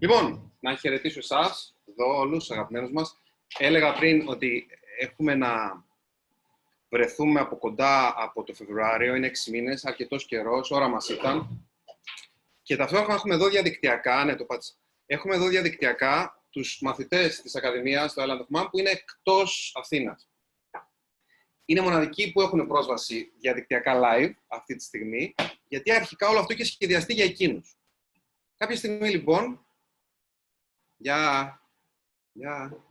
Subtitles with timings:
[0.00, 3.20] Λοιπόν, να χαιρετήσω εσάς, εδώ όλους τους αγαπημένους μας.
[3.58, 4.66] Έλεγα πριν ότι
[4.98, 5.84] έχουμε να
[6.88, 11.68] βρεθούμε από κοντά από το Φεβρουάριο, είναι 6 μήνες, αρκετός καιρός, ώρα μας ήταν.
[12.62, 14.72] Και ταυτόχρονα έχουμε εδώ διαδικτυακά, ναι, το πάτησα.
[15.06, 20.28] Έχουμε εδώ διαδικτυακά τους μαθητές της Ακαδημίας, του Island of Man, που είναι εκτός Αθήνας.
[21.64, 25.34] Είναι μοναδικοί που έχουν πρόσβαση διαδικτυακά live αυτή τη στιγμή,
[25.68, 27.76] γιατί αρχικά όλο αυτό είχε σχεδιαστεί για εκείνους.
[28.56, 29.66] Κάποια στιγμή λοιπόν
[31.00, 31.60] Γεια.
[32.32, 32.84] Γεια.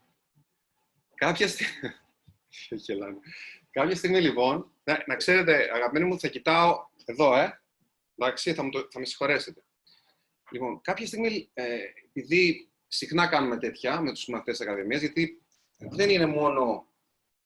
[1.16, 1.72] Κάποια στιγμή...
[3.72, 7.62] Κάποια στιγμή, λοιπόν, να, να ξέρετε, αγαπημένοι μου, θα κοιτάω εδώ, ε.
[8.18, 9.64] Εντάξει, θα, το, θα με συγχωρέσετε.
[10.52, 15.42] Λοιπόν, κάποια στιγμή, ε, επειδή συχνά κάνουμε τέτοια με τους μαθητές της Ακαδημίας, γιατί
[15.78, 16.88] δεν είναι μόνο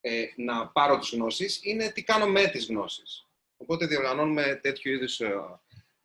[0.01, 3.27] ε, να πάρω τις γνώσεις, είναι τι κάνω με τις γνώσεις.
[3.57, 5.59] Οπότε διοργανώνουμε τέτοιου είδους ε,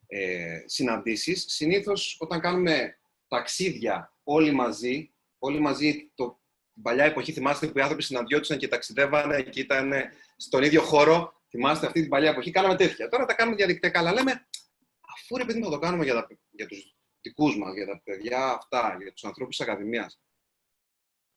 [0.06, 1.44] ε συναντήσεις.
[1.48, 6.40] Συνήθως, όταν κάνουμε ταξίδια όλοι μαζί, όλοι μαζί το,
[6.72, 9.92] την παλιά εποχή, θυμάστε που οι άνθρωποι συναντιόντουσαν και ταξιδεύανε και ήταν
[10.36, 11.34] στον ίδιο χώρο.
[11.48, 13.08] Θυμάστε αυτή την παλιά εποχή, κάναμε τέτοια.
[13.08, 14.48] Τώρα τα κάνουμε διαδικτυακά, αλλά λέμε,
[15.16, 18.52] αφού ρε παιδί μου το κάνουμε για, τα, για τους δικούς μας, για τα παιδιά
[18.52, 20.20] αυτά, για τους ανθρώπους της Ακαδημίας,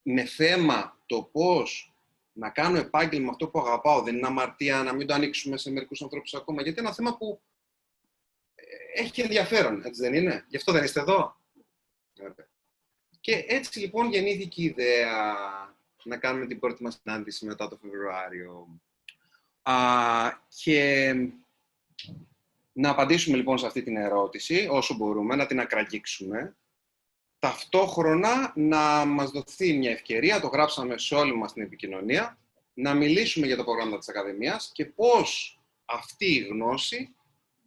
[0.01, 1.93] με θέμα το πώς
[2.31, 6.01] να κάνω επάγγελμα αυτό που αγαπάω, δεν είναι αμαρτία να μην το ανοίξουμε σε μερικούς
[6.01, 7.41] ανθρώπους ακόμα, γιατί είναι ένα θέμα που
[8.55, 11.37] ε, έχει ενδιαφέρον, έτσι δεν είναι; Γι' αυτό δεν είστε εδώ;
[13.19, 15.35] Και έτσι λοιπόν γεννήθηκε η ιδέα
[16.03, 18.67] να κάνουμε την πρώτη μας συνάντηση μετά το Φεβρουάριο.
[19.61, 19.73] Α,
[20.63, 21.13] και
[22.71, 26.55] να απαντήσουμε λοιπόν σε αυτή την ερώτηση όσο μπορούμε, να την ακραγγίξουμε.
[27.39, 32.37] Ταυτόχρονα να μας δοθεί μια ευκαιρία, το γράψαμε σε όλη μας την επικοινωνία,
[32.73, 37.15] να μιλήσουμε για το πρόγραμμα της Ακαδημίας και πώς αυτή η γνώση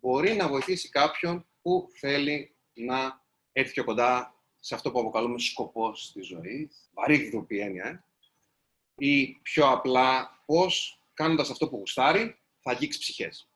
[0.01, 3.21] μπορεί να βοηθήσει κάποιον που θέλει να
[3.53, 4.35] έρθει πιο κοντά
[4.65, 8.05] σε αυτό που αποκαλούμε σκοπός της ζωής, βαρύγδουπη έννοια, ε;
[8.95, 13.49] ή πιο απλά πώς κάνοντας αυτό που γουστάρει θα αγγίξει ψυχές.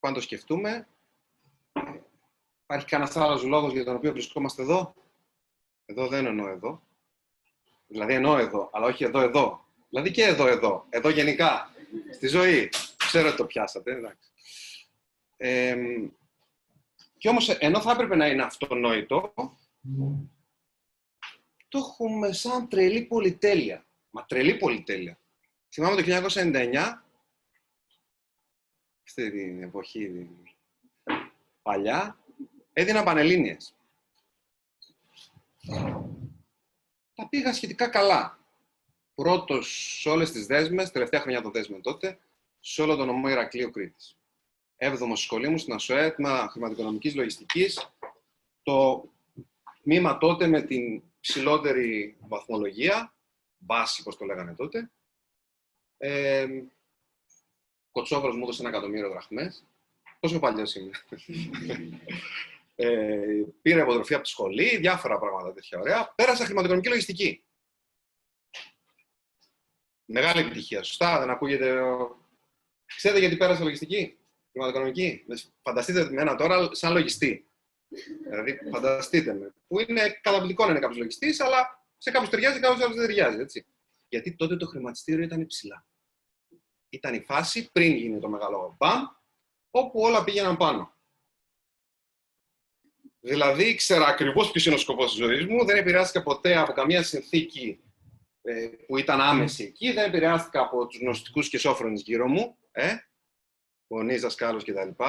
[0.00, 0.88] Πάντα το σκεφτούμε,
[2.62, 4.94] υπάρχει κανένας άλλος λόγος για τον οποίο βρισκόμαστε εδώ;
[5.86, 6.82] Εδώ δεν εννοώ εδώ.
[7.86, 9.66] Δηλαδή εννοώ εδώ, αλλά όχι εδώ, εδώ.
[9.88, 10.86] Δηλαδή και εδώ, εδώ.
[10.88, 11.70] Εδώ γενικά.
[12.12, 12.68] Στη ζωή.
[12.96, 14.30] Ξέρω ότι το πιάσατε, εντάξει.
[15.36, 15.76] Ε,
[17.24, 19.34] και όμως, ενώ θα έπρεπε να είναι αυτονόητο,
[21.68, 23.86] το έχουμε σαν τρελή πολυτέλεια.
[24.10, 25.18] Μα τρελή πολυτέλεια.
[25.68, 27.04] Θυμάμαι το 1999,
[29.06, 30.30] αυτή την εποχή
[31.62, 32.18] παλιά,
[32.72, 33.74] έδινα Πανελλήνιες.
[37.14, 38.38] Τα πήγα σχετικά καλά.
[39.14, 42.18] Πρώτος σε όλες τις δέσμες, τελευταία χρονιά των δέσμων τότε,
[42.60, 44.18] σε όλο τον ομό Ηρακλείο Κρήτης.
[44.76, 47.92] 7ο σχολείο μου στην ΑΣΟΕ, τμήμα χρηματοοικονομικής λογιστικής.
[48.62, 49.08] Το
[49.82, 53.14] τμήμα τότε με την ψηλότερη βαθμολογία,
[53.58, 54.90] βάση, όπως το λέγανε τότε.
[55.96, 56.46] Ε,
[57.90, 59.64] Κοτσόβρος μου έδωσε ένα εκατομμύριο δραχμές.
[60.20, 60.90] Πόσο παλιός είμαι.
[62.74, 66.12] ε, πήρα υποτροφή από τη σχολή, διάφορα πράγματα τέτοια ωραία.
[66.14, 67.44] Πέρασα χρηματοοικονομική λογιστική.
[70.04, 70.82] Μεγάλη επιτυχία.
[70.82, 71.80] Σωστά, δεν ακούγεται.
[72.84, 74.18] Ξέρετε γιατί πέρασα λογιστική;
[74.54, 75.24] Χρηματοοικονομική.
[75.62, 77.48] Φανταστείτε με ένα τώρα σαν λογιστή.
[78.22, 79.54] Δηλαδή, φανταστείτε με.
[79.66, 83.40] Που είναι καταπληκτικό να είναι κάποιος λογιστής, αλλά σε κάποιους ταιριάζει, κάποιο άλλο δεν ταιριάζει.
[83.40, 83.66] Έτσι.
[84.08, 85.86] Γιατί τότε το χρηματιστήριο ήταν υψηλά.
[86.88, 89.02] Ήταν η φάση πριν γίνει το μεγάλο μπαμ,
[89.70, 90.92] όπου όλα πήγαιναν πάνω.
[93.20, 97.02] Δηλαδή, ήξερα ακριβώς ποιος είναι ο σκοπός της ζωής μου, δεν επηρεάστηκα ποτέ από καμία
[97.02, 97.84] συνθήκη
[98.42, 102.58] ε, που ήταν άμεση εκεί, δεν επηρεάστηκα από τους γνωστικούς και σόφρονες γύρω μου.
[102.72, 102.96] Ε,
[103.88, 105.02] γονεί, δασκάλου κτλ.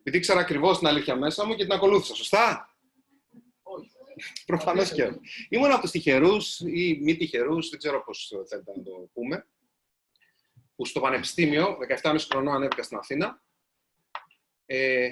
[0.00, 2.14] Επειδή ήξερα ακριβώς την αλήθεια μέσα μου και την ακολούθησα.
[2.14, 2.74] Σωστά;
[4.46, 5.18] Προφανώς και
[5.48, 9.46] Ήμουν από τους τυχερούς ή μη τυχερούς, δεν ξέρω πώς θέλετε να το πούμε,
[10.76, 13.42] που στο πανεπιστήμιο, 17,5 χρονών, ανέβηκα στην Αθήνα.
[14.66, 15.10] Ε,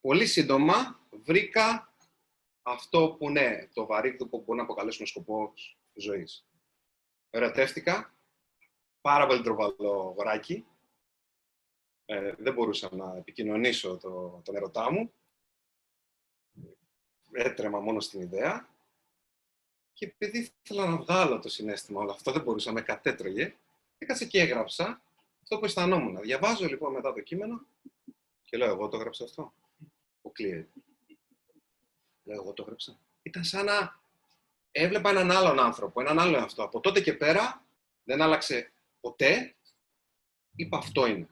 [0.00, 1.94] πολύ σύντομα βρήκα
[2.62, 5.52] αυτό που ναι, το βαρύγδο που μπορούμε να αποκαλέσουμε σκοπό
[5.94, 6.46] ζωής.
[7.30, 8.14] Ερωτεύτηκα,
[9.00, 10.66] πάρα πολύ τροβαλό γοράκι,
[12.10, 15.12] ε, δεν μπορούσα να επικοινωνήσω το, τον ερωτά μου.
[17.32, 18.68] Έτρεμα μόνο στην ιδέα.
[19.92, 23.54] Και επειδή ήθελα να βγάλω το συνέστημα όλο αυτό, δεν μπορούσα, με κατέτρωγε.
[23.98, 25.02] Έκατσα και έγραψα
[25.42, 26.20] αυτό που αισθανόμουν.
[26.20, 27.66] Διαβάζω λοιπόν μετά το κείμενο
[28.44, 29.52] και λέω, εγώ το έγραψα αυτό.
[30.22, 30.30] Ο
[32.24, 32.98] Λέω, εγώ το έγραψα.
[33.22, 34.00] Ήταν σαν να
[34.70, 36.62] έβλεπα έναν άλλον άνθρωπο, έναν άλλο αυτό.
[36.62, 37.64] Από τότε και πέρα
[38.04, 39.54] δεν άλλαξε ποτέ.
[40.56, 41.28] Είπα αυτό είναι.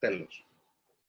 [0.00, 0.46] Τέλος.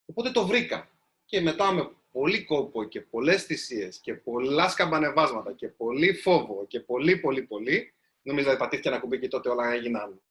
[0.05, 0.89] Οπότε το βρήκα.
[1.25, 6.79] Και μετά με πολύ κόπο και πολλές θυσίες και πολλά σκαμπανεβάσματα και πολύ φόβο και
[6.79, 10.21] πολύ, πολύ, πολύ, νομίζω ότι πατήθηκε ένα κουμπί και τότε όλα έγιναν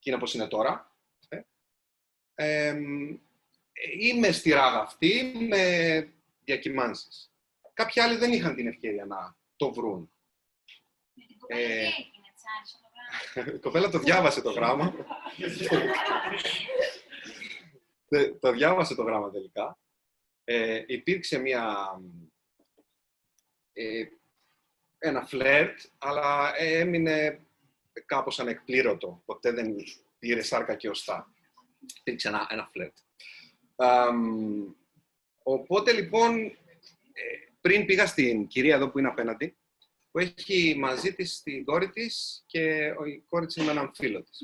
[0.00, 0.94] και είναι όπως είναι τώρα.
[2.34, 2.76] Ε,
[3.98, 6.12] είμαι στη ράγα αυτή με
[6.44, 7.32] διακυμάνσεις.
[7.74, 10.10] Κάποιοι άλλοι δεν είχαν την ευκαιρία να το βρουν.
[11.46, 11.88] Ε,
[13.54, 14.94] η κοπέλα το διάβασε το γράμμα.
[18.40, 19.78] το διάβασε το γράμμα τελικά.
[20.44, 21.76] Ε, υπήρξε μια,
[23.72, 24.04] ε,
[24.98, 27.46] ένα φλερτ, αλλά έμεινε
[28.06, 29.22] κάπως ανεκπλήρωτο.
[29.24, 29.74] Ποτέ δεν
[30.18, 31.34] πήρε σάρκα και οστά.
[31.98, 32.96] Υπήρξε ένα, ένα φλερτ.
[35.42, 36.52] οπότε λοιπόν, ε,
[37.60, 39.56] πριν πήγα στην κυρία εδώ που είναι απέναντι,
[40.10, 44.22] που έχει μαζί της την κόρη της και η κόρη της είναι με έναν φίλο
[44.22, 44.38] της.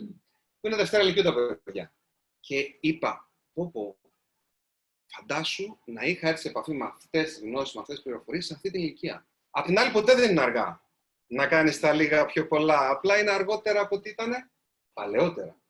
[0.60, 1.94] Που είναι Δευτέρα Λυκειού τα παιδιά.
[2.40, 3.25] Και είπα,
[3.56, 3.98] πω πω,
[5.06, 8.54] φαντάσου να είχα έρθει σε επαφή με αυτές τις γνώσεις, με αυτές τις πληροφορίες σε
[8.54, 9.26] αυτή την ηλικία.
[9.50, 10.80] Απ' την άλλη, ποτέ δεν είναι αργά
[11.26, 12.90] να κάνεις τα λίγα πιο πολλά.
[12.90, 14.50] Απλά είναι αργότερα από ό,τι ήταν
[14.92, 15.60] παλαιότερα.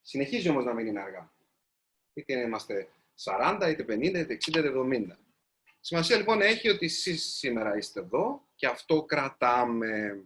[0.00, 1.32] Συνεχίζει όμως να μην είναι αργά.
[2.12, 2.88] Είτε είμαστε
[3.24, 5.16] 40, είτε 50, είτε 60, είτε 70.
[5.80, 10.22] Σημασία λοιπόν έχει ότι εσείς σήμερα είστε εδώ και αυτό κρατάμε.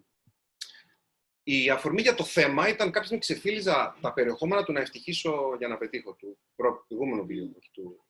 [1.42, 5.68] Η αφορμή για το θέμα ήταν κάποια στιγμή ξεφύλιζα τα περιεχόμενα του να ευτυχήσω για
[5.68, 7.58] να πετύχω του προηγούμενου βιβλίου.
[7.72, 8.04] Του...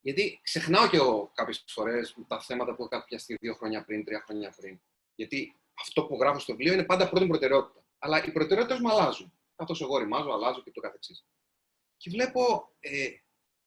[0.00, 4.22] Γιατί ξεχνάω και εγώ κάποιες φορές τα θέματα που έχω πιαστεί δύο χρόνια πριν, τρία
[4.26, 4.80] χρόνια πριν.
[5.14, 7.84] Γιατί αυτό που γράφω στο βιβλίο είναι πάντα πρώτη προτεραιότητα.
[7.98, 9.32] Αλλά οι προτεραιότητες μου αλλάζουν.
[9.56, 11.26] Καθώς εγώ ρημάζω, αλλάζω και το καθεξής.
[11.96, 13.08] Και βλέπω ε,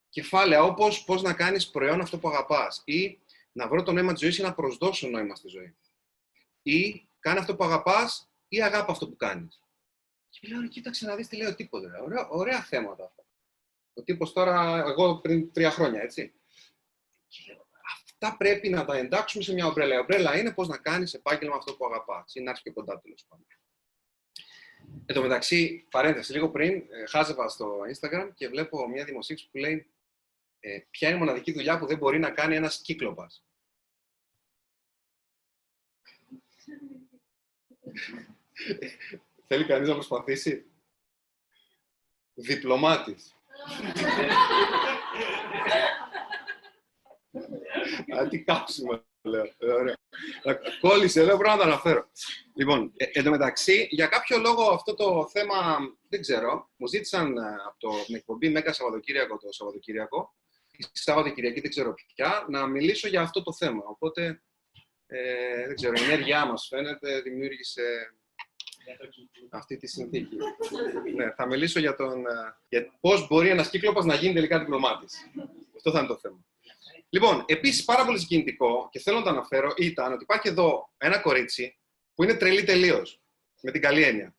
[0.09, 3.19] κεφάλαια όπως πώς να κάνεις προϊόν αυτό που αγαπάς ή
[3.51, 5.75] να βρω το νόημα της ζωής ή να προσδώσω νόημα στη ζωή.
[6.61, 9.61] Ή κάνει αυτό που αγαπάς ή αγάπη αυτό που κάνεις.
[10.29, 12.01] Και λέω, κοίταξε να δεις τι λέω τίποτα.
[12.03, 13.25] Ωραία, ωραία θέματα αυτά.
[13.93, 16.33] Ο τύπος τώρα, εγώ πριν τρία χρόνια, έτσι.
[17.27, 19.95] Και λέω, αυτά πρέπει να τα εντάξουμε σε μια ομπρέλα.
[19.95, 22.35] Η ομπρέλα είναι πώς να κάνεις επάγγελμα αυτό που αγαπάς.
[22.35, 23.45] Ή να έρθει και κοντά τέλος πάντων.
[25.05, 29.57] Εν τω μεταξύ, παρένθεση, λίγο πριν, ε, χάζευα στο Instagram και βλέπω μια δημοσίευση που
[29.57, 29.93] λέει
[30.59, 33.45] ε, ποια είναι η μοναδική δουλειά που δεν μπορεί να κάνει ένας κύκλοπας.
[39.47, 40.65] Θέλει κανείς να προσπαθήσει;
[42.33, 43.35] Διπλωμάτης.
[48.17, 49.43] Α, τι κάψιμο, λέω.
[49.57, 49.95] Ε, ωραία.
[50.79, 52.09] Κόλλησε, λέω, πρέπει να το αναφέρω.
[52.55, 55.77] Λοιπόν, ε, εν τω μεταξύ, για κάποιο λόγο αυτό το θέμα,
[56.09, 60.35] δεν ξέρω, μου ζήτησαν ε, από την εκπομπή Μέκα Σαββατοκύριακο το Σαββατοκύριακο,
[60.91, 63.83] τη Σαββατοκυριακή, δεν ξέρω πια, να μιλήσω για αυτό το θέμα.
[63.85, 64.43] Οπότε,
[65.07, 68.15] ε, δεν ξέρω, η ενέργειά μας φαίνεται δημιούργησε
[69.49, 70.37] αυτή τη συνθήκη.
[71.15, 75.17] ναι, θα μιλήσω για, τον, ε, για πώς μπορεί ένας κύκλοπας να γίνει τελικά διπλωμάτης.
[75.75, 76.45] Αυτό θα είναι το θέμα.
[77.09, 81.19] Λοιπόν, επίσης πάρα πολύ συγκινητικό και θέλω να το αναφέρω ήταν ότι υπάρχει εδώ ένα
[81.19, 81.77] κορίτσι
[82.13, 83.21] που είναι τρελή τελείως,
[83.61, 84.35] με την καλή έννοια.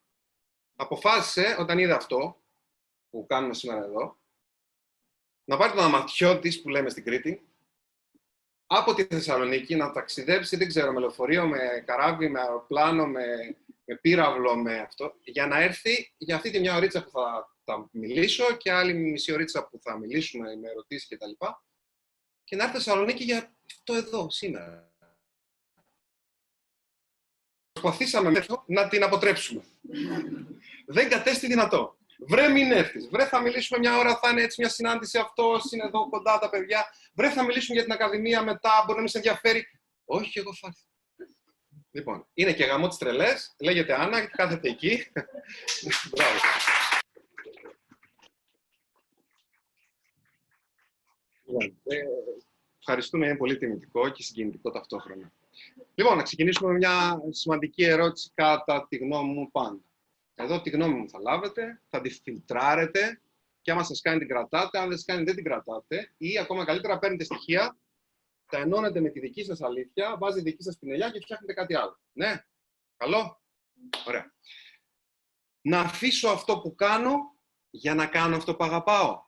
[0.75, 2.41] Αποφάσισε όταν είδε αυτό
[3.09, 4.19] που κάνουμε σήμερα εδώ,
[5.43, 7.47] να πάρει τον αματιό της που λέμε στην Κρήτη,
[8.67, 13.25] από τη Θεσσαλονίκη να ταξιδέψει, δεν ξέρω, με λεωφορείο, με καράβι, με αεροπλάνο, με,
[13.85, 17.89] με πύραυλο, με αυτό, για να έρθει για αυτή τη μια ωρίτσα που θα, θα
[17.91, 21.29] μιλήσω και άλλη μισή ωρίτσα που θα μιλήσουμε με ερωτήσεις κτλ.
[21.29, 21.47] Και,
[22.43, 24.93] και να έρθει στη Θεσσαλονίκη για αυτό εδώ, σήμερα.
[27.71, 29.63] Προσπαθήσαμε να την αποτρέψουμε.
[30.95, 31.94] δεν κατέστη δυνατό.
[32.19, 32.99] Βρε, μην έρθει.
[32.99, 35.17] Βρε, θα μιλήσουμε μια ώρα, θα είναι έτσι μια συνάντηση.
[35.17, 36.85] Αυτός είναι εδώ κοντά τα παιδιά.
[37.13, 38.71] Βρε, θα μιλήσουμε για την Ακαδημία μετά.
[38.81, 39.67] Μπορεί να μην σε ενδιαφέρει.
[40.05, 40.83] Όχι, εγώ θα έρθω.
[41.91, 43.55] Λοιπόν, είναι και γαμό τη τρελές.
[43.59, 45.03] Λέγεται Άννα και κάθεται εκεί.
[46.11, 46.39] Μπράβο.
[51.45, 51.97] Λοιπόν, ε,
[52.79, 55.31] ευχαριστούμε, είναι πολύ τιμητικό και συγκινητικό ταυτόχρονα.
[55.95, 59.79] Λοιπόν, να ξεκινήσουμε με μια σημαντική ερώτηση κατά τη γνώμη μου πάντα.
[60.35, 63.21] Εδώ τη γνώμη μου θα λάβετε, θα τη φιλτράρετε
[63.61, 66.65] και άμα σας κάνει την κρατάτε, αν δεν σας κάνει δεν την κρατάτε ή ακόμα
[66.65, 67.77] καλύτερα παίρνετε στοιχεία,
[68.45, 71.75] τα ενώνετε με τη δική σας αλήθεια, βάζετε τη δική σας πινελιά και φτιάχνετε κάτι
[71.75, 71.99] άλλο.
[72.11, 72.45] Ναι,
[72.97, 73.41] καλό,
[74.07, 74.33] ωραία.
[75.61, 77.35] Να αφήσω αυτό που κάνω
[77.69, 79.23] για να κάνω αυτό που αγαπάω.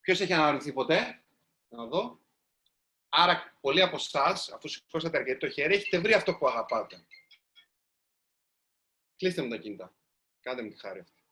[0.00, 1.22] Ποιος έχει αναρωτηθεί ποτέ,
[1.68, 2.20] να δω.
[3.08, 7.06] Άρα, πολλοί από εσάς, αφού σηκώσατε αρκετό το χέρι, έχετε βρει αυτό που αγαπάτε.
[9.22, 9.94] Κλείστε μου τα κινητά.
[10.40, 11.22] Κάντε μου τη χάρη αυτή.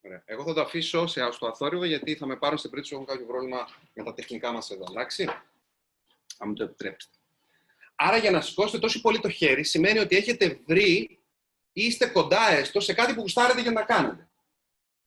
[0.00, 0.22] Ωραία.
[0.24, 2.94] Εγώ θα το αφήσω σε, στο αθόρυβο γιατί θα με πάρουν στην πρίτη σου.
[2.94, 4.84] Έχω κάποιο πρόβλημα με τα τεχνικά μας εδώ.
[4.90, 5.24] Εντάξει;
[6.38, 7.16] Αν μου το επιτρέψετε.
[7.94, 11.20] Άρα για να σηκώσετε τόσο πολύ το χέρι σημαίνει ότι έχετε βρει
[11.72, 14.28] ή είστε κοντά έστω σε κάτι που γουστάρετε για να κάνετε.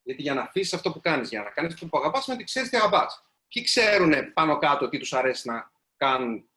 [0.04, 2.52] Γιατί για να αφήσεις αυτό που κάνεις, για να κάνεις αυτό που αγαπάς, σημαίνει ότι
[2.52, 3.26] ξέρεις τι αγαπάς.
[3.48, 6.50] Ποιοι ξέρουν πάνω κάτω τι τους αρέσει να κάνουν.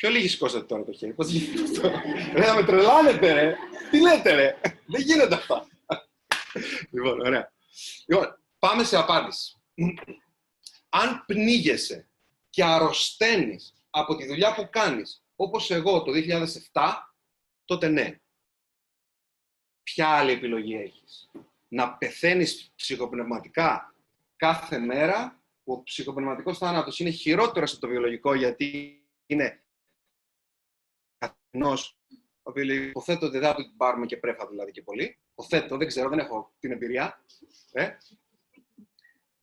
[0.00, 1.12] Πιο λίγοι σηκώσατε τώρα το χέρι.
[1.12, 1.90] Πώς γίνεται αυτό;
[2.34, 3.56] Ρε, με τρελάνετε, ρε.
[3.90, 5.66] Τι λέτε, ρε; Δεν γίνονται αυτά.
[6.90, 7.52] λοιπόν, ωραία.
[8.06, 9.56] Λοιπόν, πάμε σε απάντηση.
[10.88, 12.08] Αν πνίγεσαι
[12.50, 16.12] και αρρωσταίνεις από τη δουλειά που κάνεις, όπως εγώ το
[16.72, 16.82] 2007,
[17.64, 18.20] τότε ναι.
[19.82, 21.30] Ποια άλλη επιλογή έχεις;
[21.68, 23.94] Να πεθαίνεις ψυχοπνευματικά
[24.36, 29.64] κάθε μέρα, που ο ψυχοπνευματικός θάνατος είναι χειρότερος από το βιολογικό, γιατί είναι
[31.50, 31.94] καθενός
[32.88, 35.18] Υποθέτω ότι δεν θα την πάρουμε και πρέφα δηλαδή και πολύ.
[35.32, 37.24] Υποθέτω, δεν ξέρω, δεν έχω την εμπειρία.
[37.72, 37.90] Ε.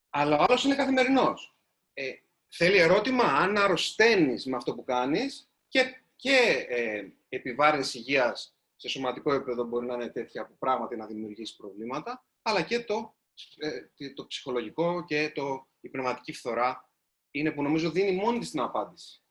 [0.09, 1.55] Αλλά ο άλλος είναι καθημερινός.
[1.93, 2.11] Ε,
[2.47, 9.33] θέλει ερώτημα αν αρρωσταίνεις με αυτό που κάνεις και, και ε, επιβάρυνση υγείας σε σωματικό
[9.33, 13.15] επίπεδο μπορεί να είναι τέτοια που πράγματι να δημιουργήσει προβλήματα, αλλά και το,
[13.57, 16.91] ε, το ψυχολογικό και το, η πνευματική φθορά
[17.31, 19.21] είναι που νομίζω δίνει μόνη της την απάντηση.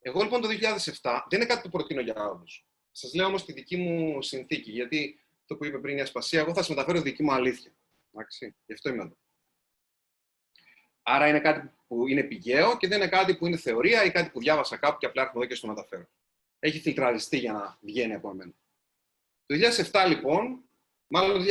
[0.00, 2.44] Εγώ λοιπόν το 2007 δεν είναι κάτι που προτείνω για όλου.
[2.90, 6.48] Σας λέω όμως τη δική μου συνθήκη, γιατί το που είπε πριν η Ασπασία, εγώ
[6.48, 7.72] θα σας μεταφέρω τη δική μου αλήθεια.
[8.12, 9.16] Εντάξει, γι' αυτό είμαι εδώ.
[11.02, 14.30] Άρα είναι κάτι που είναι πηγαίο και δεν είναι κάτι που είναι θεωρία ή κάτι
[14.30, 16.08] που διάβασα κάπου και απλά έρχομαι εδώ και στο μεταφέρω.
[16.58, 18.52] Έχει φιλτραριστεί για να βγαίνει από εμένα.
[19.46, 19.54] Το
[19.92, 20.64] 2007 λοιπόν,
[21.06, 21.44] μάλλον το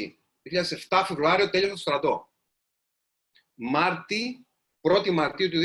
[0.00, 0.14] 2006,
[0.88, 2.32] 2007 Φεβρουάριο τέλειωσα το στρατό.
[3.54, 4.46] Μάρτι,
[4.80, 5.60] 1η Μαρτίου του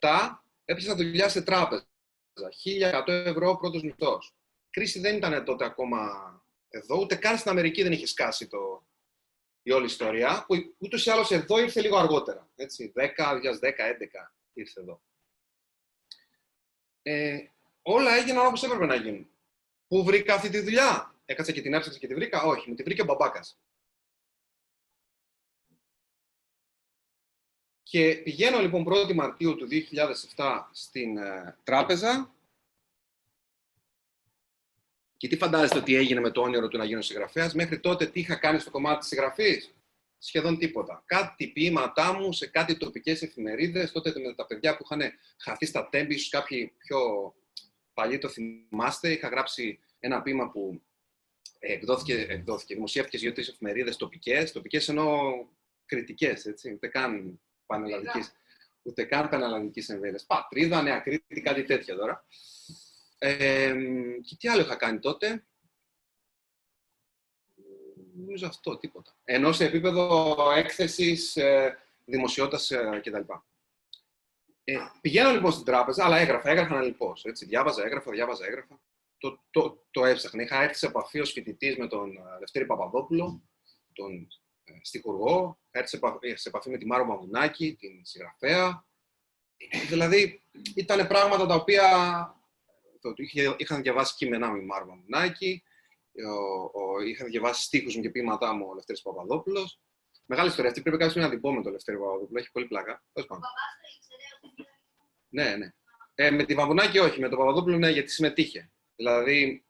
[0.00, 0.41] 2007
[0.72, 1.86] έπιασα δουλειά σε τράπεζα.
[2.64, 4.34] 1.100 ευρώ πρώτος μισθός.
[4.70, 6.10] Κρίση δεν ήταν τότε ακόμα
[6.68, 8.86] εδώ, ούτε καν στην Αμερική δεν είχε σκάσει το,
[9.62, 12.50] η όλη ιστορία, που ούτως ή άλλως εδώ ήρθε λίγο αργότερα.
[12.54, 15.02] Έτσι, 10, 2010, 2011 ήρθε εδώ.
[17.02, 17.38] Ε,
[17.82, 19.26] όλα έγιναν όπως έπρεπε να γίνουν.
[19.88, 22.82] Πού βρήκα αυτή τη δουλειά, Έκατσα και την έψαξα και τη βρήκα; Όχι, μου τη
[22.82, 23.58] βρήκε ο μπαμπάκας.
[27.92, 29.68] Και πηγαίνω λοιπόν 1η Μαρτίου του
[30.36, 32.34] 2007 στην ε, τράπεζα
[35.16, 38.20] και τι φαντάζεστε ότι έγινε με το όνειρο του να γίνω συγγραφέας; Μέχρι τότε τι
[38.20, 39.74] είχα κάνει στο κομμάτι της συγγραφής;
[40.18, 41.02] Σχεδόν τίποτα.
[41.06, 43.92] Κάτι ποίηματά μου σε κάτι τοπικές εφημερίδες.
[43.92, 46.98] Τότε με τα παιδιά που είχαν χαθεί στα τέμπη, ίσως κάποιοι πιο
[47.94, 49.10] παλιοί το θυμάστε.
[49.12, 50.82] Είχα γράψει ένα ποίημα που
[51.58, 54.52] εκδόθηκε, εκδόθηκε δημοσιεύτηκε σε δύο-τρεις εφημερίδες τοπικές.
[54.52, 55.46] Τοπικές εννοώ
[55.86, 56.72] κριτικές, έτσι.
[56.72, 58.32] Ούτε καν πανελλαδικής.
[58.82, 60.24] Ούτε καν πανελλαδικής εμβέλειας.
[60.24, 62.24] Πατρίδα, Νέα Κρήτη, κάτι τέτοια τώρα.
[63.18, 63.74] Ε,
[64.24, 65.44] και τι άλλο είχα κάνει τότε;
[68.14, 69.16] Νομίζω αυτό, τίποτα.
[69.24, 73.32] Ενώ σε επίπεδο έκθεσης, ε, δημοσιότητας ε, κτλ.
[74.64, 77.14] Ε, πηγαίνω λοιπόν στην τράπεζα, αλλά έγραφα, έγραφα να λοιπόν.
[77.22, 78.80] Έτσι, διάβαζα, έγραφα, διάβαζα, έγραφα.
[79.18, 80.42] Το, το, το έψαχνα.
[80.42, 83.42] Είχα έρθει σε επαφή ως φοιτητής με τον ε, Δευτέρη Παπαδόπουλο,
[83.92, 84.26] τον ε,
[84.82, 85.58] στιχουργό.
[85.70, 88.86] Έρθει σε επαφή, σε επαφή με τη Μάρο Μαμουνάκη, την συγγραφέα.
[89.88, 90.42] Δηλαδή,
[90.74, 91.86] ήταν πράγματα τα οποία
[93.00, 95.62] το, είχε, είχαν διαβάσει κείμενά μου η Μάρμα Μουνάκη,
[97.06, 99.80] είχαν διαβάσει στίχους μου και ποίηματά μου ο Λευτέρης Παπαδόπουλος.
[100.26, 103.04] Μεγάλη ιστορία αυτή, πρέπει κάποιος να την πω με τον Λευτέρη Παπαδόπουλο, έχει πολύ πλάκα.
[105.28, 105.68] Ναι, ναι.
[106.14, 108.72] Ε, με τη Βαμβουνάκη όχι, με τον Παπαδόπουλο ναι, γιατί συμμετείχε.
[108.96, 109.64] Δηλαδή,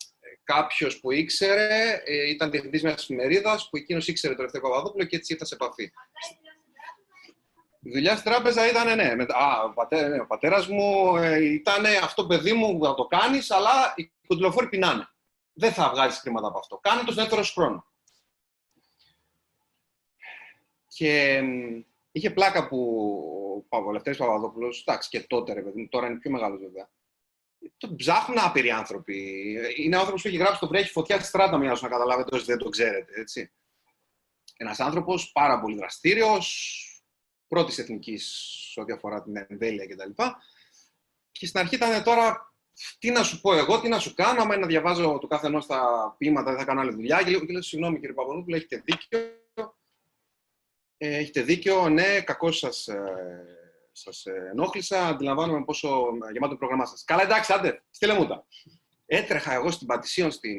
[0.55, 5.17] κάποιος που ήξερε, ε, ήταν διευθυντής μιας εφημερίδας που εκείνος ήξερε τον Λευτέρη Παπαδόπουλο και
[5.17, 5.93] έτσι ήρθα σε επαφή.
[7.85, 11.45] Η δουλειά στην τράπεζα ήταν, ναι, με, α, ο, πατέρα, ναι, ο πατέρας μου ε,
[11.45, 15.09] ήταν αυτό παιδί μου που θα το κάνεις, αλλά οι κοντιλοφόροι πεινάνε.
[15.53, 16.79] Δεν θα βγάλεις χρήματα από αυτό.
[16.79, 17.85] Κάνε το δεύτερος χρόνος.
[20.89, 21.43] Και
[22.13, 22.79] είχε πλάκα που
[23.57, 26.91] ο Παπαλευτέρης Παπαδόπουλος, εντάξει και τότε ρε παιδί τώρα είναι πιο μεγάλος βέβαια,
[27.77, 29.17] τον ψάχνουν άπειροι άνθρωποι.
[29.77, 32.59] Είναι άνθρωπος που έχει γράψει το βρέχει φωτιά τη στράτα, μιας να καταλάβετε όσοι δεν
[32.59, 33.21] το ξέρετε.
[33.21, 33.53] Έτσι.
[34.57, 36.77] Ένας άνθρωπος πάρα πολύ δραστήριος,
[37.49, 40.23] πρώτης εθνικής ό,τι αφορά την εμβέλεια κτλ.
[41.33, 42.55] Και στην αρχή ήταν τώρα,
[42.99, 45.47] τι να σου πω εγώ, τι να σου κάνω, άμα είναι να διαβάζω το κάθε
[45.47, 47.23] ενός τα ποίηματα, δεν θα κάνω άλλη δουλειά.
[47.23, 49.19] Και λέω, και λέω συγγνώμη κύριε Παπαδόπουλο, έχετε δίκιο.
[50.97, 53.62] Ε, έχετε δίκιο, ναι, κακώ σα σας ε,
[54.51, 57.05] ενόχλησα, αντιλαμβάνομαι πόσο γεμάτο το πρόγραμμά σας.
[57.05, 58.47] Καλά, εντάξει, άντε, στείλε μου τα.
[59.07, 60.59] Έτρεχα εγώ στην Πατησίων στην,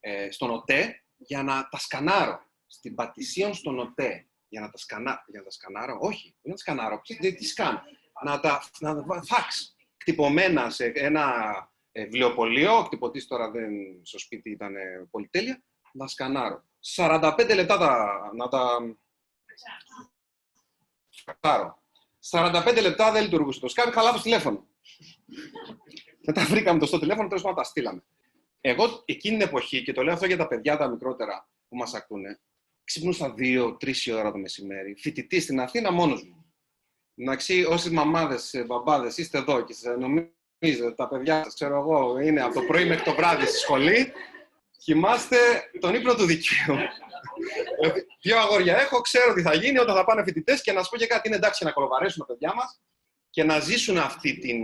[0.00, 2.50] ε, στον ΟΤΕ για να τα σκανάρω.
[2.66, 5.98] Στην Πατησίων στον ΟΤΕ για να τα, σκανά, για να τα σκανάρω.
[6.00, 7.00] Όχι, δεν να τα σκανάρω.
[7.00, 7.82] Τι, τι σκάνω.
[8.24, 9.76] Να τα, να τα φάξ.
[9.96, 11.54] Κτυπωμένα σε ένα
[11.92, 16.64] ε, βιβλιοπωλείο, ο κτυπωτής τώρα δεν στο σπίτι ήταν ε, πολυτέλεια, να σκανάρω.
[16.96, 18.96] 45 λεπτά τα, να τα
[21.08, 21.81] σκανάρω.
[22.30, 24.66] 45 λεπτά δεν λειτουργούσε το Skype, είχα λάθος τηλέφωνο.
[26.26, 28.02] Μετά βρήκαμε το στο τηλέφωνο, τέλος πάντων τα στείλαμε.
[28.60, 31.94] Εγώ εκείνη την εποχή, και το λέω αυτό για τα παιδιά τα μικρότερα, που μας
[31.94, 32.40] ακούνε,
[32.84, 36.44] ξυπνούσα δύο-τρει ώρα το μεσημέρι, φοιτητής στην Αθήνα μόνος μου.
[37.16, 42.54] Εντάξει, όσοι μαμάδες, μπαμπάδες είστε εδώ και νομίζετε τα παιδιά σας, ξέρω εγώ, είναι από
[42.54, 44.12] το πρωί μέχρι το βράδυ στη σχολή,
[44.76, 45.36] κοιμάστε
[45.80, 46.76] τον ύπνο του δικαίου.
[48.20, 50.96] Δύο αγόρια έχω, ξέρω τι θα γίνει όταν θα πάνε φοιτητές και να σου πω
[50.96, 52.80] και κάτι: είναι εντάξει να κολοβαρέσουν τα παιδιά μας
[53.30, 54.58] και να ζήσουν αυτή την,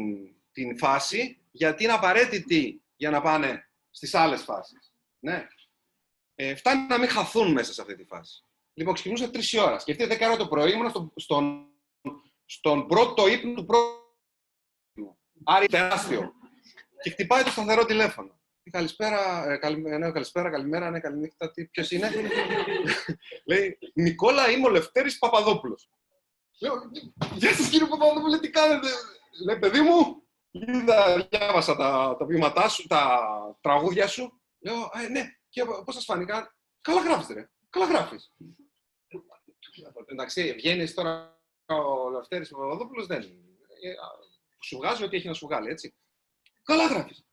[0.53, 4.93] την φάση, γιατί είναι απαραίτητη για να πάνε στις άλλες φάσεις.
[5.19, 5.47] Ναι.
[6.35, 8.43] Ε, φτάνει να μην χαθούν μέσα σε αυτή τη φάση.
[8.75, 9.79] Λοιπόν, ξεκινούσα τρεις ώρα.
[9.79, 11.67] Σκεφτείτε 10 ώρα το πρωί, ήμουν στον, στον,
[12.45, 15.19] στον πρώτο ύπνο του πρώτου.
[15.45, 16.33] Άρα τεράστιο.
[17.03, 18.38] Και χτυπάει το σταθερό τηλέφωνο.
[18.71, 22.11] Καλησπέρα, ε, καλη, ναι, καλησπέρα, καλημέρα, ναι, καληνύχτα, τι, ποιος είναι;
[23.49, 25.91] λέει, Νικόλα, είμαι ο Λευτέρης Παπαδόπουλος.
[26.61, 26.75] Λέω,
[27.35, 28.89] γεια σας κύριε Παπαδόπουλο, τι κάνετε;
[29.45, 33.21] Λέει, παιδί μου, είδα, διάβασα τα, τα ποιήματά σου, τα
[33.61, 34.41] τραγούδια σου.
[34.59, 36.55] Λέω, ε, ναι, και πώς σας φάνηκαν.
[36.81, 37.51] Καλά γράφεις, ρε.
[37.71, 38.33] Καλά γράφεις.
[40.07, 43.45] Εντάξει, βγαίνεις τώρα ο Λευτέρης Παπαδόπουλος, δεν είναι.
[44.65, 45.95] Σου βγάζει ό,τι έχει να σου βγάλει, έτσι.
[46.63, 47.28] Καλά γράφεις.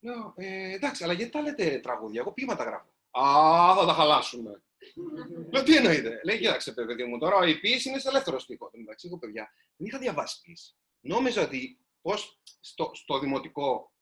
[0.00, 2.88] Λέω, ε, εντάξει, αλλά γιατί τα λέτε τραγούδια, εγώ ποίηματα γράφω.
[3.10, 4.62] Α, θα τα χαλάσουμε.
[5.52, 6.20] Λέω, τι εννοείται.
[6.24, 8.70] Λέει, κοίταξε, παιδί μου, τώρα η ποιήση είναι σε ελεύθερο στίχο.
[8.72, 10.74] Εντάξει, εγώ, παιδιά, δεν είχα διαβάσει ποιήση.
[11.00, 13.92] Νόμιζα ότι πώς στο, στο δημοτικό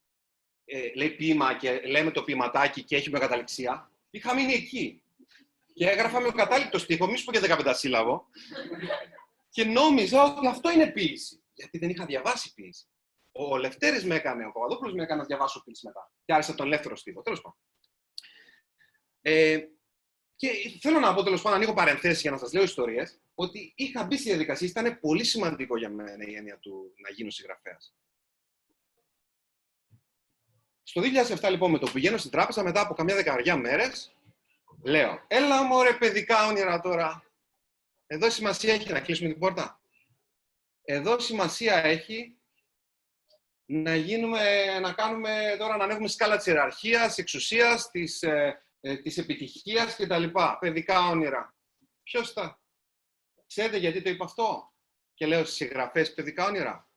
[0.65, 5.03] ε, λέει ποίημα και λέμε το ποιηματάκι και έχει μεγαταληξία, είχα μείνει εκεί.
[5.73, 8.25] Και έγραφα με κατάληπτο στίχο, μη σου πω και 15 σύλλαβο.
[9.49, 11.43] και νόμιζα ότι αυτό είναι ποιήση.
[11.53, 12.85] Γιατί δεν είχα διαβάσει ποιήση.
[13.31, 16.11] Ο Λευτέρης με έκανε, ο Παπαδόπουλος με έκανε να διαβάσω ποιήση μετά.
[16.25, 17.21] Και άρεσε τον ελεύθερο στίχο.
[17.21, 17.57] Τέλος πάντων.
[19.21, 19.67] Ε,
[20.35, 20.49] και
[20.81, 24.17] θέλω να πω τέλος πάντων, ανοίγω παρενθέσεις για να σας λέω ιστορίες, ότι είχα μπει
[24.17, 24.67] στη διαδικασία.
[24.67, 27.95] Ήταν πολύ σημαντικό για μένα η έννοια του να γίνω συγγραφέας.
[30.83, 31.01] Στο
[31.41, 34.15] 2007 λοιπόν, με το που πηγαίνω στην τράπεζα, μετά από καμιά δεκαετία μέρες,
[34.83, 37.23] λέω: Έλα μωρέ, παιδικά όνειρα τώρα.
[38.07, 39.81] Εδώ σημασία έχει να κλείσουμε την πόρτα.
[40.81, 42.38] Εδώ σημασία έχει
[43.71, 49.17] να, γίνουμε, να κάνουμε τώρα να ανέβουμε σκάλα της ιεραρχίας, εξουσίας, της, ε, ε, της
[49.17, 50.23] επιτυχίας κτλ.
[50.59, 51.55] Παιδικά όνειρα.
[52.03, 52.61] Ποιος τα...
[53.47, 54.73] Ξέρετε γιατί το είπα αυτό;
[55.13, 56.89] Και λέω στις συγγραφές παιδικά όνειρα.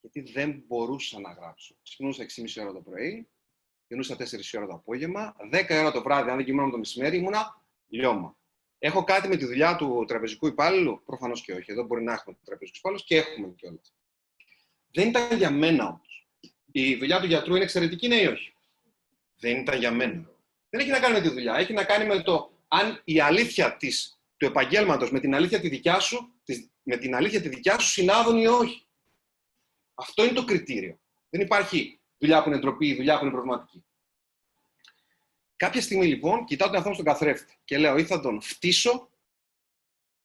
[0.00, 1.76] Γιατί δεν μπορούσα να γράψω.
[1.82, 3.28] Ξυπνούσα 6,5 ώρα το πρωί,
[3.86, 7.64] γεννούσα 4 ώρα το απόγευμα, 10 ώρα το βράδυ, αν δεν κοιμόμουν το μεσημέρι, ήμουνα
[7.88, 8.36] λιώμα.
[8.78, 11.72] Έχω κάτι με τη δουλειά του τραπεζικού υπάλληλου, προφανώς και όχι.
[11.72, 13.94] Εδώ μπορεί να έχουμε τραπεζικού υπάλληλου και έχουμε κιόλας.
[14.92, 16.26] Δεν ήταν για μένα όμως.
[16.72, 18.54] Η δουλειά του γιατρού είναι εξαιρετική, ναι ή όχι;
[19.36, 20.30] Δεν ήταν για μένα.
[20.70, 21.54] Δεν έχει να κάνει με τη δουλειά.
[21.54, 25.68] Έχει να κάνει με το αν η αλήθεια της, του επαγγέλματος με την αλήθεια τη
[25.68, 26.32] δικιά σου,
[26.82, 28.86] με την αλήθεια τη δικιά σου συνάδουν ή όχι.
[29.94, 30.98] Αυτό είναι το κριτήριο.
[31.30, 33.84] Δεν υπάρχει δουλειά που είναι ντροπή ή δουλειά που είναι προβληματική.
[35.56, 39.10] Κάποια στιγμή λοιπόν κοιτάω τον εαυτό στον καθρέφτη και λέω ή θα τον φτύσω,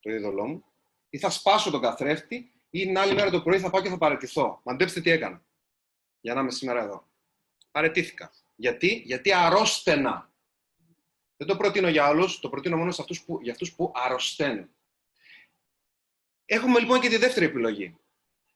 [0.00, 0.64] το είδωλό μου,
[1.08, 3.98] ή θα σπάσω τον καθρέφτη ή την άλλη μέρα το πρωί θα πάω και θα
[3.98, 4.60] παραιτηθώ.
[4.64, 5.44] Μαντέψτε τι έκανα
[6.20, 7.08] για να είμαι σήμερα εδώ.
[7.70, 8.32] Παρετήθηκα.
[8.56, 10.30] Γιατί, Γιατί αρρώστενα.
[11.36, 14.68] Δεν το προτείνω για όλους, το προτείνω μόνο σε αυτούς που, για αυτούς που αρρωσταίνουν.
[16.44, 17.96] Έχουμε λοιπόν και τη δεύτερη επιλογή.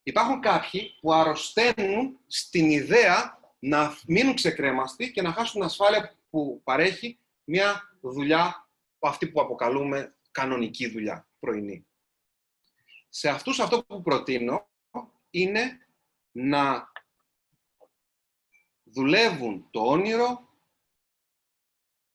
[0.02, 6.60] Υπάρχουν κάποιοι που αρρωσταίνουν στην ιδέα να μείνουν ξεκρέμαστοι και να χάσουν την ασφάλεια που
[6.64, 11.86] παρέχει μια δουλειά, αυτή που αποκαλούμε κανονική δουλειά, πρωινή.
[13.12, 14.68] Σε αυτούς αυτό που προτείνω
[15.30, 15.86] είναι
[16.32, 16.92] να
[18.84, 20.48] δουλεύουν το όνειρο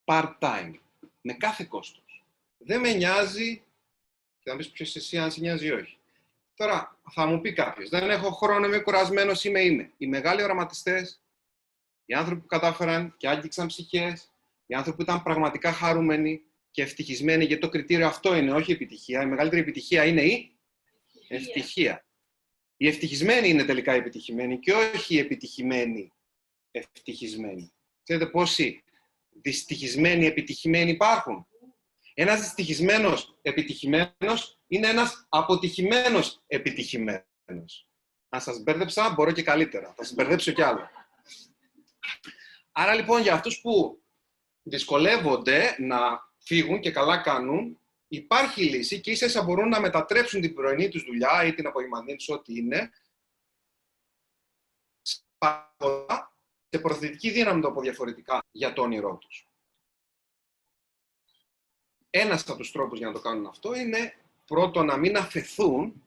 [0.04, 0.74] part-time,
[1.22, 2.26] με κάθε κόστος.
[2.58, 3.64] Δεν με νοιάζει,
[4.40, 5.98] και θα πεις ποιος εσύ αν σε νοιάζει ή όχι.
[6.56, 9.92] Τώρα, θα μου πει κάποιος, δεν έχω χρόνο, είμαι κουρασμένος, είμαι, είμαι.
[9.98, 11.22] Οι μεγάλοι οραματιστές,
[12.06, 14.32] οι άνθρωποι που κατάφεραν και άγγιξαν ψυχές,
[14.66, 18.74] οι άνθρωποι που ήταν πραγματικά χαρούμενοι και ευτυχισμένοι, γιατί το κριτήριο αυτό είναι, όχι η
[18.74, 19.22] επιτυχία.
[19.22, 20.55] Η μεγαλύτερη επιτυχία είναι η
[21.28, 22.06] ευτυχία.
[22.78, 26.14] Οι ευτυχισμένοι είναι τελικά επιτυχημένοι και όχι οι επιτυχημένοι
[26.72, 27.74] ευτυχισμένοι.
[28.04, 28.84] Ξέρετε πόσοι
[29.30, 31.48] δυστυχισμένοι επιτυχημένοι υπάρχουν;
[32.18, 37.90] Ένας δυστυχισμένος επιτυχημένος είναι ένας αποτυχημένος επιτυχημένος.
[38.30, 39.94] Αν σας μπέρδεψα, μπορώ και καλύτερα.
[39.98, 40.90] Θα σας μπερδέψω κι άλλο.
[42.72, 44.04] Άρα λοιπόν για αυτούς που
[44.64, 45.98] δυσκολεύονται να
[46.38, 47.80] φύγουν και καλά κάνουν,
[48.16, 52.30] υπάρχει λύση και ίσα μπορούν να μετατρέψουν την πρωινή τους δουλειά ή την απογευματινή τους
[52.30, 52.92] ό,τι είναι,
[56.70, 59.48] σε προθετική δύναμη το πω διαφορετικά για το όνειρό τους.
[62.10, 66.04] Ένας από τους τρόπους για να το κάνουν αυτό είναι πρώτο να μην αφαιθούν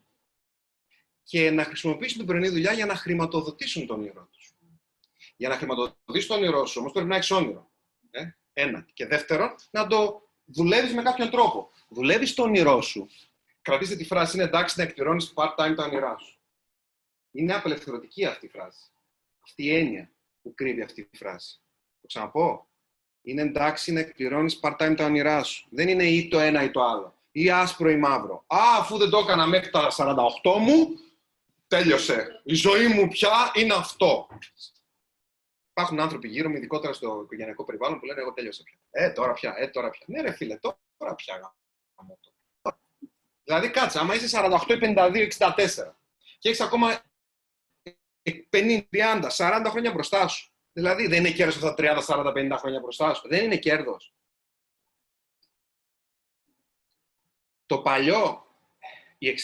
[1.23, 4.53] και να χρησιμοποιήσουν την πρωινή δουλειά για να χρηματοδοτήσουν το όνειρό τους.
[5.37, 7.71] Για να χρηματοδοτήσει το όνειρό σου όμως πρέπει να έχεις όνειρο.
[8.11, 8.87] Ε; Ένα.
[8.93, 11.71] Και δεύτερον, να το δουλεύεις με κάποιον τρόπο.
[11.89, 13.09] Δουλεύεις το όνειρό σου.
[13.63, 16.39] Κρατήστε τη φράση, είναι εντάξει να εκπληρώνεις part-time τα όνειρά σου.
[17.33, 18.81] Είναι απελευθερωτική αυτή η φράση.
[19.45, 20.11] Αυτή η έννοια
[20.43, 21.61] που κρύβει αυτή η φράση.
[22.01, 22.67] Το ξαναπώ.
[23.23, 25.67] Είναι εντάξει να εκπληρώνεις part-time τα όνειρά σου.
[25.71, 27.15] Δεν είναι ή το ένα ή το άλλο.
[27.33, 28.45] Ή άσπρο ή μαύρο.
[28.47, 30.89] Α, αφού δεν το έκανα μέχρι τα 48 μου,
[31.69, 32.41] τέλειωσε.
[32.45, 34.29] Η ζωή μου πια είναι αυτό.
[35.79, 38.79] Υπάρχουν άνθρωποι γύρω μου, ειδικότερα στο οικογενειακό περιβάλλον, που λένε: Εγώ τέλειωσα πια.
[38.91, 40.05] Ε, τώρα πια, ε, τώρα πια.
[40.07, 41.55] Ναι, ρε φίλε, τώρα πια.
[43.45, 45.97] Δηλαδή, κάτσε, άμα είσαι 48, 52, 64
[46.39, 47.03] και έχεις ακόμα
[48.51, 50.53] 50, 30, 40 χρόνια μπροστά σου.
[50.73, 53.29] Δηλαδή, δεν είναι κέρδος αυτά τα 30, 40, 50 χρόνια μπροστά σου.
[53.29, 54.15] Δεν είναι κέρδος.
[57.67, 58.47] Το παλιό,
[59.19, 59.35] οι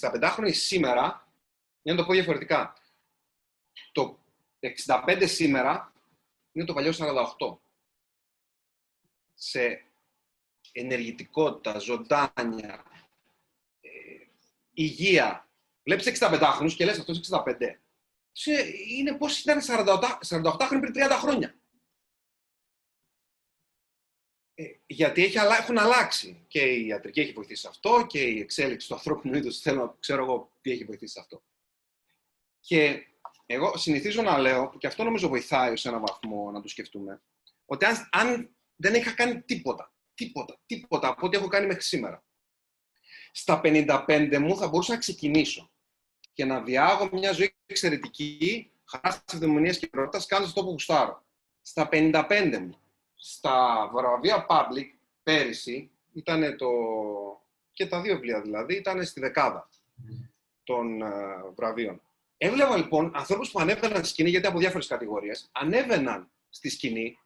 [0.00, 1.28] 65χρονοι σήμερα,
[1.82, 2.76] για να το πω διαφορετικά,
[3.92, 4.21] το
[4.62, 5.92] 65 σήμερα
[6.52, 6.92] είναι το παλιό
[7.38, 7.58] 48.
[9.34, 9.84] Σε
[10.72, 12.84] ενεργητικότητα, ζωντάνια,
[13.80, 13.90] ε,
[14.72, 15.48] υγεία.
[15.82, 17.80] Βλέπεις 65χρονους και λες αυτός 65.
[18.88, 21.54] Είναι πώς ήταν 48, 48 χρόνια πριν 30 χρόνια.
[24.54, 26.44] Ε, γιατί έχει, έχουν αλλάξει.
[26.48, 29.96] Και η ιατρική έχει βοηθήσει σε αυτό και η εξέλιξη του ανθρώπινου είδους, θέλω να
[30.00, 31.42] ξέρω εγώ τι έχει βοηθήσει σε αυτό.
[32.60, 33.06] Και
[33.46, 37.22] εγώ συνηθίζω να λέω, και αυτό νομίζω βοηθάει σε έναν βαθμό να το σκεφτούμε,
[37.64, 42.24] ότι αν, αν δεν είχα κάνει τίποτα, τίποτα, τίποτα από ό,τι έχω κάνει μέχρι σήμερα,
[43.32, 45.70] στα 55 μου θα μπορούσα να ξεκινήσω
[46.32, 51.24] και να διάγω μια ζωή εξαιρετική, χαράς της ευδαιμονίας και κοινότητα, κάνοντας αυτό που γουστάρω.
[51.62, 52.78] Στα 55 μου,
[53.14, 54.86] στα βραβεία Public,
[55.22, 56.68] πέρυσι, ήταν το.
[57.72, 59.68] και τα δύο βιβλία δηλαδή, ήταν στη δεκάδα
[60.64, 62.02] των uh, βραβείων.
[62.44, 67.18] Έβλεπα λοιπόν ανθρώπους που ανέβαιναν στη σκηνή, γιατί από διάφορες κατηγορίες, ανέβαιναν στη σκηνή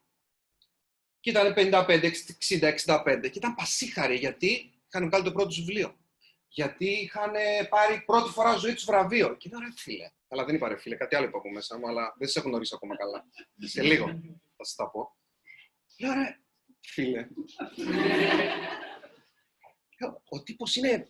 [1.21, 2.11] και ήταν 55,
[2.49, 5.97] 60, 65 και ήταν πασίχαροι γιατί είχαν βγάλει το πρώτο τους βιβλίο
[6.49, 7.33] γιατί είχαν
[7.69, 9.35] πάρει πρώτη φορά ζωή τους βραβείο.
[9.37, 10.11] Και λέω, ρε φίλε.
[10.29, 12.49] Αλλά δεν είπα ρε φίλε, κάτι άλλο είπα από μέσα μου, αλλά δεν σε έχω
[12.49, 13.25] γνωρίσει ακόμα καλά.
[13.59, 14.07] Σε λίγο
[14.57, 15.17] θα σας τα πω.
[15.99, 16.39] Λέω, ρε
[16.81, 17.29] φίλε.
[20.29, 21.09] Ο τύπος είναι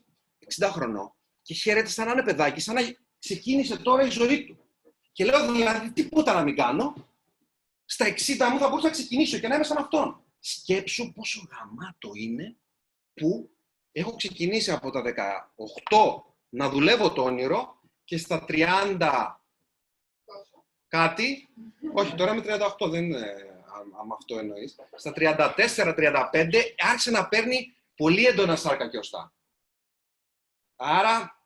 [0.59, 2.81] 60 χρονών και χαίρεται σαν να είναι παιδάκι, σαν να
[3.27, 4.59] ξεκίνησε τώρα η ζωή του.
[5.13, 6.95] Και λέω, δηλαδή, τίποτα να μην κάνω;
[7.85, 10.25] Στα 60 μου θα μπορούσα να ξεκινήσω και να είμαι σαν αυτόν.
[10.39, 12.57] Σκέψου πόσο γαμάτο είναι
[13.15, 13.51] που
[13.93, 19.41] έχω ξεκινήσει από τα 18 να δουλεύω το όνειρο και στα 30
[20.89, 21.49] κάτι,
[21.95, 22.43] όχι τώρα είμαι
[22.79, 23.47] 38, δεν είναι
[24.01, 29.33] αν αυτό εννοείς, στα 34-35 άρχισε να παίρνει πολύ έντονα σάρκα και οστά.
[30.77, 31.43] Άρα,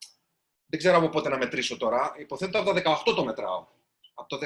[0.70, 3.66] δεν ξέρω από πότε να μετρήσω τώρα, υποθέτω από τα 18 το μετράω.
[4.14, 4.38] Από το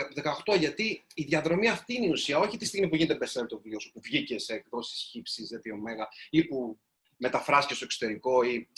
[0.55, 3.57] 18, γιατί η διαδρομή αυτή είναι η ουσία, όχι τη στιγμή που γίνεται bestseller το
[3.57, 6.79] βιβλίο σου, που βγήκε σε εκδόσεις χύψης, γιατί ωμέγα, ή που
[7.17, 8.69] μεταφράστηκε στο εξωτερικό ή...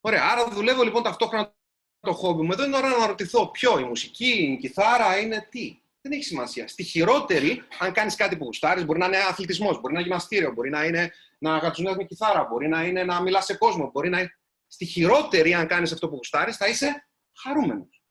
[0.00, 1.54] Ωραία, άρα δουλεύω λοιπόν ταυτόχρονα
[2.00, 2.52] το χόμπι μου.
[2.52, 5.78] Εδώ είναι ώρα να ρωτηθώ ποιο, η μουσική, η κιθάρα, είναι τι.
[6.00, 6.68] Δεν έχει σημασία.
[6.68, 10.52] Στη χειρότερη, αν κάνεις κάτι που γουστάρεις, μπορεί να είναι αθλητισμός, μπορεί να είναι γυμναστήριο,
[10.52, 14.08] μπορεί να είναι να γατσουνιάζει με κιθάρα, μπορεί να είναι να μιλάς σε κόσμο, μπορεί
[14.08, 14.38] να είναι.
[14.66, 17.08] Στη χειρότερη, αν κάνεις αυτό που γουστάρεις, θα είσαι
[17.42, 18.02] χαρούμενος.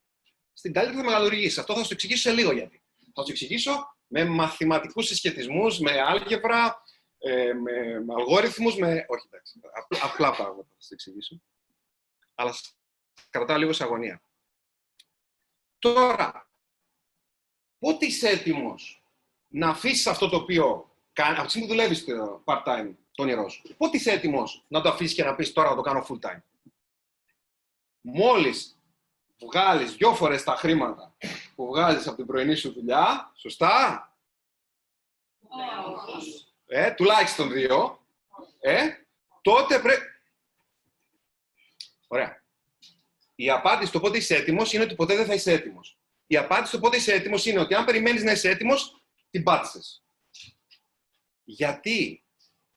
[0.53, 1.57] Στην καλύτερη θα μεγαλουργήσεις.
[1.57, 2.83] Αυτό θα σου εξηγήσω σε λίγο γιατί.
[3.13, 6.83] Θα σου εξηγήσω με μαθηματικούς συσχετισμούς, με άλγευρα,
[7.17, 9.05] ε, με, με αλγόριθμους, με...
[9.07, 11.41] Όχι, εντάξει, απλά, απλά πράγματα θα σας εξηγήσω.
[12.35, 12.53] Αλλά
[13.29, 14.23] κρατάω λίγο σε αγωνία.
[15.79, 16.51] Τώρα,
[17.79, 19.03] πότε είσαι έτοιμος
[19.47, 23.49] να αφήσεις αυτό το οποίο κάνει, από τη στιγμή που δουλεύεις το part-time, το όνειρό
[23.49, 26.41] σου, πότε είσαι έτοιμος να το αφήσεις και να πεις τώρα να το κάνω full-time.
[28.01, 28.79] Μόλις
[29.39, 31.15] βγάλεις δυο φορές τα χρήματα
[31.55, 34.03] που βγάζεις από την πρωινή σου δουλειά, σωστά;
[36.65, 38.05] Ε, τουλάχιστον δύο.
[38.59, 38.87] Ε,
[39.41, 40.05] τότε πρέπει...
[42.07, 42.43] Ωραία.
[43.35, 45.97] Η απάντηση στο πότε είσαι έτοιμος είναι ότι ποτέ δεν θα είσαι έτοιμος.
[46.27, 50.03] Η απάντηση στο πότε είσαι έτοιμος είναι ότι αν περιμένεις να είσαι έτοιμος, την πάτησες.
[51.43, 52.23] Γιατί;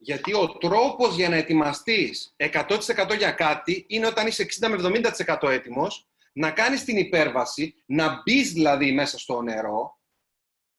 [0.05, 5.03] Γιατί ο τρόπος για να ετοιμαστείς 100% για κάτι είναι όταν είσαι 60 με
[5.38, 9.99] 70% έτοιμος να κάνεις την υπέρβαση, να μπεις δηλαδή μέσα στο νερό,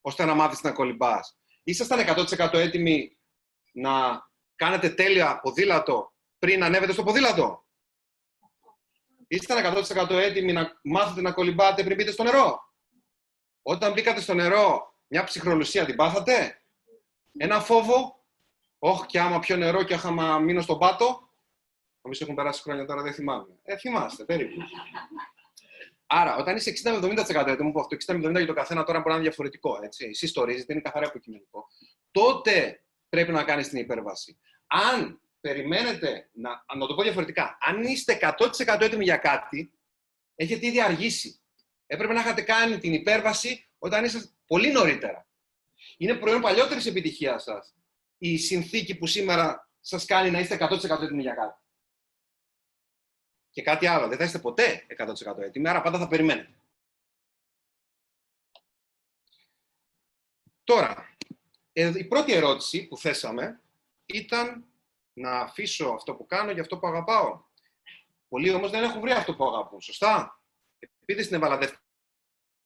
[0.02, 1.38] ώστε να μάθεις να κολυμπάς.
[1.64, 3.18] Ήσασταν 100% έτοιμοι
[3.72, 3.92] να
[4.56, 7.66] κάνετε τέλεια ποδήλατο πριν ανέβετε στο ποδήλατο;
[9.28, 12.60] Ήσασταν 100% έτοιμοι να μάθετε να κολυμπάτε πριν μπείτε στο νερό;
[13.62, 16.62] Όταν μπήκατε στο νερό, μια ψυχρολουσία την πάθατε;
[17.38, 18.23] Ένα φόβο;
[18.86, 21.30] Όχι, και άμα πιω νερό και άμα μείνω στον πάτο.
[22.02, 23.60] Νομίζω έχουν περάσει χρόνια τώρα, δεν θυμάμαι.
[23.63, 24.62] Ε, θυμάστε, περίπου.
[26.06, 29.15] Άρα, όταν είσαι 60-70%, γιατί μου πω αυτό, 60-70% για το καθένα τώρα μπορεί να
[29.15, 29.80] είναι διαφορετικό.
[29.84, 30.06] Έτσι.
[30.06, 31.67] Εσύ το δεν είναι καθαρά υποκειμενικό.
[32.12, 34.39] Τότε πρέπει να κάνεις την υπέρβαση.
[34.67, 39.74] Αν περιμένετε, να, να το πω διαφορετικά, αν είστε 100% έτοιμοι για κάτι,
[40.36, 41.39] έχετε ήδη αργήσει.
[41.86, 45.28] Έπρεπε να είχατε κάνει την υπέρβαση όταν είστε πολύ νωρίτερα.
[45.98, 47.74] Είναι προϊόν παλιότερης επιτυχίας σας
[48.26, 51.60] η συνθήκη που σήμερα σας κάνει να είστε 100% έτοιμοι για κάτι.
[53.50, 56.54] Και κάτι άλλο, δεν θα είστε ποτέ 100% έτοιμοι, άρα πάντα θα περιμένετε.
[60.64, 61.16] Τώρα,
[61.74, 63.62] ε, η πρώτη ερώτηση που θέσαμε
[64.06, 64.66] ήταν
[65.14, 67.44] να αφήσω αυτό που κάνω για αυτό που αγαπάω.
[68.28, 70.42] Πολλοί όμως δεν έχουν βρει αυτό που αγαπούν, σωστά;
[70.80, 71.58] Επειδή στην έβαλα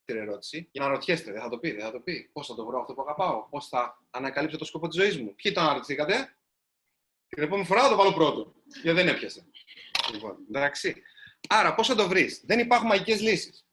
[0.07, 2.29] δεύτερη ερώτηση, για να ρωτιέστε, δεν θα το πει, δεν θα το πει.
[2.33, 5.35] Πώς θα το βρω αυτό που αγαπάω, πώς θα ανακαλύψω το σκοπό της ζωής μου.
[5.35, 6.35] Ποιοι το αναρωτηθήκατε;
[7.27, 9.45] Την επόμενη φορά θα το βάλω πρώτο, γιατί δεν έπιασε.
[10.11, 11.01] Λοιπόν, εντάξει.
[11.49, 13.65] Άρα, πώς θα το βρεις; Δεν υπάρχουν μαγικές λύσεις.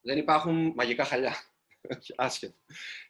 [0.00, 1.36] Δεν υπάρχουν μαγικά χαλιά.
[2.16, 2.56] Άσχετο.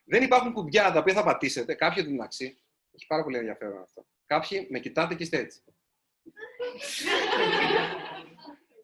[0.04, 1.74] Δεν υπάρχουν κουμπιά τα οποία θα πατήσετε.
[1.74, 2.58] Κάποιοι την αξί.
[2.92, 4.06] Έχει πάρα πολύ ενδιαφέρον αυτό.
[4.26, 5.62] Κάποιοι με κοιτάτε και είστε έτσι.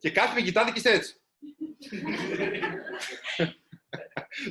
[0.00, 1.18] και κάποιοι με κοιτάτε και είστε έτσι.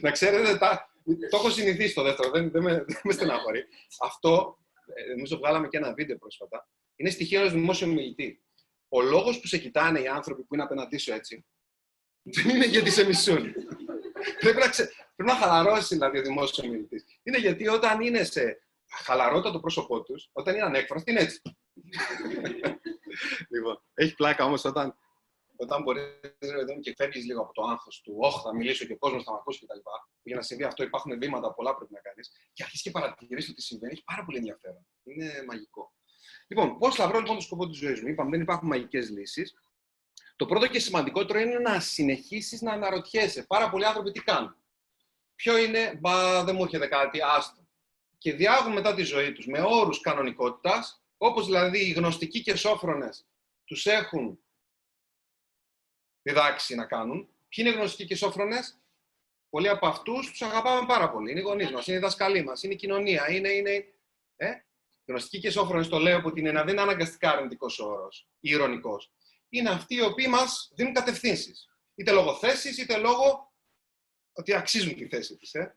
[0.02, 0.94] Να ξέρετε, τα,
[1.30, 3.64] το έχω συνηθίσει το δεύτερο, δεν, δεν, με, δεν με στεναχωρεί.
[4.02, 4.58] Αυτό,
[4.94, 8.44] ε, νομίζω βγάλαμε και ένα βίντεο πρόσφατα, είναι στοιχείο ενός δημόσιου μιλητή.
[8.90, 11.46] Ο λόγος που σε κοιτάνε οι άνθρωποι που είναι απέναντί σου έτσι,
[12.24, 13.54] δεν είναι γιατί σε μισούν.
[14.40, 14.92] πρέπει, να ξε...
[15.16, 17.06] πρέπει να χαλαρώσεις δηλαδή ο δημόσιος μιλητής.
[17.24, 18.62] Είναι γιατί όταν είναι σε
[19.04, 21.42] χαλαρότητα το πρόσωπό τους, όταν είναι ανέκφραστοι, είναι έτσι.
[23.54, 24.98] λοιπόν, έχει πλάκα όμως όταν,
[25.56, 26.04] όταν μπορείς
[26.82, 29.38] και φεύγεις λίγο από το άγχος του, Όχι, θα μιλήσω και ο κόσμος θα με
[29.40, 29.80] ακούσει κτλ.
[30.24, 33.62] Για να συμβεί αυτό υπάρχουν βήματα πολλά πρέπει να κάνεις και αρχίσεις και παρατηρήσει ότι
[33.62, 33.94] συμβαίνει.
[33.94, 34.88] Έχει πάρα πολύ ενδιαφέρον.
[35.04, 35.94] Είναι μαγικό.
[36.48, 38.08] Λοιπόν, πώς θα βρω λοιπόν το σκοπό της ζωής μου.
[38.08, 39.54] Είπαμε, δεν υπάρχουν μαγικές λύσεις.
[40.36, 43.44] Το πρώτο και σημαντικότερο είναι να συνεχίσεις να αναρωτιέσαι.
[43.44, 44.56] Πάρα πολλοί άνθρωποι τι κάνουν;
[45.36, 47.68] Ποιο είναι, μπα, δεν μου έρχεται κάτι, άστο.
[48.18, 53.26] Και διάγουν μετά τη ζωή τους με όρους κανονικότητας, όπως δηλαδή οι γνωστικοί και σόφρονες
[53.66, 54.43] τους έχουν
[56.24, 57.28] διδάξει να κάνουν.
[57.50, 58.60] Ποιοι είναι γνωστικοί και σόφρονε,
[59.50, 61.32] πολλοί από αυτούς τους αγαπάμε πάρα πολύ.
[61.32, 63.50] Είναι οι γονείς μας, είναι οι δασκαλοί μας, είναι η κοινωνία, είναι.
[63.50, 63.94] είναι
[64.36, 64.52] ε;
[65.06, 69.12] Γνωστικοί και σόφρονε το λέω από την ένα, δεν είναι αναγκαστικά αρνητικός όρος ή ηρωνικός.
[69.50, 71.68] Είναι αυτοί οι οποίοι μας δίνουν κατευθύνσεις.
[71.96, 73.54] Είτε λόγω θέσης, είτε λόγω
[74.34, 75.60] ότι αξίζουν τη θέση τη.
[75.60, 75.76] Ε;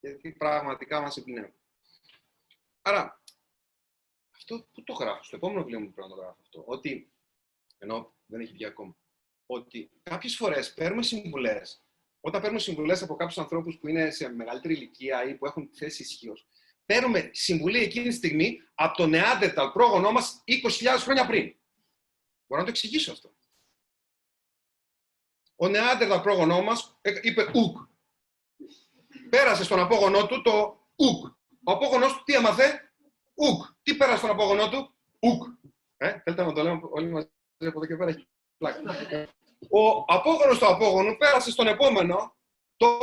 [0.00, 1.54] Γιατί πραγματικά μας εμπνέουν.
[2.82, 3.22] Άρα,
[4.30, 6.62] αυτό που το γράφω, στο επόμενο βιβλίο μου πρέπει να το γράφω αυτό.
[6.66, 7.12] Ότι,
[7.78, 8.96] ενώ δεν έχει βγει ακόμα,
[9.46, 11.84] ότι κάποιες φορές παίρνουμε συμβουλές.
[12.20, 16.02] Όταν παίρνουμε συμβουλές από κάποιους ανθρώπους που είναι σε μεγαλύτερη ηλικία ή που έχουν θέση
[16.02, 16.46] ισχύως,
[16.86, 21.54] παίρνουμε συμβουλή εκείνη τη στιγμή από τον Νεάντερταλ πρόγονό μας 20.000 χρόνια πριν.
[22.46, 23.34] Μπορώ να το εξηγήσω αυτό.
[25.56, 27.78] Ο Νεάντερταλ πρόγονό μας είπε ουκ.
[29.30, 31.26] Πέρασε στον απόγονό του το ουκ.
[31.64, 32.92] Ο απόγονός του τι έμαθε,
[33.34, 33.64] ουκ.
[33.82, 35.42] Τι πέρασε στον απόγονό του, ουκ.
[35.96, 37.28] Ε, θέλετε να το λέμε όλοι μαζί
[37.58, 38.26] από εδώ και πέρα;
[39.70, 42.36] Ο απόγονος του απόγονου πέρασε στον επόμενο
[42.76, 42.98] το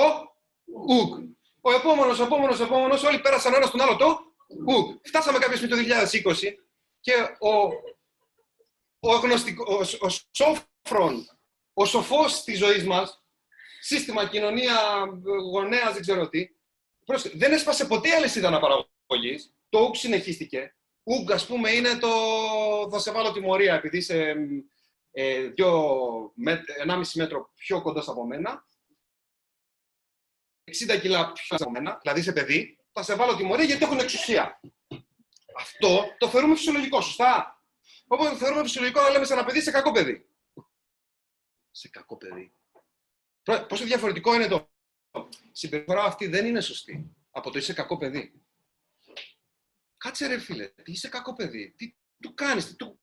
[0.87, 1.29] ουκ.
[1.61, 4.19] Ο επόμενος, ο επόμενος, ο επόμενος, όλοι πέρασαν ένα στον άλλο το
[4.67, 4.99] ουκ.
[5.03, 6.53] Φτάσαμε κάποια στιγμή το 2020
[6.99, 7.49] και ο,
[8.99, 11.27] ο, γνωστικό, ο, ο σόφρον,
[11.73, 13.23] ο σοφός της ζωής μας,
[13.81, 14.75] σύστημα, κοινωνία,
[15.51, 16.49] γονέας, δεν ξέρω τι,
[17.33, 19.53] δεν έσπασε ποτέ αλυσίδα αναπαραγωγής.
[19.69, 20.75] Το ουκ συνεχίστηκε.
[21.03, 22.09] Ουκ, ας πούμε, είναι το
[22.91, 24.63] θα σε βάλω τιμωρία επειδή είσαι ε, δύο,
[25.13, 28.65] 1,5 μέτρο πιο κοντά από μένα,
[30.63, 34.59] 60 κιλά πιο από μένα, δηλαδή σε παιδί, θα σε βάλω τιμωρία γιατί έχουν εξουσία.
[35.57, 37.61] Αυτό το θεωρούμε φυσιολογικό, σωστά;
[38.07, 40.29] Οπότε θεωρούμε φυσιολογικό να λέμε σε ένα παιδί σε κακό παιδί.
[41.71, 42.53] Σε κακό παιδί.
[43.67, 44.69] Πόσο διαφορετικό είναι το.
[45.51, 48.41] Συμπεριφορά αυτή δεν είναι σωστή από το είσαι κακό παιδί.
[49.97, 52.99] Κάτσε ρε φίλε, τι είσαι κακό παιδί, τι του κάνεις, τι του,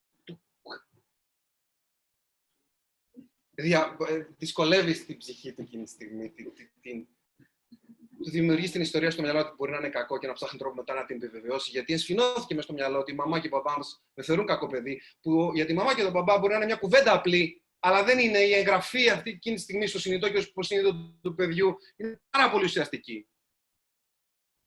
[3.62, 6.30] δια, ε, δυσκολεύει την ψυχή του εκείνη τη στιγμή.
[6.30, 7.06] Την, την,
[8.18, 10.74] του δημιουργείς την ιστορία στο μυαλό ότι μπορεί να είναι κακό και να ψάχνει τρόπο
[10.74, 11.70] μετά να την επιβεβαιώσει.
[11.70, 14.66] Γιατί εσφινώθηκε μες στο μυαλό ότι η μαμά και ο μπαμπά μας με θεωρούν κακό
[14.66, 15.02] παιδί.
[15.20, 18.18] Που για τη μαμά και τον μπαμπά μπορεί να είναι μια κουβέντα απλή, αλλά δεν
[18.18, 21.76] είναι η εγγραφή αυτή εκείνη τη στιγμή στο συνειδητό και στο υποσυνείδητο του παιδιού.
[21.96, 23.28] Είναι πάρα πολύ ουσιαστική.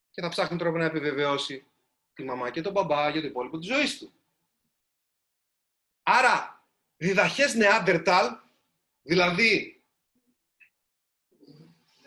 [0.10, 1.66] Και θα ψάχνει τρόπο να επιβεβαιώσει
[2.14, 4.14] τη μαμά και τον μπαμπά για το υπόλοιπο της ζωής του.
[6.04, 6.66] Άρα,
[6.98, 8.40] διδαχές Νεάντερταλ
[9.02, 9.84] Δηλαδή,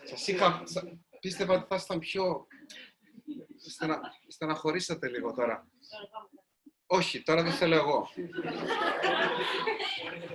[0.03, 0.63] σας είχα...
[1.19, 2.47] Πίστευα ότι θα ήσταν πιο...
[3.69, 4.01] Στενα...
[4.27, 5.67] Στεναχωρήσατε λίγο τώρα.
[6.85, 8.09] Όχι, τώρα δεν θέλω εγώ.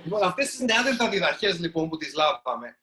[0.03, 2.79] λοιπόν, αυτές τις νεάδελτα διδαχές λοιπόν που τις λάβαμε,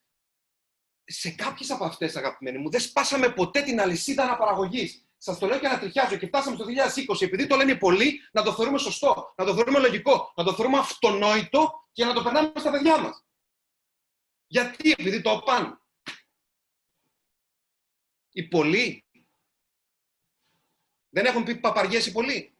[1.04, 5.06] σε κάποιες από αυτές, αγαπημένοι μου, δεν σπάσαμε ποτέ την αλυσίδα αναπαραγωγής.
[5.18, 6.64] Σας το λέω και ανατριχιάζω και φτάσαμε στο
[7.14, 10.54] 2020, επειδή το λένε πολλοί, να το θεωρούμε σωστό, να το θεωρούμε λογικό, να το
[10.54, 13.27] θεωρούμε αυτονόητο και να το περνάμε στα παιδιά μας.
[14.48, 15.80] Γιατί, επειδή το πάνε.
[18.30, 19.04] Οι πολλοί
[21.08, 22.58] δεν έχουν πει παπαριές οι πολλοί.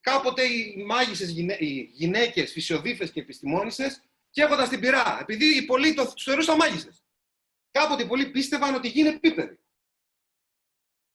[0.00, 1.56] Κάποτε οι μάγισσες γυναί...
[1.60, 7.04] οι γυναίκες, φυσιοδίφες και επιστημόνισσες και έχονταν την πειρά, επειδή οι πολλοί το θεωρούσαν μάγισσες.
[7.70, 9.64] Κάποτε οι πολλοί πίστευαν ότι γίνεται επίπεδοι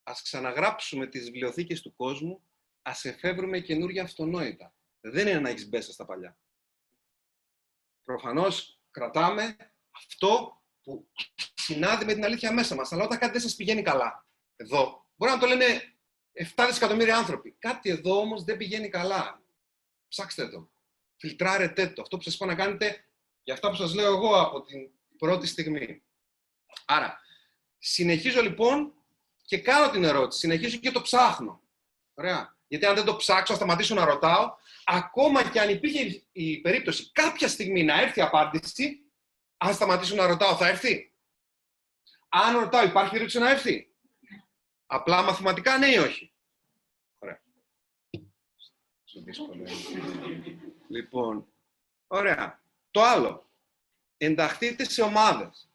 [0.09, 2.43] ας ξαναγράψουμε τις βιβλιοθήκες του κόσμου,
[2.81, 4.75] ας εφεύρουμε καινούργια αυτονόητα.
[4.99, 6.37] Δεν είναι να έχεις μπέσα στα παλιά.
[8.03, 9.55] Προφανώς κρατάμε
[9.91, 11.07] αυτό που
[11.53, 12.91] συνάδει με την αλήθεια μέσα μας.
[12.91, 15.65] Αλλά όταν κάτι δεν σας πηγαίνει καλά, εδώ, μπορεί να το λένε
[16.55, 17.55] 7 δισεκατομμύρια άνθρωποι.
[17.59, 19.43] Κάτι εδώ όμως δεν πηγαίνει καλά.
[20.07, 20.71] Ψάξτε το.
[21.15, 22.01] Φιλτράρετε το.
[22.01, 23.05] Αυτό που σας πω να κάνετε
[23.43, 26.03] για αυτά που σας λέω εγώ από την πρώτη στιγμή.
[26.85, 27.19] Άρα,
[27.77, 28.93] συνεχίζω λοιπόν
[29.41, 31.61] και κάνω την ερώτηση, συνεχίζω και το ψάχνω.
[32.13, 32.57] Ωραία.
[32.69, 34.53] Γιατί αν δεν το ψάξω, θα σταματήσω να ρωτάω.
[34.85, 38.99] Ακόμα και αν υπήρχε η περίπτωση κάποια στιγμή να έρθει η απάντηση,
[39.57, 41.13] αν σταματήσω να ρωτάω, θα έρθει.
[42.29, 43.93] Αν ρωτάω, υπάρχει περίπτωση να έρθει.
[44.85, 46.33] Απλά μαθηματικά ναι ή όχι.
[47.19, 47.41] Ωραία.
[50.87, 51.47] Λοιπόν,
[52.07, 52.63] ωραία.
[52.91, 53.51] Το άλλο.
[54.17, 55.69] Ενταχθείτε σε ομάδες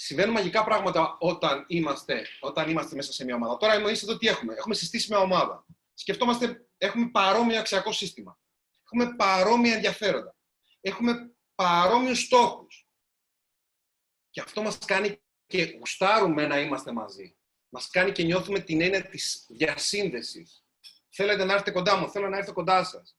[0.00, 3.56] συμβαίνουν μαγικά πράγματα όταν είμαστε, όταν είμαστε μέσα σε μια ομάδα.
[3.56, 4.54] Τώρα εμεί εδώ τι έχουμε.
[4.54, 5.64] Έχουμε συστήσει μια ομάδα.
[6.00, 8.40] Σκεφτόμαστε, έχουμε παρόμοιο αξιακό σύστημα.
[8.84, 10.36] Έχουμε παρόμοια ενδιαφέροντα.
[10.80, 12.88] Έχουμε παρόμοιους στόχους.
[14.30, 17.36] Και αυτό μας κάνει και γουστάρουμε να είμαστε μαζί.
[17.68, 20.64] Μας κάνει και νιώθουμε την έννοια της διασύνδεσης.
[21.08, 23.18] Θέλετε να έρθετε κοντά μου, θέλω να έρθω κοντά σας.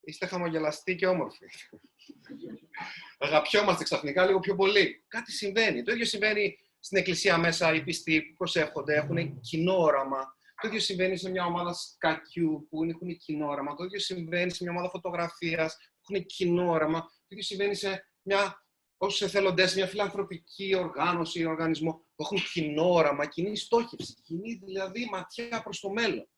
[0.00, 1.44] Είστε χαμογελαστοί και όμορφοι
[3.18, 5.04] αγαπιόμαστε ξαφνικά λίγο πιο πολύ.
[5.08, 5.82] Κάτι συμβαίνει.
[5.82, 10.36] Το ίδιο συμβαίνει στην εκκλησία μέσα, οι πιστοί που προσεύχονται, έχουν κοινό όραμα.
[10.60, 13.74] Το ίδιο συμβαίνει σε μια ομάδα σκακιού που έχουν κοινό όραμα.
[13.74, 17.00] Το ίδιο συμβαίνει σε μια ομάδα φωτογραφίας που έχουν κοινό όραμα.
[17.00, 18.66] Το ίδιο συμβαίνει σε μια
[18.96, 24.54] όσου εθελοντές, σε μια φιλανθρωπική οργάνωση ή οργανισμό που έχουν κοινό όραμα, κοινή στόχευση, κοινή
[24.54, 26.28] δηλαδή ματιά προς το μέλλον.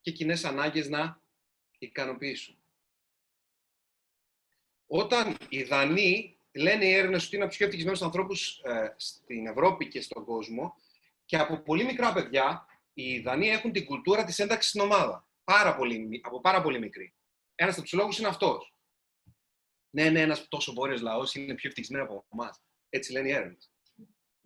[0.00, 1.22] Και κοινές ανάγκες να
[1.78, 2.58] ικανοποιήσουν.
[4.86, 9.46] Όταν οι Δανείοι λένε οι έρευνε ότι είναι από τους πιο ευτυχισμένους ανθρώπους ε, στην
[9.46, 10.74] Ευρώπη και στον κόσμο,
[11.24, 15.28] και από πολύ μικρά παιδιά, οι Δανείοι έχουν την κουλτούρα της ένταξης στην ομάδα.
[15.44, 17.14] Πάρα πολύ, από πάρα πολύ μικρή.
[17.54, 18.74] Ένας από του λόγου είναι αυτός.
[19.90, 22.62] Ναι, ναι, ένας τόσο βόρειος λαός είναι πιο ευτυχισμένο από εμάς.
[22.88, 23.58] Έτσι λένε οι έρευνε.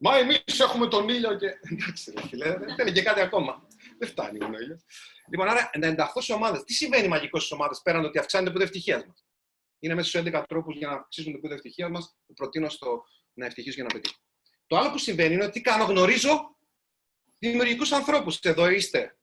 [0.00, 1.46] Μα εμείς έχουμε τον ήλιο και.
[1.72, 3.66] Εντάξει, ρε φίλε, δεν θέλει και κάτι ακόμα.
[3.98, 4.84] Δεν φτάνει ο ήλιος.
[5.30, 6.64] Λοιπόν, άρα να ενταχθώ σε ομάδες.
[6.64, 9.26] Τι συμβαίνει μαγικός στις ομάδες πέραν ότι αυξάνεται το ευτυχία μας;
[9.78, 13.04] Είναι μέσα στους 11 τρόπους για να αυξήσουμε το επίπεδο ευτυχία μας, που προτείνω στο
[13.32, 14.18] να ευτυχήσω για να πετύχω.
[14.66, 16.57] Το άλλο που συμβαίνει είναι ότι τι κάνω, γνωρίζω
[17.38, 18.38] δημιουργικούς ανθρώπους.
[18.38, 19.18] Εδώ είστε.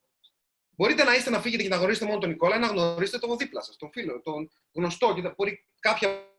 [0.69, 3.38] Μπορείτε να είστε να φύγετε και να γνωρίσετε μόνο τον Νικόλα ή να γνωρίσετε τον
[3.38, 5.13] δίπλα σας, τον φίλο, τον γνωστό.
[5.13, 6.34] Και μπορεί κάποια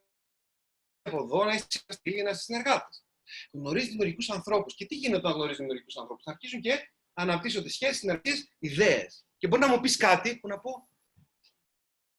[1.03, 3.05] από εδώ να είστε ή να είστε συνεργάτες.
[3.53, 4.75] Γνωρίζεις δημιουργικούς ανθρώπους.
[4.75, 9.27] Και τι γίνεται όταν γνωρίζεις δημιουργικούς ανθρώπους; Θα αρχίσουν και αναπτύσσονται σχέσεις, συνεργασίες, ιδέες.
[9.39, 10.89] Και μπορεί να μου πεις κάτι που να πω.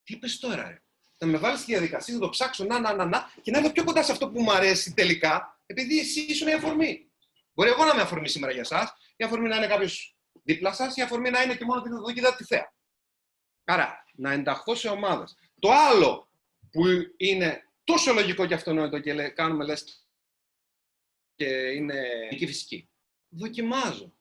[0.04, 0.84] Τι είπες τώρα, ρε;
[1.18, 3.72] Να με βάλεις στη διαδικασία, να το ψάξω, να, να, να, να, και να είμαι
[3.72, 7.12] πιο κοντά σε αυτό που μου αρέσει τελικά, επειδή εσύ ήσουν η αφορμή.
[7.54, 10.96] Μπορεί εγώ να είμαι αφορμή σήμερα για εσάς, η αφορμή να είναι κάποιος δίπλα σας,
[10.96, 12.74] η αφορμή να είναι και μόνο την εδώ και τη θέα.
[13.64, 15.38] Άρα, να ενταχθώ σε ομάδες.
[15.60, 16.30] Το άλλο
[16.72, 16.84] που
[17.18, 20.08] είναι τόσο λογικό και αυτονόητο και κάνουμε λες
[21.36, 22.90] και είναι η φυσική.
[23.30, 24.14] Δοκιμάζω.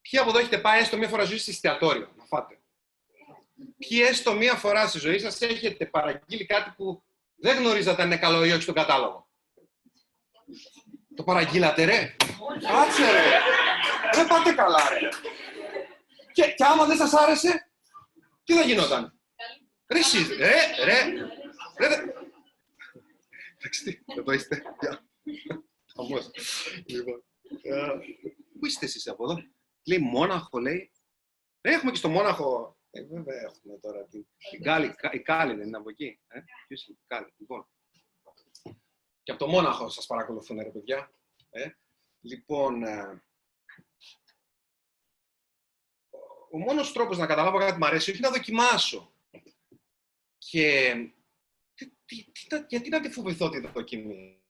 [0.00, 2.58] Ποιοι από εδώ έχετε πάει έστω μία φορά ζωή σε εστιατόριο να φάτε
[3.78, 7.02] ποιοι έστω μία φορά στη ζωή σας έχετε παραγγείλει κάτι που
[7.34, 9.28] δεν γνωρίζατε αν είναι καλό ή όχι στον κατάλογο.
[11.16, 12.16] Το παραγγείλατε, ρε.
[12.60, 13.40] Κάτσε, ρε.
[14.12, 15.08] Δεν πάτε καλά, ρε.
[16.32, 17.70] Και, και άμα δεν σας άρεσε,
[18.44, 19.20] τι θα γινόταν;
[19.92, 20.52] Ρε, εσείς, ρε,
[20.84, 21.02] ρε.
[21.78, 22.04] ρε
[23.58, 24.62] Εντάξει, εδώ είστε.
[25.96, 26.30] Χαμός.
[26.86, 27.24] Λοιπόν,
[27.62, 27.88] ε,
[28.58, 29.42] πού είστε εσείς από εδώ;
[29.86, 30.92] Λέει Μόναχο, λέει.
[31.60, 34.94] Έχουμε και στο Μόναχο ε, βέβαια έχουμε τώρα την, την Κάλη.
[35.12, 36.20] Η Κάλη δεν είναι από εκεί.
[36.28, 37.34] Ε; Ποιος είναι η Κάλη.
[37.36, 37.68] Λοιπόν.
[39.24, 41.10] Και από το Μόναχο σας παρακολουθούν, ρε παιδιά.
[41.50, 41.70] Ε;
[42.20, 43.22] Λοιπόν, ε,
[46.50, 49.14] ο μόνος τρόπος να καταλάβω κάτι μου αρέσει, όχι να δοκιμάσω.
[50.38, 50.94] Και
[51.74, 54.42] τι, τι, τι, γιατί να τη φοβηθώ τη δοκιμή;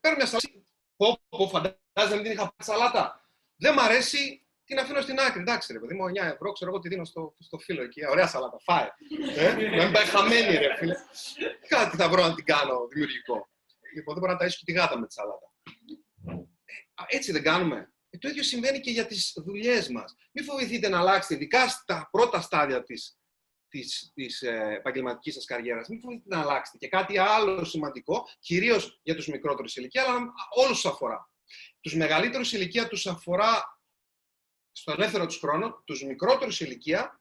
[0.00, 0.64] Παίρνω μια σαλάτα.
[0.96, 3.28] Πω, πω, φαντάζομαι δεν την είχα σαλάτα.
[3.56, 5.40] Δεν μ' αρέσει, την αφήνω στην άκρη.
[5.40, 8.06] Εντάξει, ρε παιδί μου, 9 ευρώ, ξέρω εγώ τι δίνω στο, στο φίλο εκεί.
[8.06, 8.88] Ωραία σαλάτα, φάε.
[9.36, 10.94] ε, να μην πάει χαμένη, ρε φίλε.
[11.68, 13.49] Κάτι θα βρω να την κάνω δημιουργικό.
[13.94, 15.54] Λοιπόν, δεν μπορώ να ταΐσω και τη γάτα με τη σαλάτα.
[16.64, 17.92] Ε, έτσι δεν κάνουμε.
[18.10, 20.16] Ε, το ίδιο συμβαίνει και για τις δουλειές μας.
[20.32, 23.18] Μην φοβηθείτε να αλλάξετε, ειδικά στα πρώτα στάδια της,
[23.68, 25.88] της, της ε, επαγγελματικής σας καριέρας.
[25.88, 26.78] Μην φοβηθείτε να αλλάξετε.
[26.78, 31.30] Και κάτι άλλο σημαντικό, κυρίως για τους μικρότερους ηλικία, αλλά όλους τους αφορά.
[31.80, 33.80] Τους μεγαλύτερους ηλικία τους αφορά
[34.72, 37.20] στο ελεύθερο τους χρόνο, τους μικρότερους ηλικία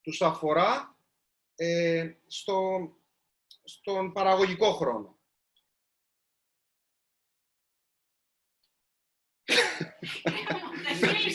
[0.00, 0.98] τους αφορά
[1.54, 2.88] ε, στο,
[3.64, 5.15] στον παραγωγικό χρόνο.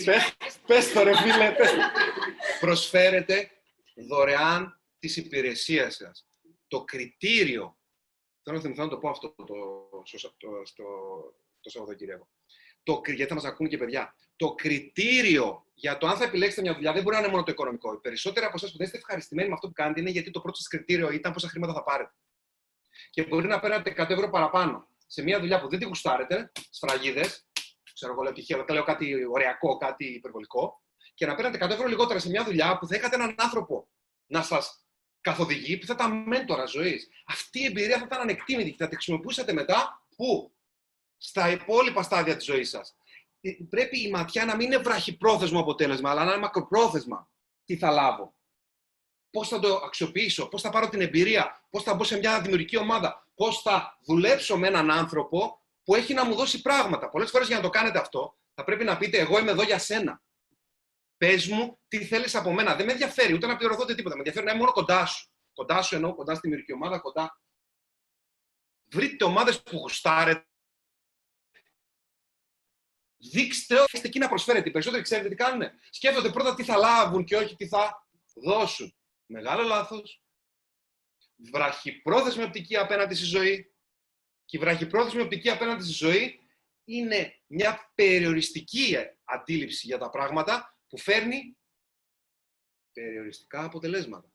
[0.06, 0.36] Πες,
[0.68, 1.72] πες το ρε φίλε, πες.
[2.60, 3.52] Προσφέρετε
[4.08, 6.28] δωρεάν τις υπηρεσίες σας.
[6.68, 7.78] Το κριτήριο,
[8.44, 9.46] θέλω να θυμηθώ να το πω αυτό το,
[10.04, 10.84] στο, το, στο,
[11.62, 12.30] το Σαββατοκύριακο.
[12.84, 14.16] Το, γιατί θα μας ακούν και παιδιά.
[14.36, 17.52] Το κριτήριο για το αν θα επιλέξετε μια δουλειά δεν μπορεί να είναι μόνο το
[17.52, 17.94] οικονομικό.
[17.94, 20.42] Οι περισσότεροι από εσάς που δεν είστε ευχαριστημένοι με αυτό που κάνετε είναι γιατί το
[20.42, 22.14] πρώτο σας κριτήριο ήταν πόσα χρήματα θα πάρετε.
[23.10, 27.46] Και μπορεί να παίρνετε 100 ευρώ παραπάνω σε μια δουλειά που δεν την γουστάρετε, σφραγίδες,
[28.02, 30.82] ξέρω εγώ, λέω τυχαίο, λέω κάτι ωριακό, κάτι υπερβολικό,
[31.14, 33.90] και να παίρνετε 100 ευρώ λιγότερα σε μια δουλειά που θα είχατε έναν άνθρωπο
[34.26, 34.86] να σας
[35.22, 37.08] καθοδηγεί, που θα ήταν μέντορα ζωής.
[37.26, 40.56] Αυτή η εμπειρία θα ήταν ανεκτήμητη και θα τη χρησιμοποιούσατε μετά πού;
[41.18, 42.96] Στα υπόλοιπα στάδια της ζωής σας.
[43.42, 47.30] Ε, πρέπει η ματιά να μην είναι βραχυπρόθεσμο αποτέλεσμα, αλλά να είναι μακροπρόθεσμα.
[47.66, 48.36] Τι θα λάβω,
[49.32, 52.78] πώς θα το αξιοποιήσω, πώς θα πάρω την εμπειρία, πώς θα μπω σε μια δημιουργική
[52.78, 57.10] ομάδα, πώς θα δουλέψω με έναν άνθρωπο που έχει να μου δώσει πράγματα.
[57.10, 59.80] Πολλές φορές για να το κάνετε αυτό, θα πρέπει να πείτε: Εγώ είμαι εδώ για
[59.80, 60.24] σένα.
[61.18, 62.76] Πες μου τι θέλεις από μένα.
[62.76, 64.16] Δεν με ενδιαφέρει ούτε να πληρωθώ τίποτα.
[64.16, 65.30] Με ενδιαφέρει να είμαι μόνο κοντά σου.
[65.54, 67.42] Κοντά σου εννοώ, κοντά στη δημιουργική ομάδα, κοντά.
[68.86, 70.46] Βρείτε ομάδες που γουστάρετε.
[73.18, 74.70] Δείξτε ότι είστε εκεί να προσφέρετε.
[74.70, 75.70] Οι περισσότεροι ξέρετε τι κάνουν.
[75.90, 78.96] Σκέφτονται πρώτα τι θα λάβουν και όχι τι θα δώσουν.
[79.26, 80.24] Μεγάλο λάθος.
[81.52, 83.71] Βραχυπρόθεσμη οπτική απέναντι στη ζωή
[84.52, 86.40] και η βραχυπρόθεσμη οπτική απέναντι στη ζωή
[86.84, 91.58] είναι μια περιοριστική αντίληψη για τα πράγματα που φέρνει
[92.94, 94.32] περιοριστικά αποτελέσματα.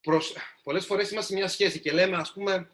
[0.00, 0.36] Προς...
[0.62, 2.70] Πολλές φορές είμαστε σε μια σχέση και λέμε, ας πούμε,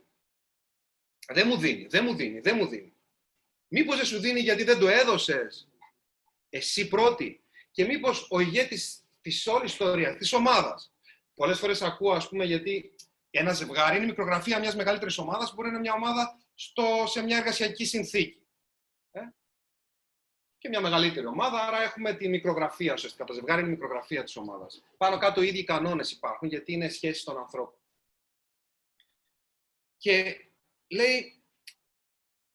[1.26, 2.96] δεν μου δίνει, δεν μου δίνει, δεν μου δίνει.
[3.68, 5.68] Μήπως δεν σου δίνει γιατί δεν το έδωσες
[6.48, 10.93] εσύ πρώτη και μήπως ο ηγέτης της όλης ιστορίας, της ομάδας,
[11.34, 12.94] πολλές φορές ακούω, ας πούμε, γιατί
[13.30, 17.04] ένα ζευγάρι είναι η μικρογραφία μιας μεγαλύτερης ομάδας που μπορεί να είναι μια ομάδα στο,
[17.06, 18.46] σε μια εργασιακή συνθήκη.
[19.10, 19.20] Ε;
[20.58, 23.24] Και μια μεγαλύτερη ομάδα, άρα έχουμε τη μικρογραφία ουσιαστικά.
[23.24, 24.82] Το ζευγάρι είναι η μικρογραφία της ομάδας.
[24.96, 27.78] Πάνω κάτω οι ίδιοι κανόνες υπάρχουν, γιατί είναι σχέση των ανθρώπων.
[29.96, 30.46] Και
[30.88, 31.42] λέει,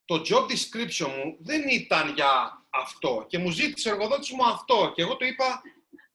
[0.05, 4.91] το job description μου δεν ήταν για αυτό και μου ζήτησε ο εργοδότης μου αυτό
[4.95, 5.61] και εγώ του είπα,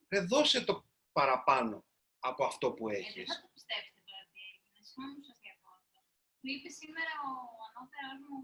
[0.09, 1.85] ρε δώσε το παραπάνω
[2.31, 3.15] από αυτό που ε, έχεις.
[3.15, 4.79] δεν θα το πιστέψετε τώρα τι έγινε.
[4.89, 5.99] Συγγνώμη που σας διακόπτω.
[6.43, 7.33] Μου είπε σήμερα ο
[7.69, 8.37] ανώτερος μου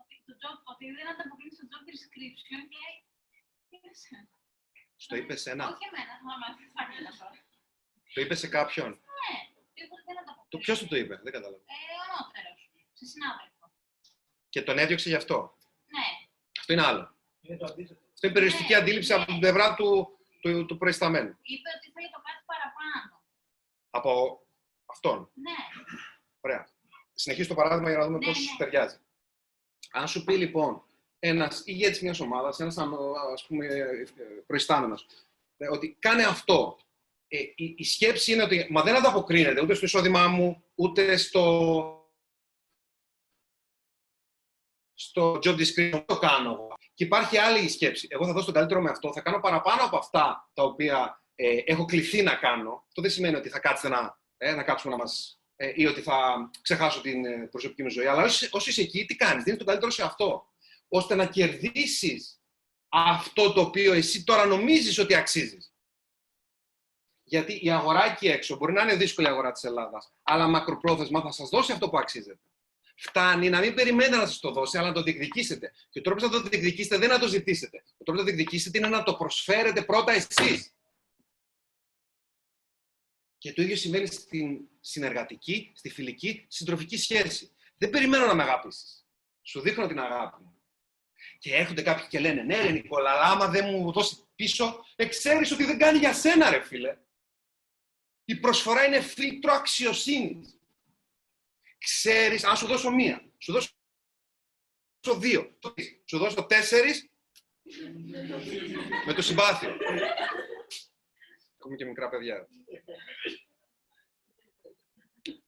[0.00, 2.82] ότι, το job, ότι δεν ανταποκρίνει στο job description και
[3.74, 4.30] είναι σένα.
[5.04, 5.64] Στο είπε σε ένα.
[5.70, 6.34] Όχι εμένα, άμα
[6.74, 7.38] φάνηκε τώρα.
[8.14, 8.90] Το είπε σε κάποιον.
[9.20, 9.34] Ναι,
[9.78, 10.52] είπε ότι δεν ανταποκρίνει.
[10.54, 11.62] Το ποιος του το είπε, δεν κατάλαβα.
[11.76, 12.58] Ε, ο ανώτερος,
[12.98, 13.64] σε συνάδελφο.
[14.52, 15.38] Και τον έδιωξε γι' αυτό.
[15.94, 16.06] Ναι.
[16.60, 17.04] Αυτό είναι άλλο.
[17.40, 18.02] Είναι το αντίθετο.
[18.14, 19.16] Αυτό είναι περιοριστική Ναι, αντίληψη ναι.
[19.18, 21.32] από την πλευρά του, του, του προϊσταμένου.
[21.42, 23.19] Είπε ότι θέλει το κάτι παραπάνω.
[23.90, 24.42] Από
[24.86, 25.30] αυτόν.
[25.34, 25.50] Ναι,
[26.40, 26.68] Ωραία.
[27.14, 28.56] Συνεχίζω το παράδειγμα για να δούμε Ναι, πώς ναι.
[28.58, 28.96] ταιριάζει.
[29.90, 30.82] Αν σου πει λοιπόν
[31.18, 32.88] ένας ηγέτης μιας ομάδας, ένας α
[33.46, 33.66] πούμε
[34.46, 35.06] προϊστάμενος,
[35.70, 36.78] ότι κάνε αυτό.
[37.28, 42.10] Ε, η, η σκέψη είναι ότι μα δεν ανταποκρίνεται ούτε στο εισόδημά μου, ούτε στο,
[44.94, 46.04] στο job description.
[46.06, 46.74] Το κάνω εγώ.
[46.94, 48.08] Και υπάρχει άλλη σκέψη.
[48.10, 51.62] Εγώ θα δώσω τον καλύτερο με αυτό, θα κάνω παραπάνω από αυτά τα οποία ε,
[51.64, 52.84] έχω κληθεί να κάνω.
[52.88, 56.00] Αυτό δεν σημαίνει ότι θα κάτσετε να, ε, να κάτσουμε να μας ε, ή ότι
[56.00, 58.06] θα ξεχάσω την ε, προσωπική μου ζωή.
[58.06, 60.44] Αλλά όσο, όσο είσαι εκεί, τι κάνεις, δίνεις τον καλύτερο σε αυτό.
[60.88, 62.40] Ώστε να κερδίσεις
[62.88, 65.74] αυτό το οποίο εσύ τώρα νομίζεις ότι αξίζεις.
[67.22, 71.20] Γιατί η αγορά εκεί έξω μπορεί να είναι δύσκολη η αγορά της Ελλάδας, αλλά μακροπρόθεσμα
[71.20, 72.40] θα σας δώσει αυτό που αξίζετε.
[72.96, 75.72] Φτάνει να μην περιμένετε να σας το δώσει, αλλά να το διεκδικήσετε.
[75.90, 77.82] Και ο τρόπος να το διεκδικήσετε δεν είναι να το ζητήσετε.
[77.98, 80.74] Ο τρόπος να το διεκδικήσετε είναι να το προσφέρετε πρώτα εσείς.
[83.40, 87.50] Και το ίδιο συμβαίνει στην συνεργατική, στη φιλική, συντροφική σχέση.
[87.76, 88.84] Δεν περιμένω να με αγάπησει.
[89.42, 90.62] Σου δείχνω την αγάπη μου.
[91.38, 95.52] Και έρχονται κάποιοι και λένε: Ναι, ρε Νικόλα, αλλά άμα δεν μου δώσει πίσω, εξέρει
[95.52, 96.96] ότι δεν κάνει για σένα, ρε φίλε.
[98.24, 100.58] Η προσφορά είναι φίλτρο αξιοσύνης.
[101.78, 103.70] Ξέρεις, αν σου δώσω μία, σου δώσω
[105.18, 105.58] δύο.
[106.04, 107.10] Σου δώσω τέσσερις
[109.06, 109.76] με το συμπάθειο.
[111.60, 112.48] Έχουμε και μικρά παιδιά.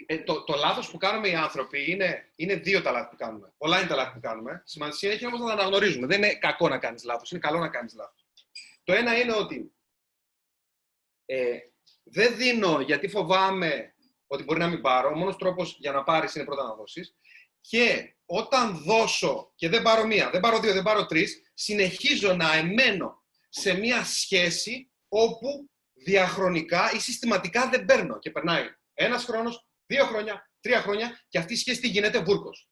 [0.07, 3.53] Ε, το, το λάθος που κάνουμε οι άνθρωποι είναι, είναι δύο τα λάθη που κάνουμε.
[3.59, 4.63] Πολλά είναι τα λάθη που κάνουμε.
[4.65, 6.07] Σημασία έχει όμως να τα αναγνωρίζουμε.
[6.07, 8.27] Δεν είναι κακό να κάνεις λάθος, είναι καλό να κάνεις λάθος.
[8.85, 9.73] Το ένα είναι ότι
[11.27, 11.59] ε,
[12.03, 13.95] δεν δίνω γιατί φοβάμαι
[14.27, 15.09] ότι μπορεί να μην πάρω.
[15.09, 17.17] Ο μόνος τρόπος για να πάρεις είναι πρώτα να δώσεις.
[17.61, 22.57] Και όταν δώσω και δεν πάρω μία, δεν πάρω δύο, δεν πάρω τρεις, συνεχίζω να
[22.57, 25.71] εμένω σε μία σχέση όπου
[26.05, 31.53] διαχρονικά ή συστηματικά δεν παίρνω και περνάει ένας χρόνος, δύο χρόνια, τρία χρόνια και αυτή
[31.53, 32.69] η σχέση τι γίνεται βούρκος.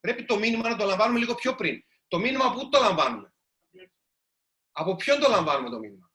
[0.00, 1.84] Πρέπει το μήνυμα να το λαμβάνουμε λίγο πιο πριν.
[2.08, 3.34] Το μήνυμα πού το λαμβάνουμε.
[4.72, 6.10] Από ποιον το λαμβάνουμε το μήνυμα;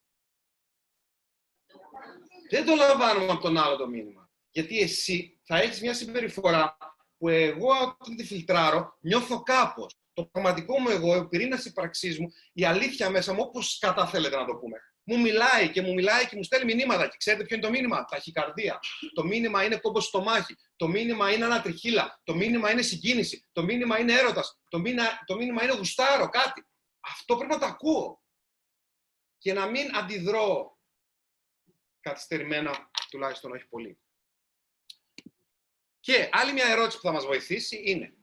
[2.49, 4.29] Δεν το λαμβάνουμε από τον άλλο το μήνυμα.
[4.49, 6.77] Γιατί εσύ θα έχεις μια συμπεριφορά
[7.17, 9.95] που εγώ όταν τη φιλτράρω νιώθω κάπως.
[10.13, 14.35] Το πραγματικό μου εγώ, ο πυρήνας ύπαρξής μου, η αλήθεια μέσα μου, όπως κατά θέλετε
[14.35, 17.07] να το πούμε μου μιλάει και μου μιλάει και μου στέλνει μηνύματα.
[17.07, 18.79] Και ξέρετε ποιο είναι το μήνυμα, ταχυκαρδία.
[19.13, 20.55] Το μήνυμα είναι κόμπος στο μάχη.
[20.75, 22.21] Το μήνυμα είναι ανατριχίλα.
[22.23, 23.47] Το μήνυμα είναι συγκίνηση.
[23.51, 24.59] Το μήνυμα είναι έρωτας.
[24.67, 26.65] Το, μήνα, το μήνυμα είναι γουστάρο, κάτι.
[26.99, 28.23] Αυτό πρέπει να το ακούω.
[29.37, 30.77] Και να μην αντιδρώ
[31.99, 33.99] καθυστερημένα, τουλάχιστον όχι πολύ.
[35.99, 38.13] Και άλλη μια ερώτηση που θα μας βοηθήσει είναι,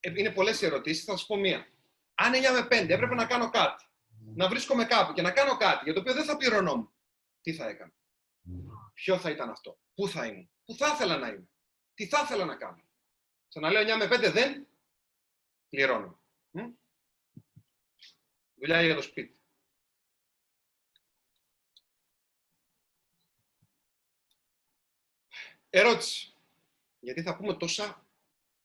[0.00, 1.66] ε, είναι πολλές ερωτήσεις, θα σας πω μία.
[2.14, 3.89] Αν 9 με 5 έπρεπε να κάνω κάτι
[4.34, 6.94] να βρίσκομαι κάπου και να κάνω κάτι για το οποίο δεν θα πληρωνόμουν,
[7.40, 7.92] τι θα έκανα;
[8.94, 11.48] Ποιο θα ήταν αυτό; Πού θα ήμουν; Πού θα ήθελα να είμαι;
[11.94, 12.82] Τι θα ήθελα να κάνω;
[13.48, 14.66] Ξαναλέω 9 με 5 δεν
[15.68, 16.22] πληρώνω.
[18.54, 19.38] Δουλειά για το σπίτι.
[25.70, 26.34] Ερώτηση.
[27.00, 28.06] Γιατί θα πούμε τόσα.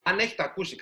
[0.02, 0.78] Αν έχετε ακούσει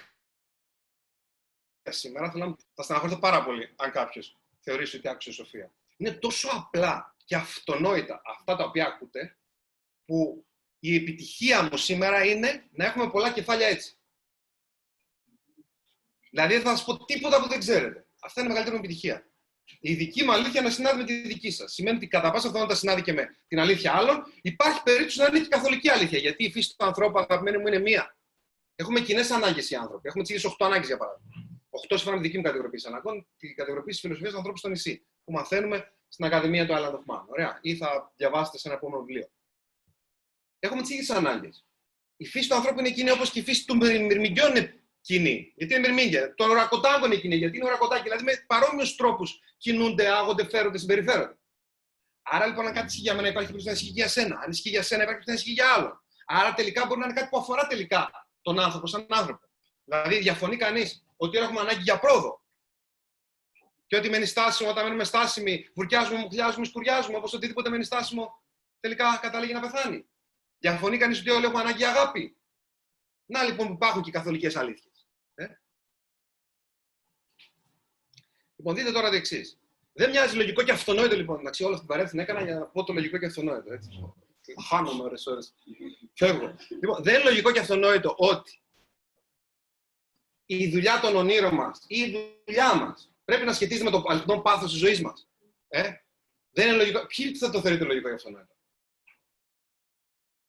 [1.84, 5.74] σήμερα, θα, θα στεναχωρηθώ πάρα πολύ αν κάποιος θεωρήσει ότι άκουσε σοφία.
[5.98, 9.38] Είναι τόσο απλά και αυτονόητα αυτά τα οποία ακούτε,
[10.06, 10.46] που
[10.80, 13.98] η επιτυχία μου σήμερα είναι να έχουμε πολλά κεφάλια έτσι.
[16.30, 18.08] Δηλαδή δεν θα σας πω τίποτα που δεν ξέρετε.
[18.22, 19.28] Αυτά είναι η μεγαλύτερη επιτυχία.
[19.80, 21.74] Η δική μου αλήθεια να συνάδει με τη δική σας.
[21.74, 24.34] Σημαίνει ότι κατά πάσα πιθανότητα συνάδει και με την αλήθεια άλλων.
[24.42, 26.20] Υπάρχει περίπτωση να είναι και καθολική αλήθεια.
[26.20, 28.18] Γιατί η φύση του ανθρώπου, αγαπημένη μου, είναι μία.
[28.76, 30.08] Έχουμε κοινές ανάγκες οι άνθρωποι.
[30.08, 31.43] Έχουμε τις ίδιες 8 ανάγκες για παράδειγμα.
[31.82, 34.70] 8 σύμφωνα με τη δική μου κατηγοροποίηση αναγκών, τη κατηγοροποίηση της φιλοσοφίας του ανθρώπου στο
[34.70, 37.26] νησί, που μαθαίνουμε στην Ακαδημία του Island of Man.
[37.28, 37.60] Ωραία.
[37.62, 39.30] Ή θα διαβάσετε σε ένα επόμενο βιβλίο.
[40.60, 41.66] Έχουμε τις ίδιες ανάγκες.
[42.18, 45.54] Η φύση του ανθρώπου είναι κοινή όπως και η φύση του μυρμηγκιών είναι κοινή.
[45.56, 46.34] Γιατί είναι μυρμήγκια.
[46.34, 47.36] Το ορακοτάγκο είναι κοινή.
[47.36, 48.04] Γιατί είναι ορακοτάκι.
[48.04, 51.38] Δηλαδή με παρόμοιους τρόπους κινούνται, άγονται, φέρονται, συμπεριφέρονται.
[52.22, 54.40] Άρα λοιπόν, αν κάτι ισχύει για μένα, υπάρχει περίπτωση να ισχύει για σένα.
[54.44, 56.04] Αν ισχύει για σένα, υπάρχει περίπτωση να ισχύει για άλλον.
[56.26, 59.48] Άρα τελικά μπορεί να είναι κάτι που αφορά τελικά τον άνθρωπο σαν άνθρωπο.
[59.84, 62.42] Δηλαδή, διαφωνεί κανείς; Ότι έχουμε ανάγκη για πρόοδο.
[63.86, 68.44] Και ότι μένει στάσιμο, όταν μένουμε στάσιμοι, βουρκιάζουμε, μουχλιάζουμε, σκουριάζουμε, όπως οτιδήποτε μένει στάσιμο,
[68.80, 70.06] τελικά καταλήγει να πεθάνει.
[70.58, 72.38] Διαφωνεί κανείς ότι όλοι έχουμε ανάγκη για αγάπη;
[73.26, 75.08] Να λοιπόν που υπάρχουν και οι καθολικές αλήθειες.
[75.36, 75.48] Ε;
[78.56, 79.60] Λοιπόν, δείτε τώρα το εξής.
[79.94, 81.40] Δεν μοιάζει λογικό και αυτονόητο λοιπόν.
[81.40, 83.74] Εντάξει, όλη αυτή την παρέμβαση έκανα για να πω το λογικό και αυτονόητο.
[83.74, 84.16] Έτσι.
[84.68, 85.40] Χάνομαι ώρε-ώρε.
[86.14, 86.56] Φεύγω.
[86.70, 88.63] Λοιπόν, δεν είναι λογικό και αυτονόητο ότι
[90.54, 94.42] η δουλειά των ονείρων μας ή η δουλειά μας πρέπει να σχετίζεται με το αληθινό
[94.42, 95.28] πάθος της ζωής μας.
[95.68, 95.94] Ε;
[96.52, 97.06] Δεν είναι λογικό.
[97.06, 98.48] Ποιοι θα το θεωρείτε λογικό για αυτόν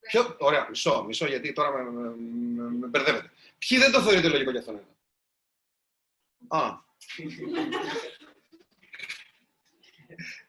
[0.00, 0.36] Ποιο...
[0.38, 3.30] Ωραία, μισό, μισό, γιατί τώρα με, με, με, με μπερδεύετε.
[3.58, 4.86] Ποιοι δεν το θεωρείτε λογικό για αυτόν
[6.48, 6.82] Α.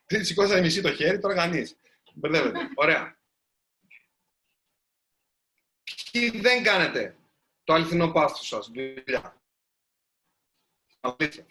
[0.06, 1.78] Πριν σηκώσατε μισή το χέρι, τώρα κανείς.
[2.14, 2.60] Μπερδεύετε.
[2.76, 3.18] Ωραία.
[6.12, 7.16] Ποιοι δεν κάνετε
[7.64, 9.41] το αληθινό πάθος σας, δουλειά;
[11.06, 11.45] Αλήθεια.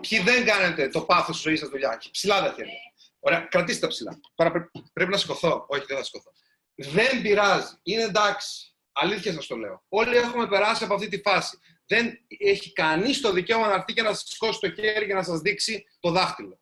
[0.00, 2.02] Ποιοι δεν κάνετε το πάθος της ζωής σας δουλειά.
[2.10, 2.78] Ψηλά τα χέρια.
[3.18, 4.20] Ωραία, κρατήστε τα ψηλά.
[4.34, 5.66] Τώρα πρέπει, να σηκωθώ.
[5.68, 6.32] Όχι, δεν θα σηκωθώ.
[6.74, 7.74] Δεν πειράζει.
[7.82, 8.76] Είναι εντάξει.
[8.92, 9.84] Αλήθεια σας το λέω.
[9.88, 11.58] Όλοι έχουμε περάσει από αυτή τη φάση.
[11.86, 15.22] Δεν έχει κανείς το δικαίωμα να έρθει και να σας σηκώσει το χέρι και να
[15.22, 16.60] σας δείξει το δάχτυλο.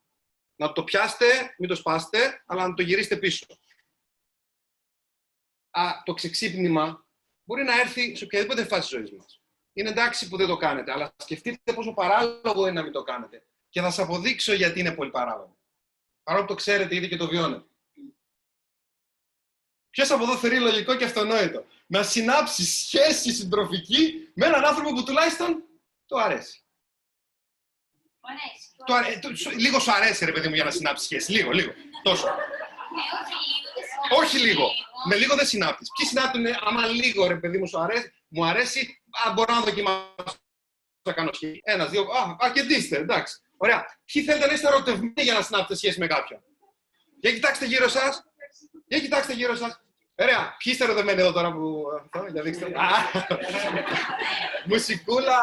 [0.57, 3.47] Να το πιάσετε, μην το σπάσετε, αλλά να το γυρίσετε πίσω.
[5.71, 7.07] Α, το ξεξύπνημα
[7.45, 9.42] μπορεί να έρθει σε οποιαδήποτε φάση της ζωής μας.
[9.73, 13.47] Είναι εντάξει που δεν το κάνετε, αλλά σκεφτείτε πόσο παράλογο είναι να μην το κάνετε.
[13.69, 15.57] Και θα σας αποδείξω γιατί είναι πολύ παράλογο.
[16.23, 17.67] Παρόλο που το ξέρετε ήδη και το βιώνετε.
[19.91, 25.05] Ποιος από εδώ θεωρεί λογικό και αυτονόητο; Να συνάψεις σχέση συντροφική με έναν άνθρωπο που
[25.05, 25.65] τουλάχιστον
[26.07, 26.63] το αρέσει.
[28.21, 28.71] Αρέσει.
[28.87, 29.19] Το αρέ...
[29.19, 29.29] το...
[29.57, 31.33] Λίγο σου αρέσει, ρε παιδί μου, για να συνάψεις σχέση.
[31.33, 31.73] Λίγο, λίγο.
[32.03, 32.27] Τόσο.
[32.27, 32.33] Ε,
[34.19, 34.69] όχι λίγο.
[35.09, 35.89] Με λίγο δεν συνάπτεις.
[35.97, 40.37] Ποιοι συνάπτουν, άμα λίγο ρε παιδί μου σου αρέσει, μου αρέσει, α, μπορώ να δοκιμάσω
[41.03, 41.61] να κάνω σχέση.
[41.65, 42.03] Ένα, δύο.
[42.03, 43.41] Α, αρκετήστε, εντάξει.
[43.57, 43.85] Ωραία.
[44.13, 46.43] Ποιοι θέλετε να είστε ερωτευμένοι για να συνάψετε σχέση με κάποιον;
[47.21, 48.23] Για κοιτάξτε γύρω σας.
[48.87, 49.81] Για κοιτάξτε γύρω σας.
[50.15, 50.39] Ωραία.
[50.39, 51.85] Ποιοι είστε ερωτευμένοι εδώ τώρα που.
[52.01, 52.67] Αυτό, για δείξτε.
[54.69, 55.39] Μουσικούλα,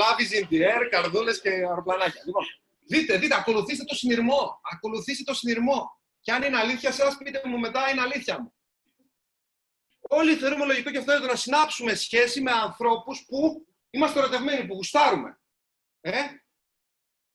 [0.00, 2.22] love is in the air, καρδούλες και αεροπλανάκια.
[2.24, 2.44] Λοιπόν,
[2.88, 4.60] δείτε, δείτε, ακολουθήστε το συνειρμό.
[4.72, 5.98] Ακολουθήστε το συνειρμό.
[6.20, 8.54] Και αν είναι αλήθεια σας, πείτε μου μετά, είναι αλήθεια μου.
[10.12, 14.66] Όλοι θεωρούμε λογικό και αυτό είναι το να συνάψουμε σχέση με ανθρώπους που είμαστε ερωτευμένοι,
[14.66, 15.40] που γουστάρουμε.
[16.00, 16.20] Ε;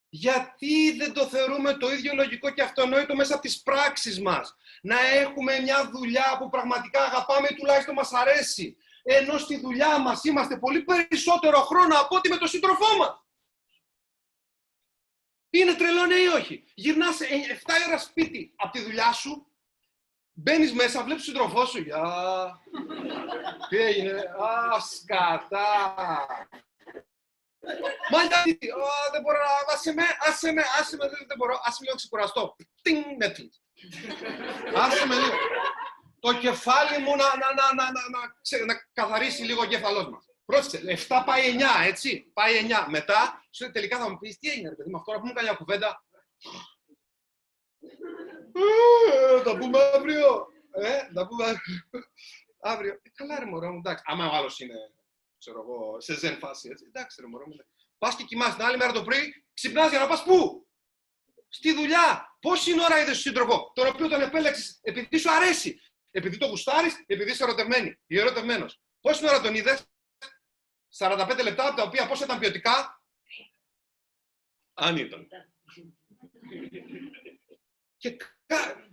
[0.09, 4.99] Γιατί δεν το θεωρούμε το ίδιο λογικό και αυτονόητο μέσα από τις πράξεις μας; Να
[4.99, 8.77] έχουμε μια δουλειά που πραγματικά αγαπάμε ή τουλάχιστον μας αρέσει.
[9.03, 13.25] Ενώ στη δουλειά μας είμαστε πολύ περισσότερο χρόνο από ό,τι με τον σύντροφό μας.
[15.49, 17.25] Είναι τρελό ναι ή όχι; Γυρνάς 7
[17.87, 19.49] ώρα σπίτι από τη δουλειά σου
[20.37, 21.81] Μπαίνεις μέσα, βλέπεις τον σύντροφό σου.
[21.81, 22.61] Γεια.
[23.69, 26.27] Τι έγινε, Α, σκατά.
[28.11, 28.59] Μα γιατί,
[29.11, 29.73] δεν μπορώ να.
[29.73, 31.53] Άσε με, άσε με, άσε με, δεν μπορώ.
[31.63, 32.55] Άσε με λίγο ξεκουραστώ.
[32.81, 33.51] Τινγκ, Netflix.
[34.75, 35.35] Άσε με λίγο.
[36.19, 40.25] Το κεφάλι μου να, να, να, να, να, να καθαρίσει λίγο ο κεφαλός μας.
[40.45, 42.31] Πρόσεξε, 7 πάει 9, έτσι.
[42.33, 42.85] Πάει 9.
[42.89, 45.53] Μετά, σου τελικά θα μου πεις τι έγινε, ρε παιδί μου, αυτό να πούμε καμιά
[45.53, 46.03] κουβέντα.
[48.55, 50.47] Ε, θα πούμε αύριο.
[50.71, 51.45] Ε, θα πούμε
[52.59, 52.99] αύριο.
[53.03, 54.03] Ε, καλά ρε μωρό μου, εντάξει.
[54.07, 54.75] Άμα ο άλλος είναι,
[55.37, 56.85] ξέρω εγώ, σε ζεν φάση, έτσι.
[56.87, 57.55] Εντάξει ρε μωρό μου.
[57.97, 60.67] Πας και κοιμάσαι την άλλη μέρα το πρωί, ξυπνάς για να πας πού;
[61.49, 62.37] Στη δουλειά.
[62.39, 65.79] Πόση ώρα είδες τον σύντροφο, τον οποίο τον επέλεξες επειδή σου αρέσει;
[66.11, 68.81] Επειδή το γουστάρεις, επειδή είσαι ερωτευμένη ή ερωτευμένος.
[69.01, 69.85] Πόση ώρα τον είδες,
[70.97, 73.03] 45 λεπτά, από τα οποία πώς ήταν ποιοτικά;
[74.73, 75.27] Αν ήταν.
[77.97, 78.17] Και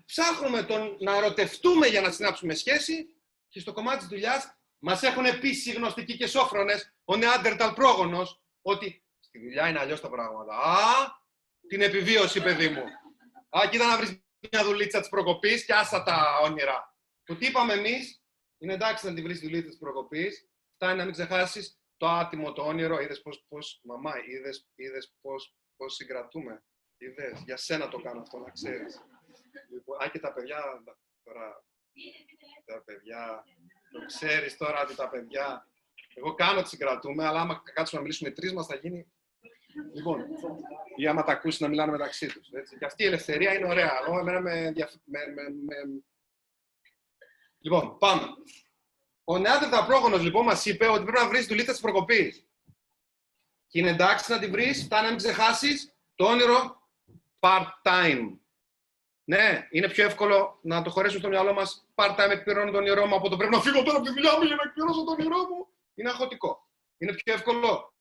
[0.05, 3.17] ψάχνουμε τον να ερωτευτούμε για να συνάψουμε σχέση
[3.49, 8.43] και στο κομμάτι της δουλειάς μας έχουν πει οι γνωστικοί και σόφρονες, ο Νεάντερταλ πρόγονος,
[8.63, 10.57] ότι στη δουλειά είναι αλλιώς τα πράγματα.
[10.57, 11.21] Α,
[11.69, 12.83] την επιβίωση, παιδί μου.
[13.49, 16.97] Α, κοίτα να βρεις μια δουλίτσα της προκοπής και άσα τα όνειρα.
[17.25, 18.23] Το τι είπαμε εμείς,
[18.59, 22.53] είναι εντάξει να τη βρεις τη δουλίτσα της προκοπής, φτάνει να μην ξεχάσεις το άτιμο,
[22.53, 26.65] το όνειρο, είδες πώς, πώς μαμά, είδες, είδες πώς, πώς συγκρατούμε.
[26.97, 29.03] Είδες, για σένα το κάνω αυτό, να ξέρεις.
[29.71, 30.83] Λοιπόν, α, και τα παιδιά,
[31.25, 31.65] τώρα,
[32.65, 33.45] τα παιδιά,
[33.93, 35.69] το ξέρεις τώρα ότι τα παιδιά,
[36.15, 39.13] εγώ κάνω ότι συγκρατούμε, αλλά άμα κάτσουμε να μιλήσουμε τρεις μας θα γίνει
[39.93, 40.25] Λοιπόν,
[40.97, 42.49] ή άμα τα ακούσεις να μιλάνε μεταξύ τους.
[42.51, 42.79] Έτσι.
[42.79, 44.01] Και αυτή η ελευθερία είναι ωραία.
[44.07, 44.73] Εγώ εμένα με,
[45.05, 46.03] με, με, με...
[47.59, 48.23] Λοιπόν, πάμε.
[49.25, 52.47] Ο Νεάντερτα πρόγονος λοιπόν μας είπε ότι πρέπει να βρεις δουλίτσα της προκοπής.
[53.67, 56.89] Και είναι εντάξει να τη βρεις, φτάνει να μην ξεχάσεις το όνειρο
[57.41, 58.39] part-time.
[59.33, 63.14] Ναι, είναι πιο εύκολο να το χωρέσουμε στο μυαλό μας part-time εκπληρώνω τον όνειρό μου
[63.14, 65.37] από το πρέπει να φύγω τώρα από τη δουλειά μου για να εκπληρώσω τον όνειρό
[65.37, 65.68] μου.
[65.95, 66.68] Είναι αγχωτικό.
[66.99, 67.95] Είναι πιο εύκολο.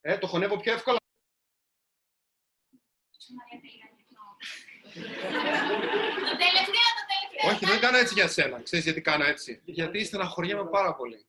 [0.00, 0.98] Ε, το χωνεύω πιο εύκολα.
[6.24, 7.50] Το τελευταίο, το τελευταίο.
[7.50, 8.62] Όχι, δεν κάνω έτσι για σένα.
[8.62, 9.60] Ξέρεις γιατί κάνω έτσι.
[9.64, 11.26] Γιατί στεναχωριέμαι πάρα πολύ.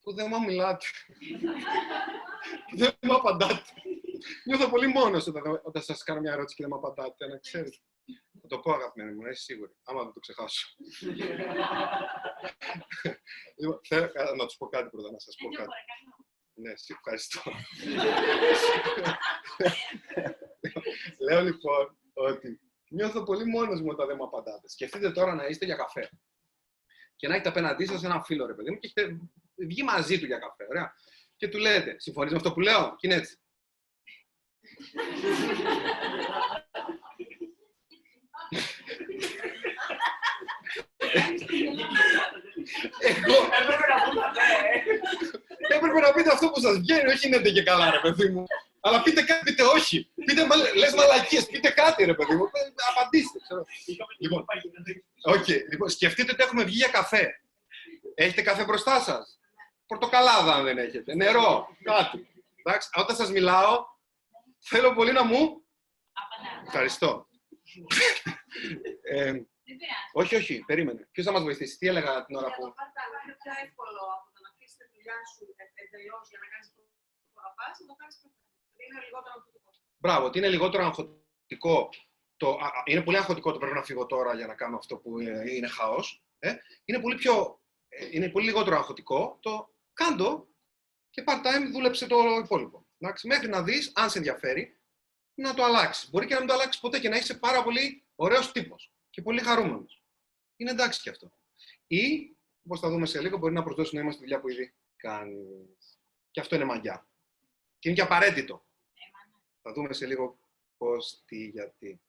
[0.00, 0.86] Που δεν μου μιλάτε.
[2.76, 3.62] δεν μου απαντάτε.
[4.44, 7.76] Νιώθω πολύ μόνος όταν, όταν σας κάνω μια ερώτηση και δεν μου απαντάτε, να ξέρετε.
[8.40, 10.76] Θα το πω, αγαπημένη μου, να είσαι σίγουρη, άμα δεν το ξεχάσω.
[13.56, 15.70] λοιπόν, θέλω να τους πω κάτι πρώτα, να σας πω κάτι.
[16.54, 17.40] Ναι, σε ευχαριστώ.
[21.28, 24.68] Λέω λοιπόν ότι νιώθω πολύ μόνος μου όταν δεν μου απαντάτε.
[24.68, 26.10] Σκεφτείτε τώρα να είστε για καφέ.
[27.16, 29.20] Και να έχετε απέναντί σας ένα φίλο, ρε παιδί μου, και έχετε
[29.54, 30.66] βγει μαζί του για καφέ.
[30.68, 30.94] Ωραία.
[31.36, 33.39] Και του λέτε, συμφωνείς με αυτό που λέω, και είναι έτσι.
[43.18, 43.36] Εγώ
[45.68, 48.44] έπρεπε να πείτε αυτό που σας βγαίνει, όχι είναι και καλά ρε παιδί μου.
[48.80, 50.10] Αλλά πείτε κάτι, πείτε όχι.
[50.24, 52.50] Πείτε, λες μαλακίες, πείτε κάτι ρε παιδί μου.
[52.90, 53.38] Απαντήστε.
[54.18, 54.44] Λοιπόν,
[55.22, 55.60] okay.
[55.70, 57.40] λοιπόν, σκεφτείτε ότι έχουμε βγει για καφέ.
[58.14, 59.38] Έχετε καφέ μπροστά σας;
[59.86, 61.14] Πορτοκαλάδα αν δεν έχετε.
[61.14, 62.28] Νερό, κάτι.
[62.64, 63.84] Εντάξει, όταν σας μιλάω,
[64.60, 65.64] Θέλω πολύ να μου.
[66.66, 67.28] Ευχαριστώ.
[69.02, 69.40] ε,
[70.12, 71.08] όχι, όχι, περίμενε.
[71.12, 72.62] Ποιος θα μας βοηθήσει, τι έλεγα την ώρα που.
[72.62, 75.42] Είναι πιο εύκολο από το να αφήσεις τη δουλειά σου
[75.82, 76.80] εντελώ για να κάνεις το
[77.32, 78.16] που να το κάνεις
[78.82, 79.70] Είναι λιγότερο αγχωτικό.
[80.02, 81.88] Μπράβο, ότι είναι λιγότερο αγχωτικό.
[82.36, 85.44] Το, είναι πολύ αγχωτικό το πρέπει να φύγω τώρα για να κάνω αυτό που είναι,
[85.50, 86.24] είναι χαός.
[86.38, 86.54] Ε;
[86.84, 90.48] Είναι, πολύ πιο, ε, είναι πολύ λιγότερο αγχωτικό το κάντο
[91.10, 92.86] και part-time δούλεψε το υπόλοιπο.
[93.02, 94.78] Εντάξει, μέχρι να δεις, αν σε ενδιαφέρει,
[95.34, 96.10] να το αλλάξεις.
[96.10, 99.22] Μπορεί και να μην το αλλάξεις ποτέ και να είσαι πάρα πολύ ωραίος τύπος και
[99.22, 100.02] πολύ χαρούμενος.
[100.56, 101.32] Είναι εντάξει και αυτό.
[101.86, 105.98] Ή, όπως θα δούμε σε λίγο, μπορεί να προσδώσει νόημα στη δουλειά που ήδη κάνεις.
[106.30, 107.08] Και αυτό είναι μαγιά.
[107.78, 108.66] Και είναι και απαραίτητο.
[109.62, 110.38] Θα δούμε σε λίγο
[110.76, 112.00] πώς, τι, γιατί.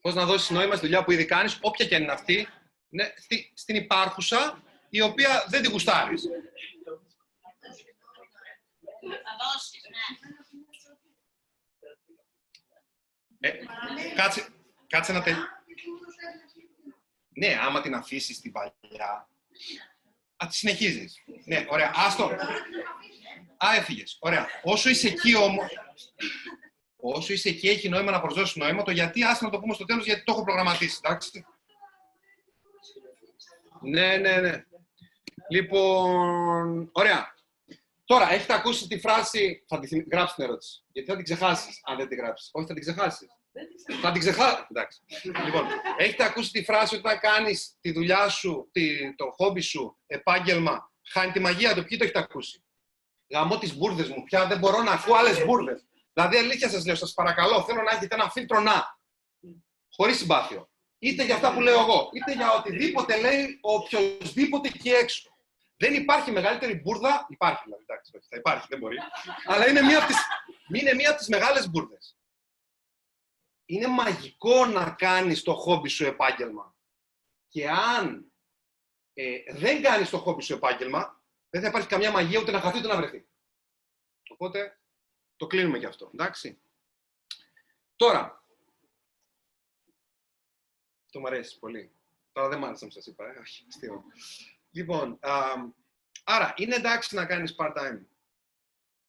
[0.00, 2.48] Πώς να δώσεις νόημα στη δουλειά που ήδη κάνεις, όποια και αν είναι αυτή,
[2.88, 6.22] ναι, στη- στην υπάρχουσα, η οποία δεν την γουστάρεις.
[9.02, 9.82] Θα δώσεις,
[13.38, 13.48] ναι.
[13.48, 13.52] Ε,
[14.14, 14.48] κάτσε,
[14.86, 15.36] κάτσε να τελ...
[17.28, 19.28] Ναι, άμα την αφήσεις την παλιά,
[20.36, 21.22] α, τη συνεχίζεις.
[21.44, 21.92] Ναι, ωραία.
[21.94, 22.24] Άστο.
[23.56, 24.16] Α, έφυγες.
[24.20, 24.48] Ωραία.
[24.62, 25.70] Όσο είσαι εκεί όμως,
[26.96, 28.82] όσο είσαι εκεί έχει νόημα να προσδώσεις νόημα.
[28.82, 31.44] Το γιατί, άσε να το πούμε στο τέλος, γιατί το έχω προγραμματίσει, εντάξει.
[33.80, 34.66] Ναι, ναι, ναι.
[35.50, 37.34] Λοιπόν, ωραία.
[38.04, 41.80] Τώρα, έχετε ακούσει τη φράση, θα τη θυμ- γράψεις την ερώτηση, γιατί θα την ξεχάσεις,
[41.84, 42.50] αν δεν την γράψεις.
[42.52, 43.28] Όχι, θα την ξεχάσεις.
[44.00, 44.66] Θα την ξεχάσει.
[44.70, 45.00] Εντάξει.
[45.44, 50.92] Λοιπόν, έχετε ακούσει τη φράση όταν κάνεις τη δουλειά σου, τη, το χόμπι σου, επάγγελμα,
[51.08, 51.84] χάνει τη μαγεία του.
[51.84, 52.64] Ποιοι το έχετε ακούσει;
[53.32, 54.22] Γαμώ τις μπουρδες μου.
[54.24, 55.84] Πια δεν μπορώ να ακούω άλλες μπουρδες.
[56.12, 58.98] Δηλαδή, αλήθεια σας λέω, σας παρακαλώ, θέλω να έχετε ένα φίλτρο να.
[59.96, 60.68] Χωρίς συμπάθειο.
[60.98, 65.30] Είτε για αυτά που λέω εγώ, είτε για οτιδήποτε λέει οποιοδήποτε εκεί έξω.
[65.80, 67.26] Δεν υπάρχει μεγαλύτερη μπουρδα.
[67.28, 68.96] Υπάρχει δηλαδή, εντάξει, όχι, θα υπάρχει, δεν μπορεί.
[69.44, 70.16] Αλλά είναι μία από τις,
[70.80, 72.18] είναι μία από τις μεγάλες μπουρδες
[73.68, 76.76] είναι μαγικό να κάνεις το χόμπι σου επάγγελμα.
[77.48, 78.32] Και αν
[79.12, 82.78] ε, δεν κάνεις το χόμπι σου επάγγελμα, δεν θα υπάρχει καμιά μαγεία ούτε να χαθεί
[82.78, 83.28] ούτε να βρεθεί.
[84.28, 84.80] Οπότε
[85.36, 86.60] το κλείνουμε και αυτό, εντάξει.
[87.96, 88.44] Τώρα,
[91.04, 91.92] αυτό μου αρέσει πολύ.
[92.32, 94.04] Τώρα δεν μ' άρεσε να σας είπα, ε, όχι, αστείο.
[94.70, 95.32] Λοιπόν, α,
[96.24, 98.00] άρα είναι εντάξει να κάνεις part-time,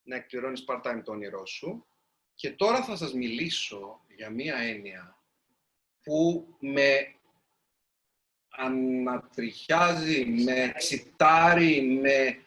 [0.04, 1.88] να εκπληρώνεις part-time το όνειρό σου,
[2.34, 5.18] και τώρα θα σας μιλήσω για μία έννοια
[6.04, 7.14] που με
[8.50, 12.44] ανατριχιάζει, με ξητάρει, με,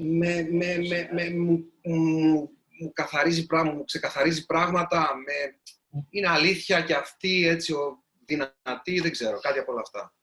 [0.00, 5.58] με, με, με, με- μου, μου- μου καθαρίζει πράγματα, μου ξεκαθαρίζει πράγματα, με,
[6.10, 10.14] είναι αλήθεια και αυτή έτσι ο, δυνατή, δεν ξέρω, κάτι από όλα αυτά.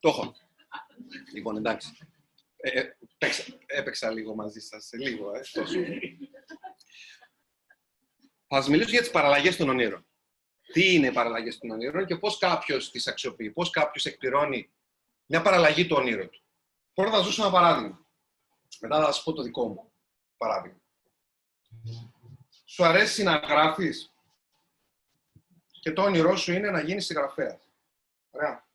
[0.00, 0.34] Το έχω.
[1.34, 1.96] Λοιπόν, εντάξει.
[2.56, 5.78] Ε, ε, παίξα- έπαιξα λίγο μαζί σας, σε λίγο, ε, τόσο.
[8.48, 10.06] Θα σας μιλήσω για τις παραλλαγές των ονείρων.
[10.72, 14.70] Τι είναι οι παραλλαγές των ονείρων και πώς κάποιος τις αξιοποιεί, πώς κάποιος εκπληρώνει
[15.26, 16.42] μια παραλλαγή του ονείρου του.
[16.94, 18.06] Πρώτα θα σας δώσω ένα παράδειγμα.
[18.80, 19.92] Μετά θα σας πω το δικό μου
[20.36, 20.80] παράδειγμα.
[22.64, 24.12] Σου αρέσει να γράφεις
[25.80, 27.60] και το όνειρό σου είναι να γίνεις συγγραφέας.
[28.30, 28.66] Ωραία.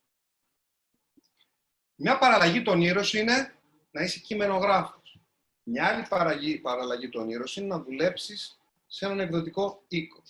[1.94, 3.54] Μια παραλλαγή του όνειρου σου είναι
[3.90, 5.20] να είσαι κειμενογράφος.
[5.62, 10.22] Μια άλλη παραλλαγή, παραλλαγή του όνειρου σου είναι να δουλέψεις σε έναν εκδοτικό οίκο.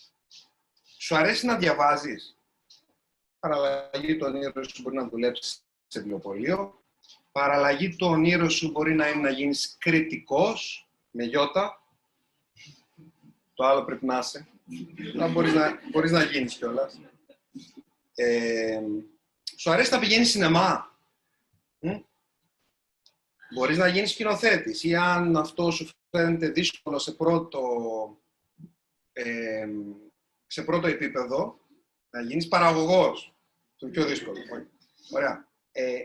[1.02, 2.36] Σου αρέσει να διαβάζεις.
[3.38, 6.82] Παραλλαγή του όνειρου σου μπορεί να δουλέψεις σε βιβλιοπωλείο.
[7.32, 11.82] Παραλλαγή του όνειρου σου μπορεί να είναι να γίνεις κριτικός, με γιώτα.
[13.54, 14.48] Το άλλο πρέπει να είσαι.
[15.14, 17.00] Να μπορείς να, μπορείς να γίνεις κιόλας.
[18.14, 18.80] Ε,
[19.56, 20.98] σου αρέσει να πηγαίνεις σινεμά.
[21.78, 22.00] Μμ.
[23.54, 27.60] Μπορείς να γίνεις σκηνοθέτης ή αν αυτό σου φαίνεται δύσκολο σε πρώτο,
[29.12, 29.66] ε,
[30.50, 31.60] σε πρώτο επίπεδο,
[32.10, 33.34] να γίνεις παραγωγός.
[33.76, 34.38] Το πιο δύσκολο.
[34.52, 34.68] όχι.
[35.10, 35.48] Ωραία.
[35.72, 35.98] Ε,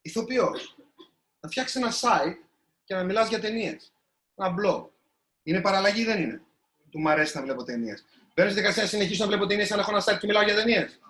[0.00, 0.76] ηθοποιός.
[1.40, 2.36] Να φτιάξεις ένα site
[2.84, 3.92] και να μιλάς για ταινίες.
[4.34, 4.88] Ένα blog.
[5.42, 6.42] Είναι παραλλαγή ή δεν είναι;
[6.90, 8.04] Του μου αρέσει να βλέπω ταινίες.
[8.34, 10.54] Μπαίνω στη δικασία να συνεχίσω να βλέπω ταινίες αν έχω ένα site και μιλάω για
[10.54, 11.00] ταινίες;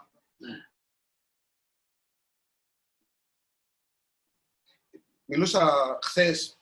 [5.25, 5.73] Μιλούσα
[6.03, 6.59] χθες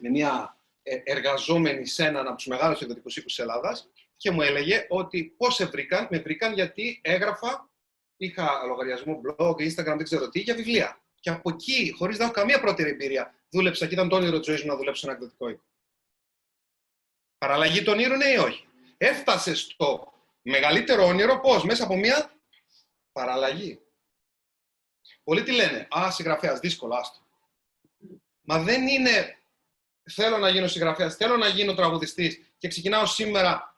[0.00, 4.42] με μια ε, εργαζόμενη σε έναν από τους μεγάλους εκδοτικού οίκους της Ελλάδας και μου
[4.42, 7.70] έλεγε ότι πώς σε βρήκαν, με βρήκαν γιατί έγραφα,
[8.16, 11.00] είχα λογαριασμό blog, Instagram, δεν ξέρω τι, για βιβλία.
[11.20, 14.46] Και από εκεί, χωρίς να έχω καμία πρώτη εμπειρία, δούλεψα και ήταν το όνειρο της
[14.46, 15.62] ζωής μου να δουλέψω σε ένα εκδοτικό οίκο.
[17.38, 18.66] Παραλλαγή των όνειρων, ναι ή όχι;
[18.96, 20.12] Έφτασε στο
[20.42, 22.32] μεγαλύτερο όνειρο πώς, μέσα από μια
[23.12, 23.80] παραλλαγή.
[25.22, 27.18] Πολλοί τι λένε, Α, συγγραφέας, δύσκολο, άστο.
[28.40, 29.38] Μα δεν είναι
[30.10, 33.77] θέλω να γίνω συγγραφέας, θέλω να γίνω τραγουδιστής και ξεκινάω σήμερα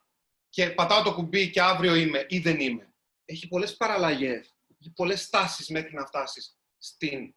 [0.51, 2.93] και πατάω το κουμπί και αύριο είμαι ή δεν είμαι.
[3.25, 7.35] Έχει πολλές παραλλαγές, έχει πολλές στάσεις μέχρι να φτάσεις στην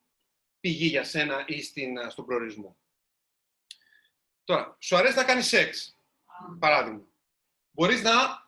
[0.60, 2.78] πηγή για σένα ή στην, στον προορισμό.
[4.44, 5.98] Τώρα, σου αρέσει να κάνεις σεξ,
[6.60, 7.08] παράδειγμα.
[7.72, 8.12] Μπορείς να,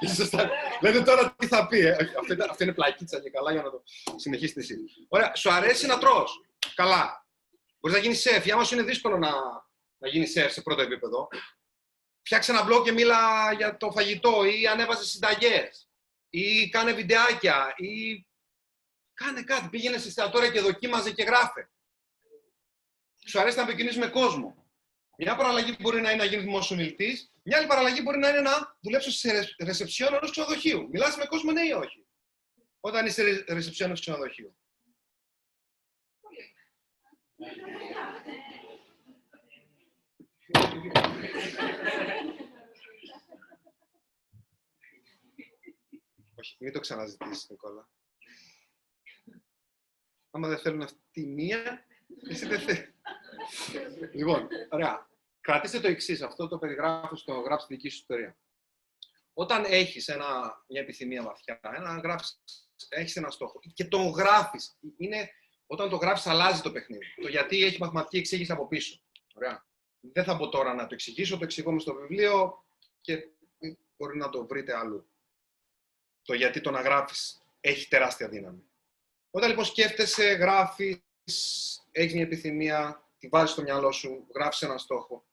[0.00, 0.50] Ίσως θα-
[0.82, 1.78] Λέτε τώρα τι θα πει.
[1.78, 1.90] ε.
[1.90, 3.82] Αυτό, είναι- αυτό είναι πλακίτσα και καλά για να το
[4.16, 4.78] συνεχίσετε εσείς.
[5.08, 5.34] Ωραία.
[5.34, 6.44] Σου αρέσει να τρως.
[6.74, 7.26] Καλά.
[7.80, 8.44] Μπορείς να γίνεις σεφ.
[8.44, 9.30] Για μας είναι δύσκολο να,
[9.98, 11.28] να γίνεις σεφ σε πρώτο επίπεδο.
[12.28, 15.90] Φτιάξε ένα blog και μίλα για το φαγητό ή ανέβασε συνταγές
[16.30, 18.26] ή κάνε βιντεάκια ή
[19.14, 19.68] κάνε κάτι.
[19.68, 21.70] Πήγαινε σε εστιατόρια και δοκίμαζε και γράφε.
[23.26, 24.70] Σου αρέσει να επικοινωνείς με κόσμο.
[25.18, 28.40] Μια παραλλαγή μπορεί να είναι να γίνεις δημόσιος μιλητή, μια άλλη παραλλαγή μπορεί να είναι
[28.40, 30.88] να δουλέψω σε ρε- ρεσεψιόν ενός ξενοδοχείου.
[30.88, 32.06] Μιλάς με κόσμο, ναι ή όχι;
[32.80, 34.56] Όταν είσαι ρε- ρεσεψιόν ενός ξενοδοχείου.
[46.34, 47.88] Όχι, μην το ξαναζητήσεις, Νικόλα.
[50.30, 51.86] Άμα δεν θέλουν αυτή τη μία,
[52.28, 52.94] εσύ δεν θέλει.
[54.12, 55.10] λοιπόν, ωραία.
[55.40, 58.36] Κρατήστε το εξής, αυτό το περιγράφω στο γράψει τη δική σου ιστορία.
[59.32, 60.26] Όταν έχεις ένα,
[60.68, 62.42] μια επιθυμία βαθιά, ένα, γράφεις,
[62.88, 65.30] έχεις ένα στόχο και τον γράφεις, είναι,
[65.66, 67.04] όταν το γράφεις αλλάζει το παιχνίδι.
[67.22, 69.00] Το γιατί έχει μαθηματική εξήγηση από πίσω.
[69.34, 69.67] Ωραία.
[70.00, 72.64] Δεν θα μπω τώρα να το εξηγήσω, το εξηγώ μες στο βιβλίο
[73.00, 73.28] και
[73.96, 75.08] μπορεί να το βρείτε αλλού.
[76.22, 78.62] Το γιατί το να γράφεις έχει τεράστια δύναμη.
[79.30, 81.02] Όταν λοιπόν σκέφτεσαι, γράφεις,
[81.90, 85.24] έχεις μια επιθυμία, τη βάζεις στο μυαλό σου, γράφεις ένα στόχο,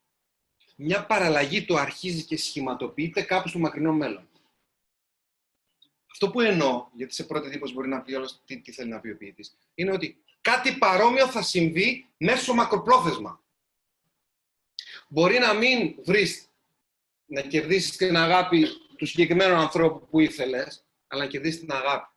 [0.76, 4.28] μια παραλλαγή του αρχίζει και σχηματοποιείται κάπου στο μακρινό μέλλον.
[6.10, 9.00] Αυτό που εννοώ, γιατί σε πρώτη εντύπωση μπορεί να πει όλος τι, τι θέλει να
[9.00, 13.44] πει ο ποιητής, είναι ότι κάτι παρόμοιο θα συμβεί μέσω μακροπρόθεσμα.
[15.08, 16.50] Μπορεί να μην βρεις
[17.26, 22.14] να κερδίσεις την αγάπη του συγκεκριμένου ανθρώπου που ήθελες, αλλά να κερδίσεις την αγάπη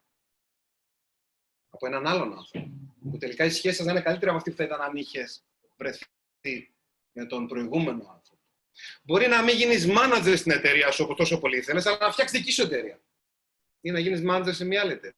[1.69, 2.69] από έναν άλλον άνθρωπο.
[3.11, 5.43] Που τελικά η σχέση σας να είναι καλύτερη από αυτή που θα ήταν αν είχες
[5.77, 6.73] βρεθεί
[7.11, 8.41] με τον προηγούμενο άνθρωπο.
[9.03, 12.39] Μπορεί να μην γίνεις manager στην εταιρεία σου όπως τόσο πολύ ήθελες, αλλά να φτιάξεις
[12.39, 13.01] δική σου εταιρεία.
[13.81, 15.17] Ή να γίνεις manager σε μια άλλη εταιρεία.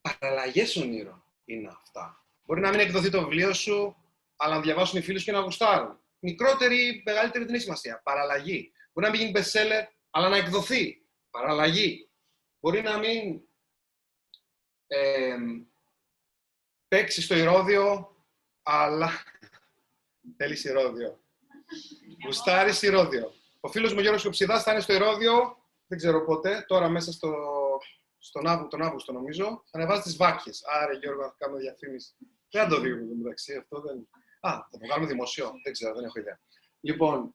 [0.00, 2.24] Παραλλαγές ονείρων είναι αυτά.
[2.44, 3.96] Μπορεί να μην εκδοθεί το βιβλίο σου,
[4.40, 6.00] αλλά να διαβάσουν οι φίλοι σου και να γουστάρουν.
[6.18, 8.00] Μικρότερη ή μεγαλύτερη δεν έχει σημασία.
[8.04, 8.72] Παραλλαγή.
[8.92, 11.06] Μπορεί να μην γίνει bestseller, αλλά να εκδοθεί.
[11.30, 12.10] Παραλλαγή.
[12.60, 13.40] Μπορεί να μην
[14.86, 15.36] ε,
[16.88, 18.16] παίξει στο ηρώδιο,
[18.62, 19.10] αλλά
[20.38, 21.20] θέλεις ηρώδιο.
[22.24, 23.32] Γουστάρεις ηρώδιο.
[23.60, 27.34] Ο φίλος μου Γιώργος Κοψιδάς θα είναι στο ηρώδιο, δεν ξέρω πότε, τώρα μέσα στο,
[28.18, 30.64] στον Αύγουστο, τον Αύγουστο νομίζω, θα ανεβάζει τις βάκες.
[30.64, 32.14] Άρα Γιώργο θα κάνουμε διαφήμιση.
[32.50, 33.80] Δεν θα το δει μεταξύ αυτό.
[33.80, 34.08] Δεν...
[34.40, 35.52] Α, θα το κάνουμε δημοσίο.
[35.64, 36.40] Δεν ξέρω, δεν έχω ιδέα.
[36.80, 37.34] Λοιπόν,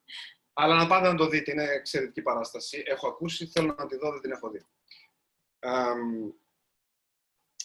[0.53, 2.83] αλλά να πάτε να το δείτε, είναι εξαιρετική παράσταση.
[2.85, 4.65] Έχω ακούσει, θέλω να τη δω, δεν την έχω δει.
[5.59, 6.31] Εμ,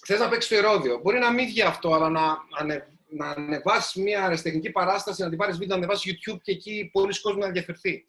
[0.06, 0.98] Θες να παίξεις το ερόδιο.
[0.98, 5.38] Μπορεί να μην βγει αυτό, αλλά να, ανε, να ανεβάσεις μια αριστεχνική παράσταση, να την
[5.38, 8.06] πάρεις βίντεο, να ανεβάσεις YouTube και εκεί πολλοί κόσμοι να ενδιαφερθεί.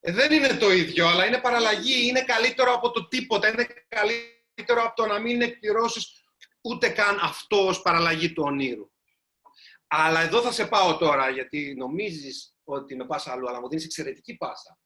[0.00, 2.06] Ε, δεν είναι το ίδιο, αλλά είναι παραλλαγή.
[2.08, 3.48] Είναι καλύτερο από το τίποτα.
[3.48, 6.24] Είναι καλύτερο από το να μην εκπληρώσεις
[6.60, 8.90] ούτε καν αυτό ως παραλλαγή του ονείρου.
[9.96, 13.84] Αλλά εδώ θα σε πάω τώρα, γιατί νομίζεις ότι με πάσα αλλού, αλλά μου δίνεις
[13.84, 14.78] εξαιρετική πάσα.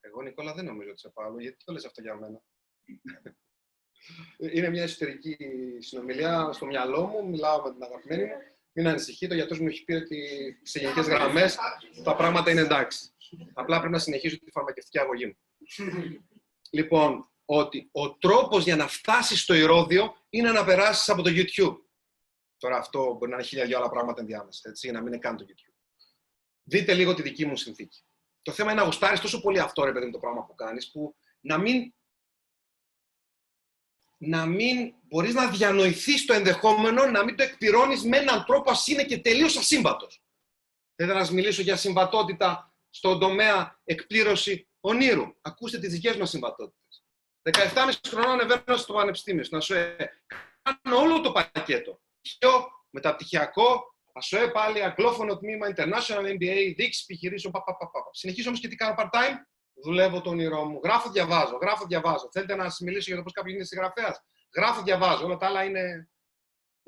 [0.00, 2.42] Εγώ, Νικόλα, δεν νομίζω ότι σε πάω αλλού, γιατί το λες αυτό για μένα.
[4.54, 5.36] Είναι μια εσωτερική
[5.78, 8.32] συνομιλία στο μυαλό μου, μιλάω με την αγαπημένη μου.
[8.72, 10.18] Μην ανησυχείτε, ο γιατρός μου έχει πει ότι
[10.62, 11.58] σε γενικές γραμμές
[12.04, 13.14] τα πράγματα είναι εντάξει.
[13.52, 15.36] Απλά πρέπει να συνεχίσω τη φαρμακευτική αγωγή μου.
[16.70, 21.76] λοιπόν, ότι ο τρόπος για να φτάσεις στο ηρώδιο είναι να περάσεις από το YouTube.
[22.64, 25.22] Τώρα αυτό μπορεί να είναι χίλια δυο άλλα πράγματα ενδιάμεσα, έτσι, για να μην είναι
[25.22, 25.74] καν το YouTube.
[26.62, 28.04] Δείτε λίγο τη δική μου συνθήκη.
[28.42, 30.90] Το θέμα είναι να γουστάρεις τόσο πολύ αυτό, ρε παιδί μου, το πράγμα που κάνεις,
[30.90, 31.94] που να μην
[34.18, 38.86] να μην μπορείς να διανοηθείς το ενδεχόμενο να μην το εκπληρώνεις με έναν τρόπο ας
[38.86, 40.22] είναι και τελείως ασύμβατος.
[40.94, 45.34] Θα ήθελα να σας μιλήσω για συμβατότητα στον τομέα εκπλήρωση ονείρου.
[45.40, 47.04] Ακούστε τις δικές μας συμβατότητες.
[47.42, 49.96] 17,5 χρονών ανεβαίνω στο πανεπιστήμιο, στην ΑΣΟΕ.
[50.62, 52.02] Κάνω όλο το πακέτο.
[52.28, 52.50] Πιο
[52.90, 58.00] μεταπτυχιακό, ΑΣΟΕ πάλι, αγγλόφωνο τμήμα, international MBA, δείξη επιχειρήσεων, πα, πα, πα, πα.
[58.12, 59.36] Συνεχίζω όμως και τι κάνω part-time,
[59.82, 60.80] δουλεύω το όνειρό μου.
[60.84, 61.56] Γράφω, διαβάζω.
[61.56, 62.28] Γράφω, διαβάζω.
[62.32, 64.24] Θέλετε να σας μιλήσω για το πώς κάποιο είναι συγγραφέας;
[64.56, 65.24] Γράφω, διαβάζω.
[65.24, 66.08] Όλα τα άλλα είναι.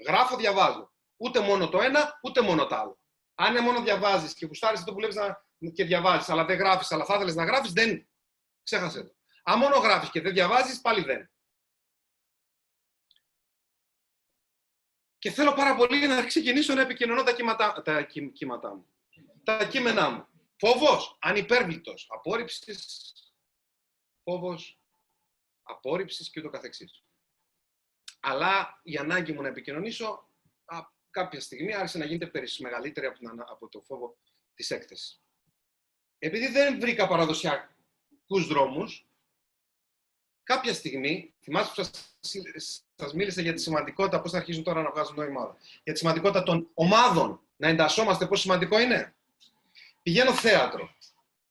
[0.07, 0.93] Γράφω, διαβάζω.
[1.17, 2.99] Ούτε μόνο το ένα, ούτε μόνο το άλλο.
[3.35, 5.45] Αν είναι μόνο διαβάζεις και γουστάρεις αυτό που βλέπει να...
[5.73, 8.09] και διαβάζεις, αλλά δεν γράφεις, αλλά θα ήθελες να γράφεις, δεν.
[8.63, 9.15] Ξέχασε το.
[9.43, 11.31] Αν μόνο γράφεις και δεν διαβάζεις, πάλι δεν.
[15.27, 18.87] Και θέλω πάρα πολύ να ξεκινήσω να επικοινωνώ τα, κύματα, τα κύ, κύματά μου.
[19.45, 20.27] Τα κείμενά μου.
[20.57, 23.13] Φόβος, ανυπέρβλητος, απόρριψης,
[24.23, 24.81] φόβος,
[25.63, 27.05] απόρριψης και ούτω καθεξής.
[28.21, 30.31] Αλλά η ανάγκη μου να επικοινωνήσω
[30.65, 30.79] α,
[31.11, 34.19] κάποια στιγμή άρχισε να γίνεται περισσότερο μεγαλύτερη από, την, από το φόβο
[34.55, 35.23] της έκθεσης.
[36.19, 39.09] επειδή δεν βρήκα παραδοσιακούς δρόμους,
[40.47, 41.89] κάποια στιγμή, θυμάστε που
[42.21, 45.99] σας, σας μίλησα για τη σημαντικότητα, πώς θα αρχίζουν τώρα να βγάζουν νόημα, για τη
[45.99, 49.15] σημαντικότητα των ομάδων, να εντασσόμαστε, πόσο σημαντικό είναι.
[50.03, 50.91] Πηγαίνω θέατρο,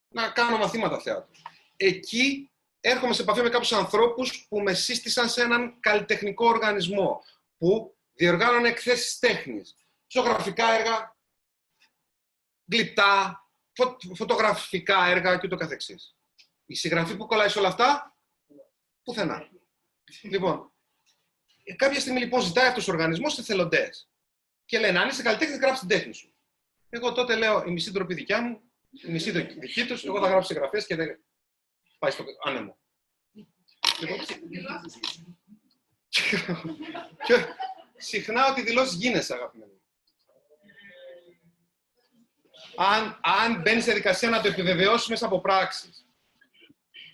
[0.07, 1.31] να κάνω μαθήματα θέατρο.
[1.75, 7.23] Εκεί έρχομαι σε επαφή με κάποιους ανθρώπους που με σύστησαν σε έναν καλλιτεχνικό οργανισμό,
[7.57, 9.75] που διοργάνωνε εκθέσεις τέχνης,
[10.07, 11.15] ζωγραφικά έργα,
[12.71, 16.15] γλυπτά, φω, φωτογραφικά έργα και ούτω καθεξής.
[16.65, 18.14] Η συγγραφή που κολλάει σε όλα αυτά,
[19.05, 19.49] πουθενά.
[20.21, 20.71] λοιπόν,
[21.75, 24.09] κάποια στιγμή λοιπόν ζητάει αυτός ο οργανισμός εθελοντές.
[24.65, 26.33] Και λένε, αν είσαι καλλιτέχνης, γράψεις την τέχνη σου.
[26.89, 28.61] Εγώ τότε λέω, η μισή ντροπή δικιά μου,
[29.07, 31.23] η μισή δική τους, εγώ θα γράψω συγγραφές και δεν
[31.99, 32.77] πάει στο άνεμο.
[33.99, 34.17] Λοιπόν,
[37.25, 37.45] και
[37.97, 39.81] συχνά ότι δηλώσεις γίνεσαι, αγαπημένοι.
[42.75, 46.04] Αν, αν μπαίνεις σε δικασία να το επιβεβαιώσεις μέσα από πράξεις.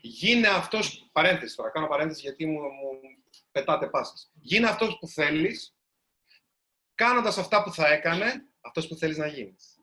[0.02, 1.10] Γίνε αυτός.
[1.12, 2.99] Παρένθεση τώρα, κάνω παρένθεση γιατί μου, μου
[3.52, 4.14] πετάτε πάσα.
[4.34, 5.76] Γίνε αυτός που θέλεις,
[6.95, 9.80] κάνοντας αυτά που θα έκανε αυτός που θέλεις να γίνεις.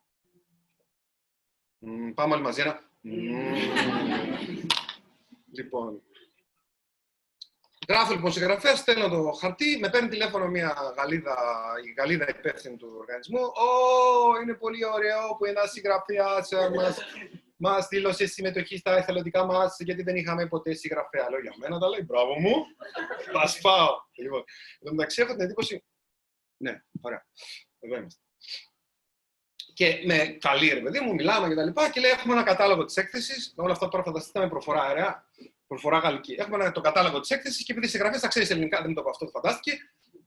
[2.15, 2.91] πάμε όλοι μαζί ένα.
[5.53, 6.03] λοιπόν,
[7.89, 11.37] Γράφω λοιπόν συγγραφέα, στέλνω το χαρτί, με παίρνει τηλέφωνο μια Γαλλίδα,
[11.87, 13.41] η Γαλλίδα υπεύθυνη του οργανισμού.
[13.41, 16.95] Ω, είναι πολύ ωραίο που ένας συγγραφέας μα
[17.59, 21.31] μας δήλωσε συμμετοχή στα εθελοντικά μας, γιατί δεν είχαμε ποτέ συγγραφέα.
[21.31, 22.55] Λέω για μένα, τα λέει, μπράβο μου,
[23.33, 23.97] θα σπάω.
[24.17, 24.45] Λοιπόν,
[24.81, 25.85] εν μεταξύ έχω την εντύπωση.
[26.57, 27.27] Ναι, ωραία.
[27.79, 28.21] Εδώ είμαστε.
[29.73, 32.85] Και με καλή ρε παιδί μου, μιλάμε και τα λοιπά και λέει: Έχουμε ένα κατάλογο
[32.85, 33.55] της έκθεσης.
[33.57, 35.29] Όλα αυτά τώρα φανταστείτε με προφορά αεραία
[35.69, 36.35] προφορά γαλλική.
[36.39, 39.25] Έχουμε το κατάλογο της έκθεσης και επειδή συγγραφέ θα ξέρεις ελληνικά, δεν το πω αυτό,
[39.25, 39.79] το φαντάστηκε.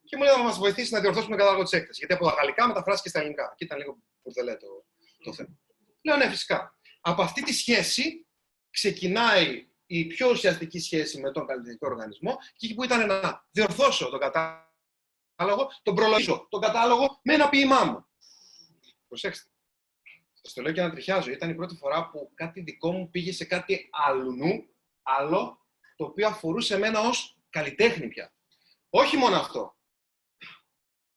[0.04, 1.98] Και μου λέει να μας βοηθήσει να διορθώσουμε το κατάλογο της έκθεσης.
[1.98, 3.54] Γιατί από τα γαλλικά μεταφράστηκε στα ελληνικά.
[3.58, 4.86] Και ήταν λίγο μπουρδελέ το,
[5.24, 5.60] το θέμα.
[6.02, 6.76] Λέω ναι, φυσικά.
[7.02, 8.28] Από αυτή τη σχέση
[8.70, 14.10] ξεκινάει η πιο ουσιαστική σχέση με τον καλλιτεχνικό οργανισμό και εκεί που ήταν να διορθώσω
[14.10, 18.06] τον κατάλογο, τον προλογίσω τον κατάλογο με ένα ποίημά μου.
[19.08, 19.50] Προσέξτε.
[20.42, 21.32] Σας το λέω και να τριχιάζω.
[21.32, 26.28] Ήταν η πρώτη φορά που κάτι δικό μου πήγε σε κάτι αλλού άλλο το οποίο
[26.28, 28.34] αφορούσε εμένα ως καλλιτέχνη πια.
[28.90, 29.76] Όχι μόνο αυτό.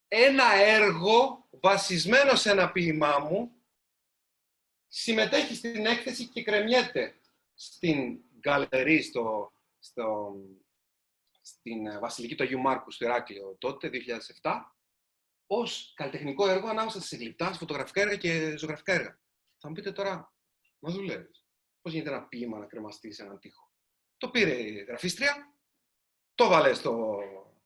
[0.08, 3.53] Ένα έργο βασισμένο σε ένα ποίημά μου
[4.96, 7.20] συμμετέχει στην έκθεση και κρεμιέται
[7.54, 10.34] στην γκαλερί, στο, στο,
[11.40, 13.90] στην Βασιλική του Αγίου Μάρκου στο Ηράκλειο τότε,
[14.42, 14.50] 2007,
[15.46, 19.20] ως καλλιτεχνικό έργο ανάμεσα σε γλυπτά, φωτογραφικά έργα και ζωγραφικά έργα.
[19.58, 20.32] Θα μου πείτε τώρα,
[20.78, 21.46] μα δουλεύεις.
[21.80, 23.72] Πώς γίνεται ένα ποίημα να κρεμαστεί σε έναν τοίχο;
[24.16, 25.54] Το πήρε η γραφίστρια,
[26.34, 27.18] το βάλε στο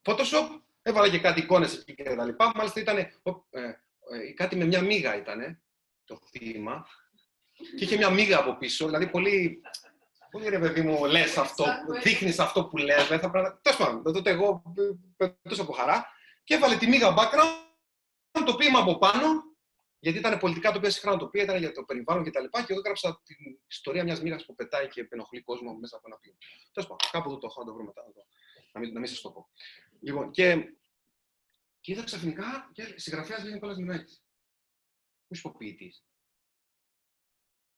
[0.02, 2.52] Photoshop, έβαλε και κάτι εικόνες εκεί και τα λοιπά.
[2.54, 3.10] Μάλιστα ήταν ε,
[3.50, 5.62] ε, κάτι με μια μίγα ήταν
[6.04, 6.86] το θύμα
[7.76, 9.60] και είχε μια μίγα από πίσω, δηλαδή πολύ,
[10.30, 11.64] πολύ ρε παιδί μου λες αυτό,
[12.02, 14.62] δείχνεις αυτό που λες, δεν θα πρέπει Τέλος πάντων, τότε εγώ
[15.16, 16.06] πετούσα από χαρά
[16.44, 19.48] και έβαλε τη μίγα background, το ποίημα από πάνω
[20.00, 22.44] γιατί ήταν πολιτικά το οποίο συχνά το οποίο ήταν για το περιβάλλον κτλ.
[22.44, 23.36] Και, και εγώ έγραψα την
[23.66, 26.36] ιστορία μιας μοίρα που πετάει και ενοχλεί κόσμο μέσα από ένα πλοίο.
[26.72, 28.04] Τέλος πάντων, κάπου εδώ το έχω να το βρω μετά.
[28.08, 28.26] Εδώ.
[28.72, 29.48] Να μην, να μην σας το πω.
[30.00, 30.74] Λοιπόν, και,
[31.80, 34.20] και είδα ξαφνικά και συγγραφέας λέγεται Νικόλας Μινάκη.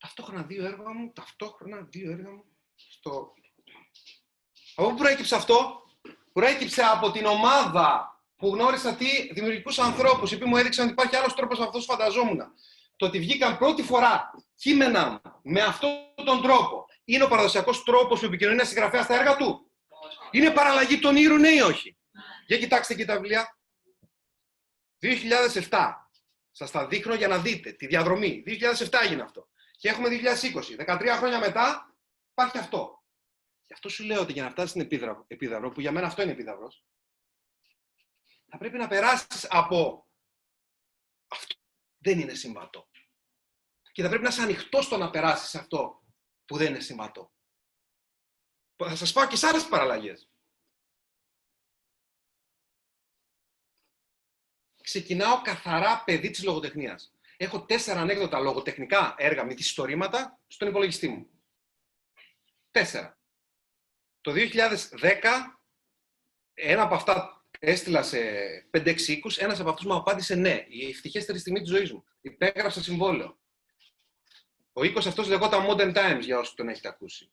[0.00, 0.06] Πού ποιητή.
[0.06, 2.44] Ταυτόχρονα δύο έργα μου, ταυτόχρονα δύο έργα μου
[2.74, 3.34] στο.
[4.74, 5.82] Από πού προέκυψε αυτό,
[6.32, 11.16] προέκυψε από την ομάδα που γνώρισα τι δημιουργικούς ανθρώπους, οι οποίοι μου έδειξαν ότι υπάρχει
[11.16, 12.40] άλλος τρόπος από αυτός που φανταζόμουν.
[12.96, 15.90] Το ότι βγήκαν πρώτη φορά κείμενα με αυτόν
[16.24, 19.70] τον τρόπο είναι ο παραδοσιακός τρόπος που επικοινωνεί ένας συγγραφέας στα έργα του;
[20.30, 21.96] Είναι παραλλαγή των ήρων, ναι ή όχι;
[22.46, 23.58] Για κοιτάξτε εκεί τα βιβλία.
[24.98, 26.08] 2007.
[26.50, 28.42] Σας τα δείχνω για να δείτε τη διαδρομή.
[28.46, 29.48] 2007 έγινε αυτό.
[29.80, 30.76] Και έχουμε 2020.
[30.76, 31.96] 13 χρόνια μετά
[32.30, 33.04] υπάρχει αυτό.
[33.66, 34.82] Γι' αυτό σου λέω ότι για να φτάσεις στην
[35.26, 36.84] επίδαυρο, που για μένα αυτό είναι επίδαυρος,
[38.50, 40.08] θα πρέπει να περάσεις από
[41.28, 41.54] αυτό
[41.98, 42.88] δεν είναι συμβατό.
[43.92, 46.02] Και θα πρέπει να είσαι ανοιχτός στο να περάσεις αυτό
[46.44, 47.32] που δεν είναι συμβατό.
[48.76, 50.30] Θα σας πάω και σε άλλες παραλλαγές.
[54.82, 57.14] Ξεκινάω καθαρά παιδί της λογοτεχνίας.
[57.42, 61.30] Έχω τέσσερα ανέκδοτα λογοτεχνικά έργα με ιστορήματα στον υπολογιστή μου.
[62.70, 63.18] Τέσσερα.
[64.20, 64.38] Το 2010,
[66.54, 68.18] ένα από αυτά έστειλα σε
[68.70, 70.64] 5-6 οίκους, ένας από αυτούς μου απάντησε ναι.
[70.68, 72.04] Η ευτυχέστερη στιγμή της ζωής μου.
[72.20, 73.38] Υπέγραψα συμβόλαιο.
[74.72, 77.32] Ο οίκος αυτός λεγόταν Modern Times, για όσους τον έχετε ακούσει.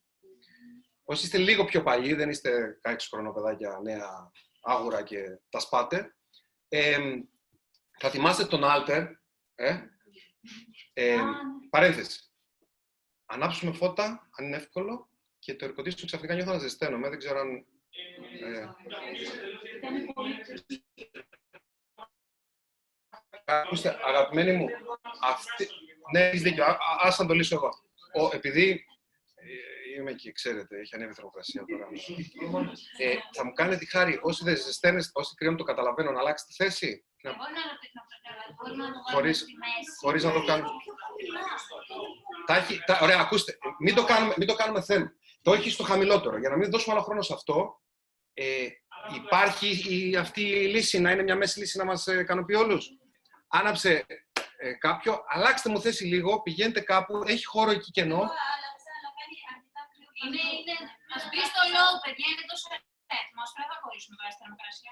[1.04, 4.32] Όσοι είστε λίγο πιο παλιοί, δεν είστε 16 χρονοπαιδάκια νέα
[4.62, 6.16] άγουρα και τα σπάτε,
[6.68, 6.98] ε,
[8.00, 9.12] θα θυμάστε τον Alter,
[9.56, 9.80] ε,
[10.94, 11.18] ε,
[11.70, 12.20] παρένθεση.
[13.26, 17.10] ανάψουμε φώτα, αν είναι εύκολο, και το air conditioning ξαφνικά νιώθω να ζεσταίνομαι.
[17.10, 17.66] Δεν ξέρω αν...
[18.42, 18.68] Ε,
[19.78, 20.36] Ήταν πολύ
[23.50, 24.68] Ακούστε, αγαπημένοι μου,
[25.22, 25.68] αυτή...
[26.12, 26.64] ναι, έχεις δίκιο.
[26.64, 27.70] Α, α- ας να το λύσω εγώ.
[28.14, 28.86] Ο, επειδή
[29.36, 31.88] ε, είμαι εκεί, ξέρετε, έχει ανέβει η θερμοκρασία τώρα.
[32.98, 36.52] Ε, θα μου κάνετε τη χάρη, όσοι δεν ζεσταίνεστε, όσοι κρύβουν το καταλαβαίνω, να αλλάξετε
[36.64, 37.06] θέση.
[37.22, 38.44] Να- Εγώ να ρωτήσω αυτό καλά.
[38.58, 39.96] Μπορούμε να το βάλουμε Χωρίς- στη μέση.
[40.02, 40.70] χωρίς να το κάνουμε.
[42.46, 45.12] Τα έχει, τα, ωραία, ακούστε, μην το, κάνουμε, μην το κάνουμε θέμα.
[45.42, 46.38] Το έχει στο χαμηλότερο.
[46.38, 47.82] Για να μην δώσουμε άλλο χρόνο σε αυτό,
[48.34, 48.68] ε,
[49.16, 49.70] υπάρχει
[50.10, 52.90] η, αυτή η λύση να είναι μια μέση λύση να μας ε, ικανοποιεί όλους.
[53.48, 54.06] Άναψε
[54.58, 58.32] ε, κάποιο, αλλάξτε μου θέση λίγο, πηγαίνετε κάπου, έχει χώρο εκεί κενό.
[60.22, 60.76] Είναι, είναι,
[61.16, 62.68] ας μπει στο low, παιδιά, είναι τόσο
[63.18, 63.50] έτοιμος.
[63.58, 64.92] Δεν θα χωρίσουμε τώρα στη θερμοκρασία.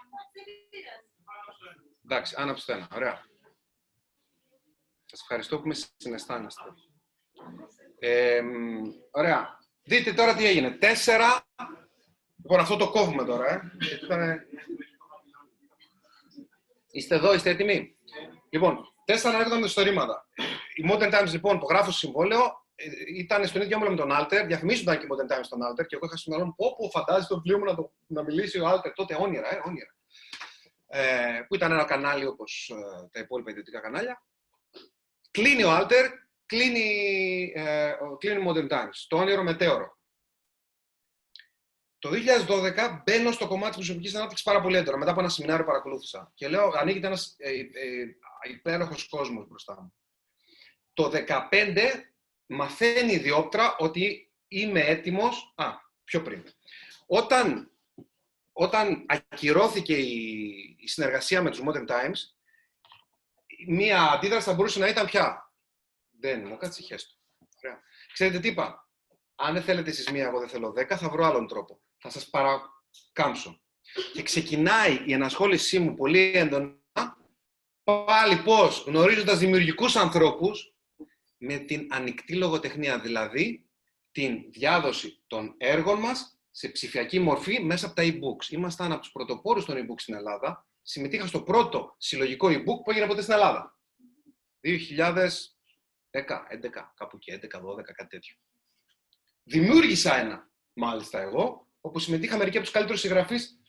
[2.06, 2.88] Εντάξει, άναψε το ένα.
[3.00, 3.16] Ωραία.
[5.06, 6.64] Σας ευχαριστώ που με συναισθάνεστε.
[8.00, 9.60] Ε, μ, ωραία.
[9.84, 10.72] Δείτε τώρα τι έγινε.
[10.72, 11.44] Τέσσερα.
[12.42, 13.72] Λοιπόν, αυτό το κόβουμε τώρα, ε.
[13.80, 14.42] Γιατί ήτανε-
[16.92, 17.96] Είστε εδώ, είστε έτοιμοι;
[18.50, 20.28] Λοιπόν, τέσσερα ανέκδοτα με ιστορήματα.
[20.76, 22.65] Η Modern Times, λοιπόν, το γράφω στο συμβόλαιο, ε,
[23.16, 25.96] ήταν στον ίδιο όμιλο με τον Alter, διαφημίζονταν και η Modern Times στον Alter και
[25.96, 28.60] εγώ είχα στο μυαλό μου πω, πω φαντάζει το βιβλίο μου να, το, να μιλήσει
[28.60, 28.92] ο Alter.
[28.96, 29.96] Τότε όνειρα, ε, όνειρα.
[30.88, 34.24] Ε, που ήταν ένα κανάλι όπως ε, τα υπόλοιπα ιδιωτικά κανάλια.
[35.32, 36.10] Κλείνει ο Alter,
[36.46, 39.06] κλείνει, ε, ο- κλείνει η Modern Times.
[39.08, 39.98] Το όνειρο μετέωρο.
[42.00, 44.98] Το 2012 μπαίνω στο κομμάτι της προσωπικής ανάπτυξης πάρα πολύ έντονα.
[44.98, 46.32] Μετά από ένα σεμινάριο που παρακολούθησα.
[46.36, 48.06] Και λέω, ανοίγεται ένας ε, ε,
[48.50, 49.94] υπέροχος κόσμος μπροστά μου.
[50.94, 52.15] Το 2015
[52.46, 55.54] μαθαίνει η διόπτρα ότι είμαι έτοιμος.
[55.56, 55.72] Α,
[56.04, 56.44] πιο πριν.
[57.06, 57.72] Όταν,
[58.52, 62.18] όταν ακυρώθηκε η, η συνεργασία με τους Modern Times,
[63.68, 65.54] μία αντίδραση θα μπορούσε να ήταν πια.
[66.20, 67.14] Δεν μου κάτσε χέστο.
[67.64, 67.82] Ωραία.
[68.14, 68.90] Ξέρετε τι είπα;
[69.36, 71.82] Αν δεν θέλετε εσείς μία, εγώ δεν θέλω δέκα, θα βρω άλλον τρόπο.
[71.98, 73.60] Θα σας παρακάμψω.
[74.14, 76.78] Και ξεκινάει η ενασχόλησή μου πολύ έντονα,
[77.84, 80.75] πάλι πώς, γνωρίζοντας δημιουργικούς ανθρώπους,
[81.38, 83.66] με την ανοιχτή λογοτεχνία, δηλαδή
[84.12, 88.50] την διάδοση των έργων μας σε ψηφιακή μορφή μέσα από τα e-books.
[88.50, 90.68] Ήμασταν από τους πρωτοπόρους των e-books στην Ελλάδα.
[90.82, 93.78] Συμμετείχα στο πρώτο συλλογικό e-book που έγινε ποτέ στην Ελλάδα.
[94.62, 98.36] 2010, 11, κάπου εκεί, 11, 12, κάτι τέτοιο.
[99.44, 103.60] Δημιούργησα ένα, μάλιστα εγώ, όπου συμμετείχα μερικοί από τους καλύτερους συγγραφείς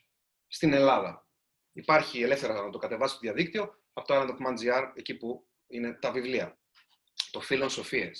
[0.47, 1.27] στην Ελλάδα.
[1.73, 5.47] Υπάρχει ελεύθερα να το κατεβάσει στο διαδίκτυο από το Island of Man GR, εκεί που
[5.67, 6.59] είναι τα βιβλία.
[7.31, 8.11] Το Φίλων Σοφίε.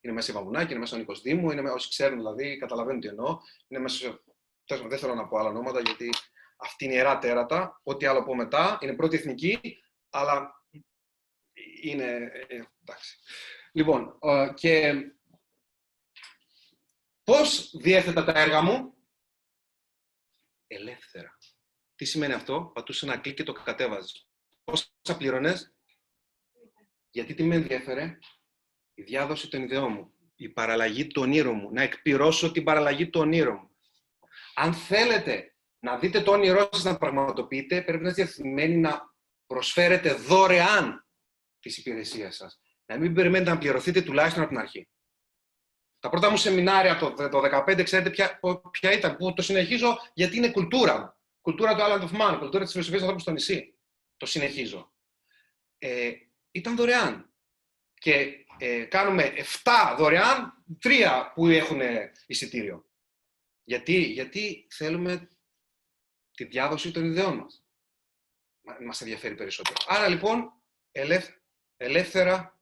[0.00, 3.00] Είναι μέσα η Βαμουνάκη, είναι μέσα ο Νίκο Δήμου, είναι, με- όσοι ξέρουν δηλαδή, καταλαβαίνουν
[3.00, 3.38] τι εννοώ.
[3.68, 4.02] Είναι μέσα σε.
[4.04, 4.22] τέλος
[4.66, 6.10] πάντων, Δεν θέλω να πω άλλα ονόματα γιατί
[6.56, 7.80] αυτή είναι ιερά τέρατα.
[7.82, 9.60] Ό,τι άλλο πω μετά είναι πρώτη εθνική,
[10.10, 10.64] αλλά
[11.82, 12.30] είναι.
[12.48, 13.18] ε, εντάξει.
[13.72, 14.94] Λοιπόν, ε, και
[17.24, 18.94] πώς διέθετα τα έργα μου;
[20.66, 21.38] Ελεύθερα.
[21.94, 24.28] Τι σημαίνει αυτό, πατούσε ένα κλικ και το κατέβαζες.
[24.64, 25.74] Πόσα πλήρωνες,
[27.10, 28.18] γιατί τι με ενδιαφέρε,
[28.98, 33.20] η διάδοση των ιδεών μου, η παραλλαγή του ονείρου μου, να εκπληρώσω την παραλλαγή του
[33.20, 33.70] ονείρου μου.
[34.54, 39.14] Αν θέλετε να δείτε το όνειρό σας να πραγματοποιείτε, πρέπει να είστε διαθυμένοι να
[39.46, 41.06] προσφέρετε δωρεάν
[41.60, 42.60] τις υπηρεσίες σας.
[42.86, 44.88] Να μην περιμένετε να πληρωθείτε τουλάχιστον από την αρχή.
[45.98, 48.40] Τα πρώτα μου σεμινάρια το, το 2015, ξέρετε ποια,
[48.70, 51.14] ποια ήταν, που το συνεχίζω γιατί είναι κουλτούρα μου.
[51.40, 53.78] Κουλτούρα του Island of Man, κουλτούρα της φιλοσοφίας ανθρώπου στο νησί.
[54.16, 54.92] Το συνεχίζω.
[55.78, 56.12] Ε,
[56.50, 57.30] ήταν δωρεάν.
[57.94, 61.80] Και ε, κάνουμε 7 δωρεάν, 3 που έχουν
[62.26, 62.84] εισιτήριο.
[63.64, 65.28] Γιατί, γιατί θέλουμε
[66.32, 67.64] τη διάδοση των ιδεών μας.
[68.60, 69.76] Μα- Μας ενδιαφέρει περισσότερο.
[69.88, 70.52] Άρα λοιπόν,
[70.92, 71.30] ελεύθ,
[71.76, 72.60] ελεύθερα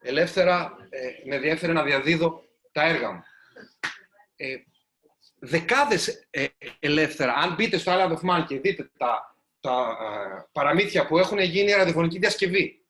[0.00, 3.22] ελεύθερα ε, με ενδιαφέρει να διαδίδω τα έργα μου.
[4.36, 4.56] Ε,
[5.38, 6.46] δεκάδες ε,
[6.78, 9.33] ελεύθερα, αν μπείτε στο Island of Man και δείτε τα,
[9.64, 12.84] τα ε, παραμύθια που έχουν γίνει ραδιοφωνική διασκευή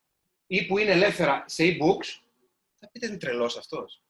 [0.46, 2.20] ή που είναι ελεύθερα σε e-books,
[2.74, 4.02] θα πείτε είναι τρελός αυτός.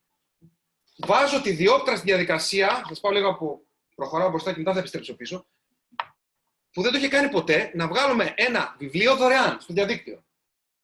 [0.96, 3.62] Βάζω τη διόπτρα στη διαδικασία, θα σας πάω λίγο από
[3.94, 5.46] προχωράω μπροστά και μετά θα επιστρέψω πίσω,
[6.72, 10.24] που δεν το είχε κάνει ποτέ, να βγάλουμε ένα βιβλίο δωρεάν στο διαδίκτυο.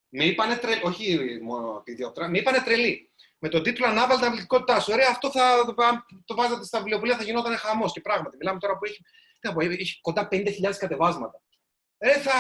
[0.09, 3.11] Με είπανε τρελή, όχι μόνο τη διόπτρα, με είπανε τρελή.
[3.39, 4.93] Με τον τίτλο Ανάβαλ την αυλητικότητά σου.
[4.93, 5.75] Ωραία, αυτό θα το,
[6.25, 7.93] το βάζατε στα βιβλιοπολία, θα γινόταν χαμός.
[7.93, 9.03] Και πράγματι, μιλάμε τώρα που έχει,
[9.41, 10.47] τι να πω, έχει κοντά 50.000
[10.79, 11.41] κατεβάσματα.
[12.03, 12.33] Ε, θα,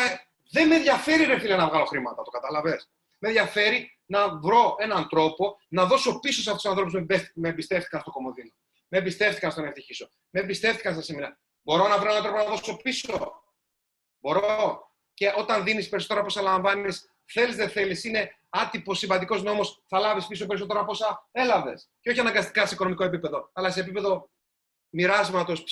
[0.51, 2.91] δεν με ενδιαφέρει, ρε φίλε, να βγάλω χρήματα, το καταλαβες.
[3.19, 7.31] Με ενδιαφέρει να βρω έναν τρόπο να δώσω πίσω σε αυτούς τους ανθρώπους που με-
[7.35, 8.51] με εμπιστεύτηκαν στο κομμωδίνο.
[8.89, 10.11] Με εμπιστεύτηκαν στον ευτυχήσω.
[10.31, 11.39] Με εμπιστεύτηκαν στα σεμινάρια.
[11.62, 13.43] Μπορώ να βρω έναν τρόπο να δώσω πίσω.
[14.19, 14.91] Μπορώ.
[15.15, 19.99] Και όταν δίνεις περισσότερα από όσα λαμβάνεις, Θέλεις, δεν θέλεις, είναι άτυπος συμβατικό νόμος, θα
[19.99, 21.91] λάβεις πίσω περισσότερα από όσα έλαβες.
[22.01, 24.31] Και όχι αναγκαστικά σε οικονομικό επίπεδο, αλλά σε επίπεδο
[24.89, 25.65] μοιράσματος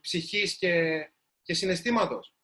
[0.00, 1.02] ψυχής και,
[1.42, 2.34] και συναισθήματος.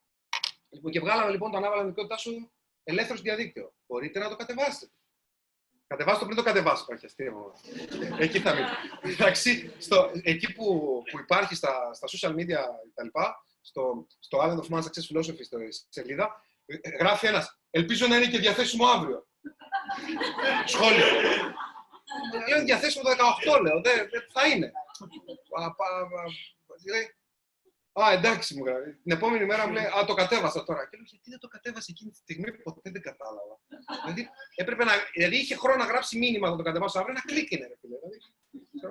[0.70, 2.53] Λοιπόν, και βγάλαμε λοιπόν το ανάβαλα σου
[2.85, 3.74] ελεύθερο διαδίκτυο.
[3.86, 4.93] Μπορείτε να το κατεβάσετε.
[5.86, 6.86] Κατεβάστε το πριν το κατεβάσω.
[6.89, 7.55] Όχι, αστείο.
[8.19, 8.66] εκεί θα μείνει.
[9.03, 10.65] Εντάξει, στο, εκεί που,
[11.11, 12.59] που υπάρχει στα, στα social media
[12.95, 13.20] κτλ.,
[13.61, 16.43] στο, στο Island of Man Success Philosophy, στη σελίδα,
[16.99, 17.61] γράφει ένας.
[17.70, 19.27] Ελπίζω να είναι και διαθέσιμο αύριο.
[20.66, 21.07] Σχόλιο.
[22.49, 23.11] Λέω διαθέσιμο το
[23.57, 23.81] 18, λέω.
[23.81, 24.73] Δεν, θα είναι.
[28.03, 28.93] Α, εντάξει μου γράφει.
[28.95, 30.89] Την επόμενη μέρα μου λέει Α, το κατέβασα τώρα.
[30.89, 33.61] Και λέω Γιατί δεν το κατέβασε εκείνη τη στιγμή, ποτέ δεν κατάλαβα.
[34.03, 37.51] δηλαδή, έπρεπε να, δηλαδή είχε χρόνο να γράψει μήνυμα να το κατεβάσω αύριο, ένα κλικ
[37.51, 37.97] είναι, ρε φίλε.
[37.97, 38.19] Δηλαδή,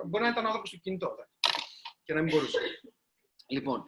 [0.06, 1.16] μπορεί να ήταν άνθρωπος στο κινητό.
[2.02, 2.58] Και να μην μπορούσε.
[3.46, 3.84] Λοιπόν,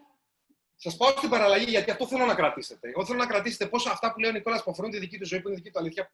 [0.76, 2.88] σας πάω στην παραλλαγή γιατί αυτό θέλω να κρατήσετε.
[2.88, 5.26] Εγώ θέλω να κρατήσετε πώς αυτά που λέει ο Νικόλας που αφορούν τη δική του
[5.26, 6.10] ζωή, που είναι δική του αλήθεια,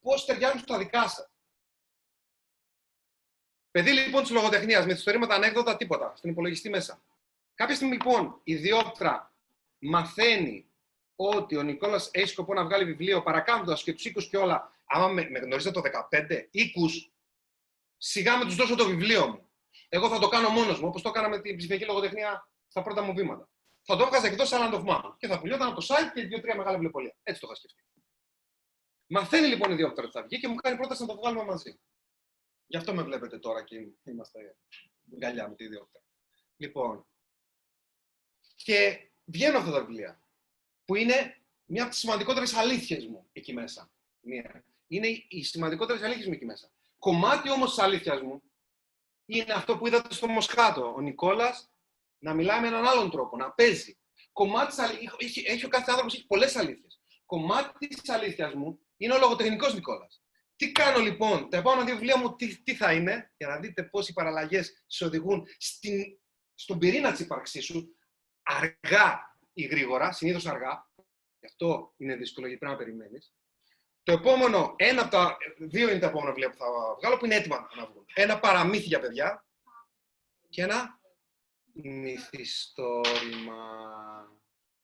[0.00, 1.30] πώς ταιριάζουν στα δικά σας.
[3.70, 7.02] Παιδί λοιπόν της λογοτεχνίας με ιστορήματα ανέκδοτα τίποτα στην υπολογιστή μέσα.
[7.58, 9.34] Κάποια στιγμή λοιπόν η Διόπτρα
[9.78, 10.70] μαθαίνει
[11.16, 14.72] ότι ο Νικόλας έχει σκοπό να βγάλει βιβλίο παρακάμπτοντας και τους οίκους και όλα.
[14.84, 17.12] Άμα με, με γνωρίζετε το 15, οίκους,
[17.96, 19.50] σιγά με τους δώσω το βιβλίο μου.
[19.88, 23.02] Εγώ θα το κάνω μόνος μου, όπως το έκανα με την ψηφιακή λογοτεχνία στα πρώτα
[23.02, 23.48] μου βήματα.
[23.82, 26.56] Θα το έβγαζα εκτός Land of Man και θα πουλιόταν από το site και δύο-τρία
[26.56, 27.16] μεγάλα βιβλιοπολία.
[27.22, 27.82] Έτσι το είχα σκεφτεί.
[29.06, 31.80] Μαθαίνει λοιπόν η Διόπτρα ότι θα βγει και μου κάνει πρόταση να το βγάλουμε μαζί.
[32.66, 34.56] Γι' αυτό με βλέπετε τώρα και είμαστε
[35.16, 36.02] γκαλιά με τη Διόπτρα.
[36.56, 37.06] Λοιπόν,
[38.64, 40.22] και βγαίνουν αυτά τα βιβλία.
[40.84, 43.90] Που είναι μια από τις σημαντικότερες αλήθειες μου εκεί μέσα.
[44.20, 44.64] Μία.
[44.86, 46.70] Είναι οι σημαντικότερες αλήθειες μου εκεί μέσα.
[46.98, 48.42] Κομμάτι όμως της αλήθειας μου
[49.26, 50.94] είναι αυτό που είδατε στο Μοσχάτο.
[50.96, 51.70] Ο Νικόλας
[52.18, 53.98] να μιλάει με έναν άλλον τρόπο, να παίζει.
[54.32, 57.00] Κομμάτι της αλήθειας, έχει, έχει ο κάθε άνθρωπος έχει πολλές αλήθειες.
[57.26, 60.22] Κομμάτι της αλήθειας μου είναι ο λογοτεχνικός Νικόλας.
[60.56, 63.82] Τι κάνω λοιπόν, τα επόμενα δύο βιβλία μου τι, τι θα είναι, για να δείτε
[63.82, 66.18] πώς οι παραλλαγές σε οδηγούν στην,
[66.54, 67.97] στον πυρήνα της ύπαρξής σου,
[68.48, 70.90] αργά ή γρήγορα, συνήθως αργά.
[71.40, 73.32] Γι' αυτό είναι δύσκολο γιατί πρέπει να περιμένεις.
[74.02, 76.66] Το επόμενο, ένα από τα δύο είναι τα επόμενα βιβλία που θα
[76.98, 78.04] βγάλω που είναι έτοιμα να βγουν.
[78.14, 79.46] Ένα παραμύθι για παιδιά
[80.48, 81.00] και ένα
[81.72, 83.62] μυθιστόρημα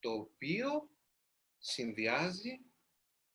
[0.01, 0.89] το οποίο
[1.59, 2.61] συνδυάζει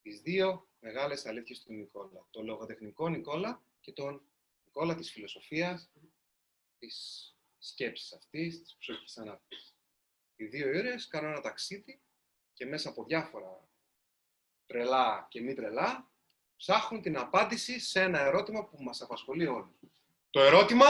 [0.01, 2.27] τις δύο μεγάλες αλήθειες του Νικόλα.
[2.29, 4.21] Το λογοτεχνικό Νικόλα και τον
[4.65, 5.91] Νικόλα της φιλοσοφίας,
[6.79, 7.27] της
[7.57, 9.78] σκέψης αυτής, της ψυχικής ανάπτυξης
[10.39, 12.01] οι δύο ήρωες κάνουν ένα ταξίδι
[12.53, 13.67] και μέσα από διάφορα
[14.65, 16.11] τρελά και μη τρελά
[16.55, 19.79] ψάχνουν την απάντηση σε ένα ερώτημα που μας απασχολεί όλους.
[20.29, 20.85] Το ερώτημα...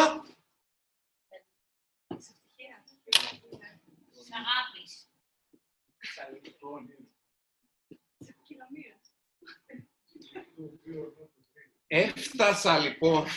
[11.87, 13.25] Έφτασα λοιπόν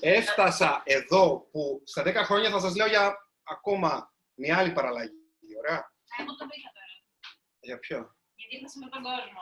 [0.00, 5.12] Έφτασα εδώ που στα 10 χρόνια θα σας λέω για ακόμα μια άλλη παραλλαγή.
[5.58, 5.92] Ωραία.
[6.18, 6.86] Εγώ το βρήκα τώρα.
[7.60, 9.40] Για ποιο; Γιατί ήρθα με τον κόσμο.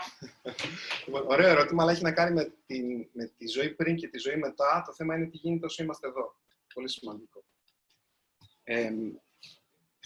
[1.07, 4.19] Λοιπόν, ωραίο ερώτημα, αλλά έχει να κάνει με τη, με τη ζωή πριν και τη
[4.19, 4.83] ζωή μετά.
[4.87, 6.37] Το θέμα είναι τι γίνεται όσο είμαστε εδώ.
[6.75, 7.45] Πολύ σημαντικό.
[8.63, 8.91] Ε,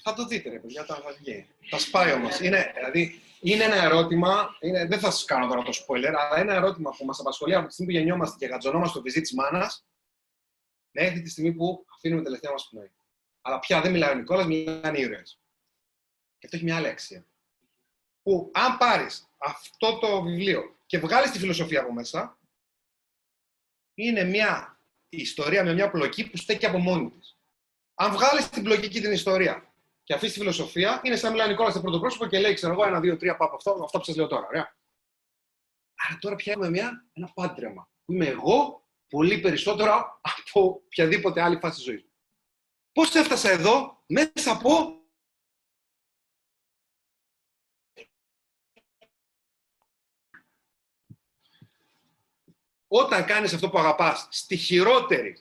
[0.03, 1.47] θα το δείτε, ρε παιδιά, όταν θα βγει.
[1.71, 2.41] Θα σπάει όμως.
[2.41, 6.55] Είναι, δηλαδή, είναι ένα ερώτημα, είναι, δεν θα σας κάνω τώρα το spoiler, αλλά ένα
[6.55, 9.87] ερώτημα που μας απασχολεί από τη στιγμή που γεννιόμαστε και γατζωνόμαστε στο βυζί της μάνας,
[10.91, 12.91] μέχρι τη στιγμή που αφήνουμε τελευταία μας πνοή.
[13.51, 15.41] Αλλά πια δεν μιλάει ο Νικόλας, μιλάνε οι ήρωες.
[16.39, 17.27] Και αυτό έχει μια άλλη αξία.
[18.23, 22.39] Που αν πάρεις αυτό το βιβλίο και βγάλεις τη φιλοσοφία από μέσα,
[23.95, 27.39] είναι μια ιστορία με μια πλοκή που στέκει από μόνη της.
[27.95, 31.51] Αν βγάλεις την πλοκή την ιστορία και αφήσεις τη φιλοσοφία, είναι σαν να μιλάει ο
[31.51, 33.99] Νικόλας στο πρώτο πρόσωπο και λέει, ξέρω εγώ, ένα, δύο, τρία, πάω από αυτό, αυτό
[33.99, 34.47] που σας λέω τώρα.
[34.47, 34.77] Ωραία.
[35.95, 37.91] Άρα τώρα πια έχουμε μια, ένα πάντρεμα.
[38.05, 42.10] Που είμαι εγώ πολύ περισσότερο από οποιαδήποτε άλλη φάση ζωής.
[43.01, 45.01] Πώς έφτασα εδώ, μέσα από...
[52.89, 55.37] Όταν κάνεις αυτό που αγαπάς, στη χειρότερη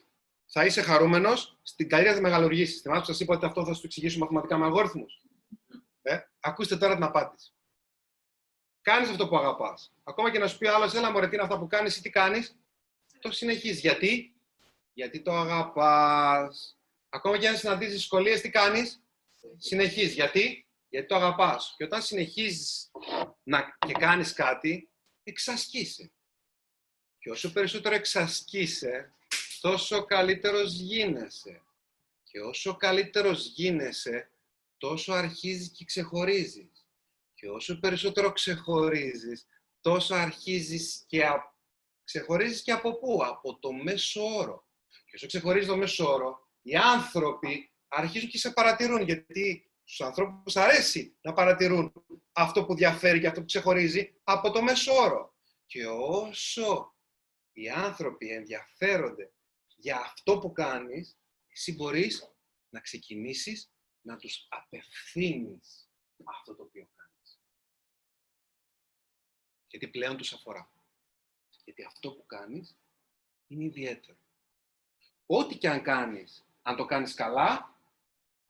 [0.46, 2.82] θα είσαι χαρούμενος, στην καλύτερη θα μεγαλουργήσεις.
[2.82, 5.22] Θυμάστε που σας είπα ότι αυτό θα σου εξηγήσω μαθηματικά με αλγόριθμους;
[6.02, 7.54] Ε, ακούστε τώρα την απάντηση.
[8.82, 9.94] Κάνεις αυτό που αγαπάς.
[10.04, 12.10] Ακόμα και να σου πει άλλος, έλα μωρέ, τι είναι αυτά που κάνεις ή τι
[12.10, 12.60] κάνεις,
[13.20, 13.80] το συνεχίζεις.
[13.80, 14.36] Γιατί;
[14.94, 16.79] Γιατί το αγαπάς.
[17.10, 19.04] Ακόμα και αν συναντήσεις δυσκολίες, τι κάνεις,
[19.58, 20.14] συνεχίζεις.
[20.14, 21.74] Γιατί; Γιατί το αγαπάς.
[21.78, 22.92] Και όταν συνεχίζεις
[23.44, 24.90] να και κάνεις κάτι,
[25.24, 26.12] εξασκείσαι.
[27.20, 29.14] Και όσο περισσότερο εξασκείσαι,
[29.62, 31.64] τόσο καλύτερος γίνεσαι.
[32.24, 34.32] Και όσο καλύτερος γίνεσαι,
[34.78, 36.88] τόσο αρχίζεις και ξεχωρίζεις.
[37.34, 39.46] Και όσο περισσότερο ξεχωρίζεις,
[39.82, 41.56] τόσο αρχίζεις και α...
[42.04, 44.68] ξεχωρίζεις και από πού, από το μέσο όρο.
[44.90, 50.56] Και όσο ξεχωρίζεις το μέσο όρο, οι άνθρωποι αρχίζουν και σε παρατηρούν, γιατί στους ανθρώπους
[50.56, 51.94] αρέσει να παρατηρούν
[52.32, 55.36] αυτό που διαφέρει και αυτό που ξεχωρίζει από το μέσο όρο.
[55.66, 56.96] Και όσο
[57.52, 59.34] οι άνθρωποι ενδιαφέρονται
[59.76, 62.36] για αυτό που κάνεις, εσύ μπορείς
[62.70, 63.72] να ξεκινήσεις
[64.02, 65.90] να τους απευθύνεις
[66.24, 67.42] αυτό το οποίο κάνεις.
[69.68, 70.72] Γιατί πλέον τους αφορά.
[71.64, 72.78] Γιατί αυτό που κάνεις
[73.48, 74.18] είναι ιδιαίτερο.
[75.26, 77.78] Ό,τι και αν κάνεις, αν το κάνεις καλά,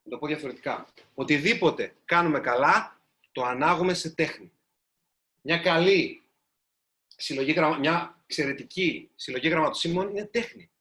[0.03, 4.51] να το πω διαφορετικά, οτιδήποτε κάνουμε καλά, το ανάγουμε σε τέχνη.
[5.41, 6.23] Μια καλή
[7.07, 10.71] συλλογή, μια εξαιρετική συλλογή γραμματοσύμων είναι τέχνη.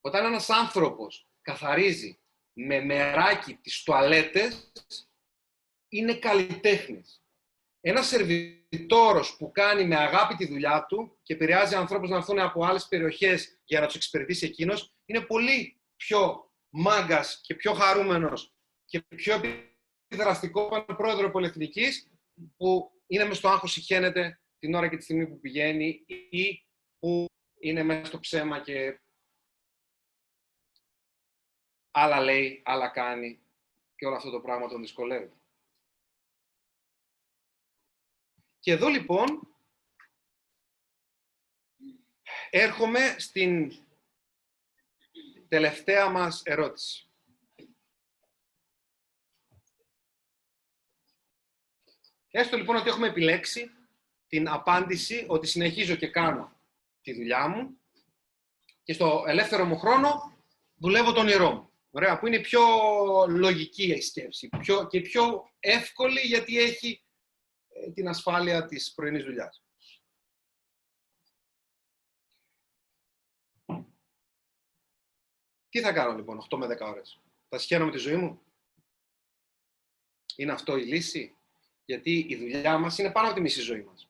[0.00, 2.18] Όταν ένας άνθρωπος καθαρίζει
[2.52, 4.72] με μεράκι τις τουαλέτες,
[5.88, 7.22] είναι καλλιτέχνης.
[7.80, 12.64] Ένας σερβιτόρος που κάνει με αγάπη τη δουλειά του και επηρεάζει ανθρώπους να έρθουν από
[12.64, 18.54] άλλες περιοχές για να τους εξυπηρετήσει εκείνος, είναι πολύ πιο μάγκας και πιο χαρούμενος
[18.84, 19.40] και πιο
[20.08, 22.10] επιδραστικό από έναν πρόεδρο πολυεθνικής
[22.56, 26.66] που είναι μες στο άγχος συχαίνεται την ώρα και τη στιγμή που πηγαίνει ή
[26.98, 27.26] που
[27.60, 29.00] είναι μέσα στο ψέμα και
[31.90, 33.40] άλλα λέει, άλλα κάνει
[33.96, 35.32] και όλο αυτό το πράγμα τον δυσκολεύει.
[38.58, 39.54] Και εδώ λοιπόν
[42.50, 43.72] έρχομαι στην
[45.50, 47.08] τελευταία μας ερώτηση.
[52.30, 53.70] Έστω λοιπόν ότι έχουμε επιλέξει
[54.26, 56.60] την απάντηση ότι συνεχίζω και κάνω
[57.00, 57.80] τη δουλειά μου
[58.82, 60.38] και στο ελεύθερο μου χρόνο
[60.74, 61.72] δουλεύω τον όνειρό μου.
[61.90, 62.62] Ωραία, που είναι πιο
[63.28, 67.04] λογική η σκέψη πιο, και πιο εύκολη γιατί έχει
[67.68, 69.62] ε, την ασφάλεια της πρωινής δουλειάς.
[75.70, 78.40] Τι θα κάνω λοιπόν 8 με 10 ώρες; Θα σχένω τη ζωή μου;
[80.36, 81.36] Είναι αυτό η λύση;
[81.84, 84.08] Γιατί η δουλειά μας είναι πάνω από τη μισή ζωή μας.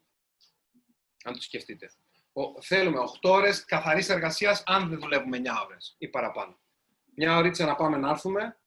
[1.25, 1.91] Αν το σκεφτείτε.
[2.33, 6.59] Ο, θέλουμε 8 ώρες καθαρής εργασίας αν δεν δουλεύουμε 9 ώρες ή παραπάνω.
[7.15, 8.59] Μια ωρίτσα να πάμε να έρθουμε.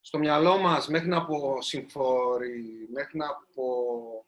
[0.00, 4.24] Στο μυαλό μας μέχρι να αποσυμφορεί, μέχρι να απο...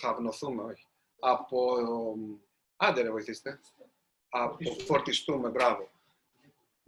[0.00, 0.86] χαυνοθούμε, όχι.
[1.18, 1.76] Από...
[2.76, 3.60] Άντε ρε βοηθήστε.
[4.28, 5.90] Αποφορτιστούμε, μπράβο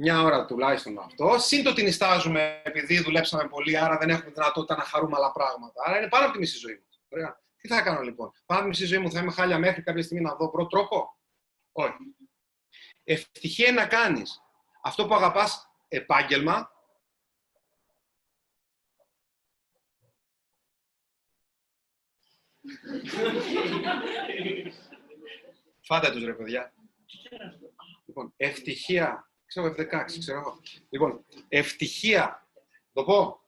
[0.02, 1.38] μια ώρα τουλάχιστον αυτό.
[1.38, 1.86] Συν το την
[2.62, 5.82] επειδή δουλέψαμε πολύ, άρα δεν έχουμε δυνατότητα να χαρούμε άλλα πράγματα.
[5.84, 7.40] Άρα είναι πάνω από τη μισή ζωή μα.
[7.56, 10.02] Τι θα κάνω λοιπόν, πάνω από τη μισή ζωή μου θα είμαι χάλια μέχρι κάποια
[10.02, 11.18] στιγμή να δω πρώτο τρόπο;
[11.72, 12.16] Όχι.
[13.04, 14.42] Ευτυχία είναι να κάνεις
[14.82, 16.70] αυτό που αγαπάς επάγγελμα.
[25.80, 26.72] Φάτε τους ρε παιδιά.
[28.06, 30.60] Λοιπόν, ευτυχία ξέρω F16, ξέρω εγώ.
[30.90, 32.46] Λοιπόν, ευτυχία,
[32.92, 33.40] το πω,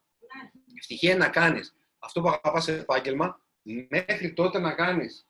[0.74, 3.40] ευτυχία να κάνεις αυτό που αγαπάς σε επάγγελμα,
[3.88, 5.26] μέχρι τότε να κάνεις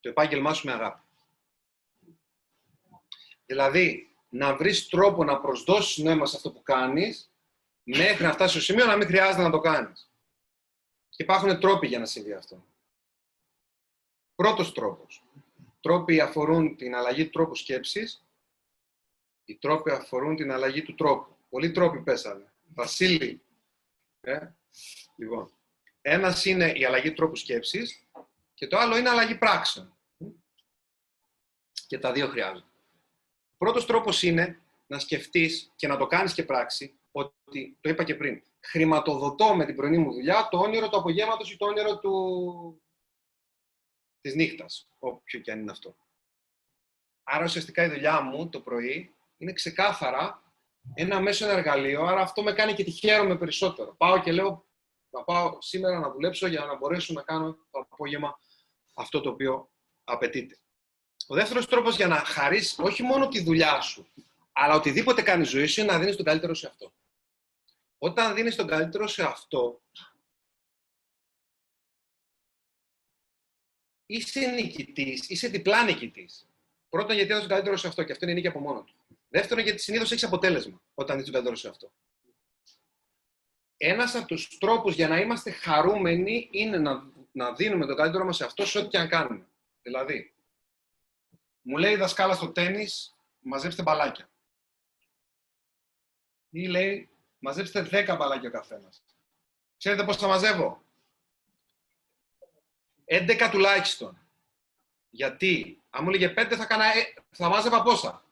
[0.00, 1.00] το επάγγελμά σου με αγάπη.
[3.46, 7.30] Δηλαδή, να βρεις τρόπο να προσδώσεις νόημα σε αυτό που κάνεις,
[7.82, 10.10] μέχρι να φτάσει στο σημείο να μην χρειάζεται να το κάνεις.
[11.08, 12.64] Και υπάρχουν τρόποι για να συμβεί αυτό.
[14.34, 15.24] Πρώτος τρόπος.
[15.80, 18.23] Τρόποι αφορούν την αλλαγή του τρόπου σκέψης,
[19.44, 21.36] οι τρόποι αφορούν την αλλαγή του τρόπου.
[21.48, 22.52] Πολλοί τρόποι πέσανε.
[22.74, 23.42] Βασίλη.
[24.20, 24.38] Ε;
[25.16, 25.52] Λοιπόν,
[26.00, 28.06] ένας είναι η αλλαγή του τρόπου σκέψης
[28.54, 29.96] και το άλλο είναι αλλαγή πράξεων.
[31.86, 32.66] Και τα δύο χρειάζονται.
[33.52, 38.04] Ο πρώτος τρόπος είναι να σκεφτείς και να το κάνεις και πράξη ότι, το είπα
[38.04, 41.98] και πριν, χρηματοδοτώ με την πρωινή μου δουλειά το όνειρο του απογεύματος ή το όνειρο
[41.98, 42.82] του...
[44.20, 45.96] της νύχτας, όποιο και αν είναι αυτό.
[47.22, 49.14] Άρα ουσιαστικά η δουλειά μου το πρωί
[49.44, 50.42] είναι ξεκάθαρα
[50.94, 53.94] ένα μέσο ένα εργαλείο, άρα αυτό με κάνει και τη χαίρομαι περισσότερο.
[53.94, 54.66] Πάω και λέω,
[55.10, 58.38] θα πάω σήμερα να δουλέψω για να μπορέσω να κάνω το απόγευμα
[58.94, 59.70] αυτό το οποίο
[60.04, 60.58] απαιτείται.
[61.26, 64.06] Ο δεύτερος τρόπος για να χαρίσει όχι μόνο τη δουλειά σου,
[64.52, 66.92] αλλά οτιδήποτε κάνεις ζωή σου είναι να δίνεις τον καλύτερο σε αυτό.
[67.98, 69.82] Όταν δίνεις τον καλύτερο σε αυτό,
[74.06, 76.48] είσαι νικητής, είσαι διπλά νικητής.
[76.88, 79.03] Πρώτον, γιατί έδωσε τον καλύτερο σε αυτό και αυτό είναι νίκη από μόνος του.
[79.34, 81.92] Δεύτερον, γιατί συνήθως έχεις αποτέλεσμα όταν δεις τον καλύτερο σε αυτό.
[83.76, 88.36] Ένας από τους τρόπους για να είμαστε χαρούμενοι είναι να, να δίνουμε τον καλύτερο μας
[88.36, 89.46] σε αυτό σε ό,τι και αν κάνουμε.
[89.82, 90.34] Δηλαδή,
[91.60, 92.88] μου λέει η δασκάλα στο τέννη,
[93.38, 94.30] μαζέψτε μπαλάκια.
[96.50, 99.02] Ή λέει, μαζέψτε 10 μπαλάκια ο καθένας.
[99.76, 100.84] Ξέρετε πώς θα μαζεύω;
[103.04, 104.18] 11 τουλάχιστον.
[105.10, 108.23] Γιατί, αν μου έλεγε 5 θα, κάνα, ε, θα μάζευα πόσα;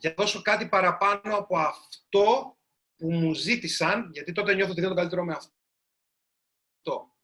[0.00, 2.56] Για να δώσω κάτι παραπάνω από αυτό
[2.96, 7.16] που μου ζήτησαν, γιατί τότε νιώθω ότι δεν το καλύτερο με αυτό.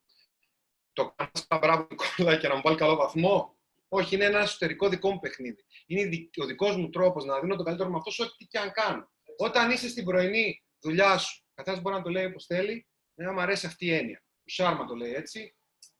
[0.92, 3.56] Το κάνω στα μπράβο Νικόλα και να μου βάλει καλό βαθμό.
[3.88, 5.64] Όχι, είναι ένα εσωτερικό δικό μου παιχνίδι.
[5.86, 8.72] Είναι ο δικός μου τρόπος να δίνω το καλύτερο με αυτό σε ό,τι και αν
[8.72, 9.10] κάνω.
[9.36, 13.40] Όταν είσαι στην πρωινή δουλειά σου, καθένας μπορεί να το λέει όπως θέλει, να μου
[13.40, 14.22] αρέσει αυτή η έννοια.
[14.38, 15.56] Ο Σάρμα το λέει έτσι.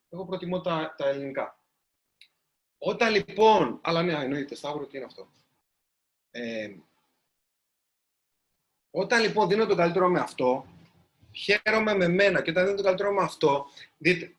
[0.09, 1.61] Εγώ προτιμώ τα, τα ελληνικά.
[2.79, 3.81] Όταν λοιπόν.
[3.83, 5.33] Αλλά ναι, εννοείται, Σταύρο, τι είναι αυτό;
[6.37, 6.75] Ε,
[8.91, 10.67] όταν λοιπόν δίνω το καλύτερο με αυτό,
[11.33, 13.67] χαίρομαι με μένα και όταν δίνω το καλύτερο με αυτό,
[13.99, 14.37] δείτε,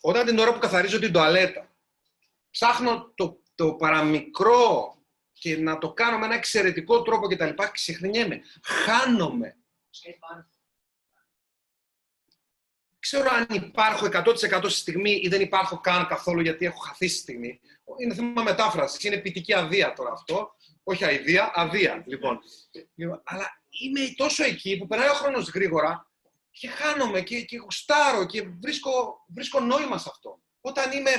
[0.00, 1.70] όταν την ώρα που καθαρίζω την τοαλέτα,
[2.50, 4.96] ψάχνω το, το παραμικρό
[5.32, 9.56] και να το κάνω με ένα εξαιρετικό τρόπο και τα λοιπά, ξεχνιέμαι, χάνομαι.
[13.10, 17.18] Ξέρω αν υπάρχω 100% στη στιγμή ή δεν υπάρχω καν καθόλου γιατί έχω χαθεί στη
[17.18, 17.60] στιγμή.
[18.02, 19.04] Είναι θέμα μετάφρασης.
[19.04, 20.54] Είναι ποιητική αδεία τώρα αυτό.
[20.82, 22.38] Όχι αηδία, αδεία λοιπόν.
[23.24, 26.10] Αλλά είμαι τόσο εκεί που περνάει ο χρόνος γρήγορα
[26.50, 30.40] και χάνομαι και, και γουστάρω και βρίσκω, βρίσκω νόημα σε αυτό.
[30.60, 31.10] Όταν είμαι.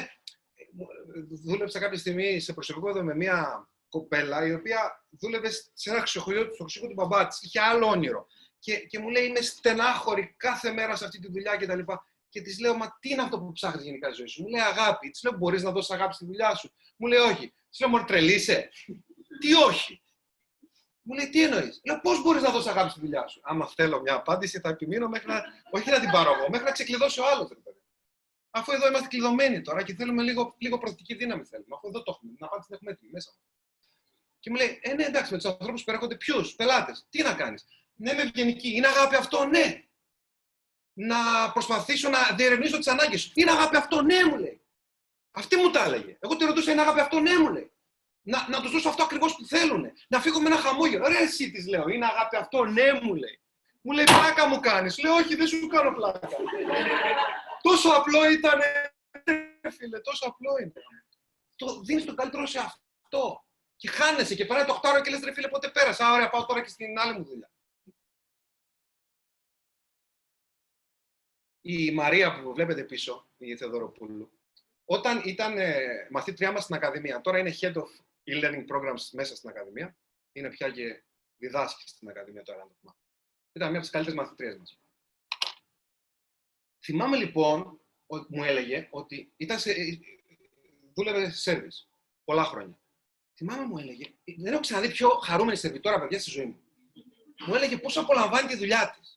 [1.46, 6.50] Δούλεψα κάποια στιγμή σε προσωπικό εδώ με μια κοπέλα η οποία δούλευε σε ένα ξεχωριό
[6.54, 7.42] στο ξεχωριό του μπαμπά της.
[7.42, 8.28] Είχε άλλο όνειρο.
[8.60, 11.80] Και, και μου λέει: Είμαι στενάχωρη κάθε μέρα σε αυτή τη δουλειά κτλ.
[11.80, 11.94] Και,
[12.30, 14.62] και της λέω: Μα τι είναι αυτό που ψάχνεις γενικά στη ζωή σου; Μου λέει:
[14.62, 15.10] Αγάπη.
[15.10, 17.54] Της λέω: Μπορείς να δώσεις αγάπη στη δουλειά σου; Μου λέει: Όχι.
[17.70, 18.70] Της λέω: Μωρή τρελήσε.
[19.40, 20.02] τι όχι.
[21.02, 21.82] Μου λέει: Τι εννοείς.
[21.86, 25.08] Λέω: Πώς μπορείς να δώσεις αγάπη στη δουλειά σου; Άμα θέλω μια απάντηση, θα επιμείνω
[25.08, 25.44] μέχρι να.
[25.72, 27.50] Όχι να την πάρω εγώ, μέχρι να ξεκλειδώσει ο άλλος.
[28.50, 31.44] Αφού εδώ είμαστε κλειδωμένοι τώρα και θέλουμε λίγο, λίγο προθετική δύναμη.
[31.44, 31.76] Θέλουμε.
[31.76, 32.34] Αφού εδώ το έχουμε.
[32.36, 33.32] Την απάντηση την έχουμε έτοιμη μέσα.
[34.40, 37.08] Και μου λέει: Ε, ναι, εντάξει, με τους ανθρώπους που έρχονται ποιους, πελάτες.
[37.10, 37.66] Τι να κάνεις;
[37.98, 38.76] Ναι, με ευγενική.
[38.76, 39.82] Είναι αγάπη αυτό, ναι.
[40.94, 43.32] Να προσπαθήσω να διερευνήσω τις ανάγκες σου.
[43.34, 44.61] Είναι αγάπη αυτό, ναι, μου λέει.
[45.32, 46.18] Αυτή μου τα έλεγε.
[46.19, 47.72] Εγώ τη ρωτούσα: Είναι αγάπη αυτό, ναι, μου λέει.
[48.22, 49.91] Να, να τους δώσω αυτό ακριβώς που θέλουν.
[50.07, 51.07] Να φύγω με ένα χαμόγελο.
[51.07, 53.41] Ρε, εσύ της λέω: Είναι αγάπη αυτό, ναι, μου λέει.
[53.82, 54.98] Μου λέει: Πλάκα μου κάνεις.
[54.98, 56.28] Λέω: Όχι, δεν σου κάνω πλάκα.
[57.61, 58.60] τόσο απλό ήταν.
[59.78, 60.74] Φίλε, τόσο απλό είναι.
[61.56, 63.45] Το δίνεις το καλύτερο σε αυτό.
[63.76, 66.11] Και χάνεσαι και περάει το 8 ώρα και λες: Ρε φίλε, πότε πέρασα.
[66.11, 67.49] Ωραία, πάω τώρα και στην άλλη μου δουλειά.
[71.69, 74.31] Η Μαρία που βλέπετε πίσω, η Θεοδωροπούλου,
[74.85, 77.85] όταν ήταν ε, μαθήτριά μας στην Ακαδημία, τώρα είναι Head of
[78.23, 79.98] E-Learning Programs μέσα στην Ακαδημία,
[80.31, 81.03] είναι πια και
[81.38, 82.94] διδάσκει στην Ακαδημία το Erasmus
[83.52, 84.80] Ήταν μια από τις καλύτερες μαθητρίες μας.
[86.85, 87.81] Θυμάμαι λοιπόν,
[88.27, 89.99] μου έλεγε ότι ήταν σε, ε,
[90.94, 91.89] δούλευε σε σερβις
[92.23, 92.80] πολλά χρόνια.
[93.35, 96.60] Θυμάμαι μου έλεγε, δεν έχω ξαναδεί πιο χαρούμενη σερβιτόρα παιδιά στη ζωή μου.
[97.48, 99.16] Μου έλεγε πόσο απολαμβάνει τη δουλειά της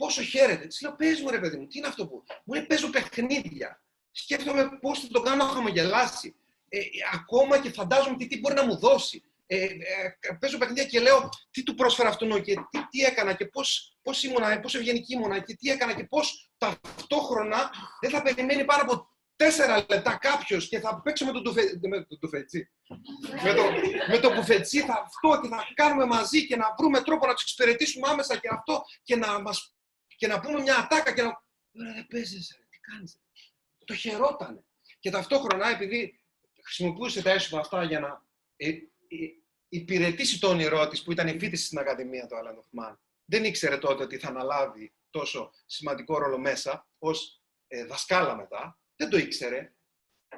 [0.00, 0.66] πόσο χαίρεται.
[0.66, 2.22] Της λέω, πες μου ρε παιδί μου, τι είναι αυτό που.
[2.44, 3.82] Μου λέει, παίζω παιχνίδια.
[4.10, 6.34] Σκέφτομαι πώς θα το κάνω να χαμογελάσει.
[6.68, 6.82] Ε, ε,
[7.14, 9.22] ακόμα και φαντάζομαι τι, τι μπορεί να μου δώσει.
[9.46, 13.46] Ε, ε, παίζω παιχνίδια και λέω τι του πρόσφερα αυτόν και τι, τι έκανα και
[13.46, 17.70] πώς, πώς ήμουνα, πώς ευγενική ήμουνα και τι έκανα και πώς ταυτόχρονα
[18.00, 22.04] δεν θα περιμένει πάνω από τέσσερα λεπτά κάποιος και θα παίξω με τον τουφε, με
[22.04, 22.70] το τουφετσί.
[23.44, 23.62] με, το,
[24.08, 27.42] με το μπουφετσί θα αυτό και θα κάνουμε μαζί και να βρούμε τρόπο να τους
[27.42, 29.74] εξυπηρετήσουμε άμεσα και αυτό και να μας
[30.20, 31.42] και να πούμε μια ατάκα και να.
[31.70, 33.20] Δεν παίζεσαι, τι κάνεις.
[33.84, 34.64] Το χαιρότανε.
[34.98, 36.20] Και ταυτόχρονα, επειδή
[36.64, 38.26] χρησιμοποιούσε τα έσοδα αυτά για να
[38.56, 38.78] ε, ε,
[39.68, 43.78] υπηρετήσει το όνειρό της που ήταν η φίτηση στην Ακαδημία του Alan of δεν ήξερε
[43.78, 48.80] τότε ότι θα αναλάβει τόσο σημαντικό ρόλο μέσα ως ε, δασκάλα μετά.
[48.96, 49.74] Δεν το ήξερε.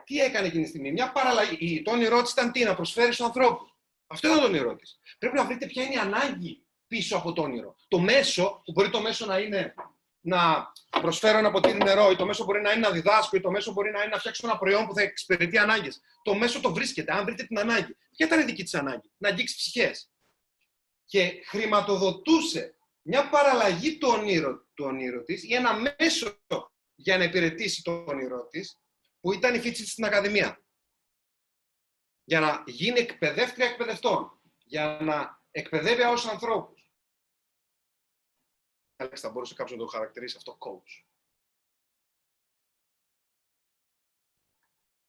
[0.04, 1.82] Τι έκανε εκείνη τη στιγμή; Μια παραλλαγή.
[1.82, 3.76] Το όνειρό της ήταν τι, να προσφέρει στους ανθρώπους.
[4.06, 5.00] Αυτό ήταν το όνειρό της.
[5.18, 7.76] Πρέπει να βρείτε ποια είναι η ανάγκη πίσω από το όνειρο.
[7.88, 9.74] Το μέσο, που μπορεί το μέσο να είναι
[10.20, 13.50] να προσφέρω ένα ποτήρι νερό, ή το μέσο μπορεί να είναι να διδάσκω, ή το
[13.50, 16.00] μέσο μπορεί να είναι να φτιάξω ένα προϊόν που θα εξυπηρετεί ανάγκες.
[16.22, 17.12] Το μέσο το βρίσκεται.
[17.12, 20.10] Αν βρείτε την ανάγκη, ποια ήταν η δική της ανάγκη, να αγγίξει ψυχές.
[21.04, 26.38] Και χρηματοδοτούσε μια παραλλαγή του ονείρου, του ονείρου της ή ένα μέσο
[26.94, 28.78] για να υπηρετήσει το όνειρό της,
[29.20, 30.62] που ήταν η φίτση στην Ακαδημία.
[32.24, 34.40] Για να γίνει εκπαιδεύτρια εκπαιδευτών.
[34.64, 36.81] Για να εκπαιδεύει άλλους ανθρώπους.
[39.02, 41.04] Άλεξ, θα μπορούσε κάποιος να το χαρακτηρίσει αυτό coach.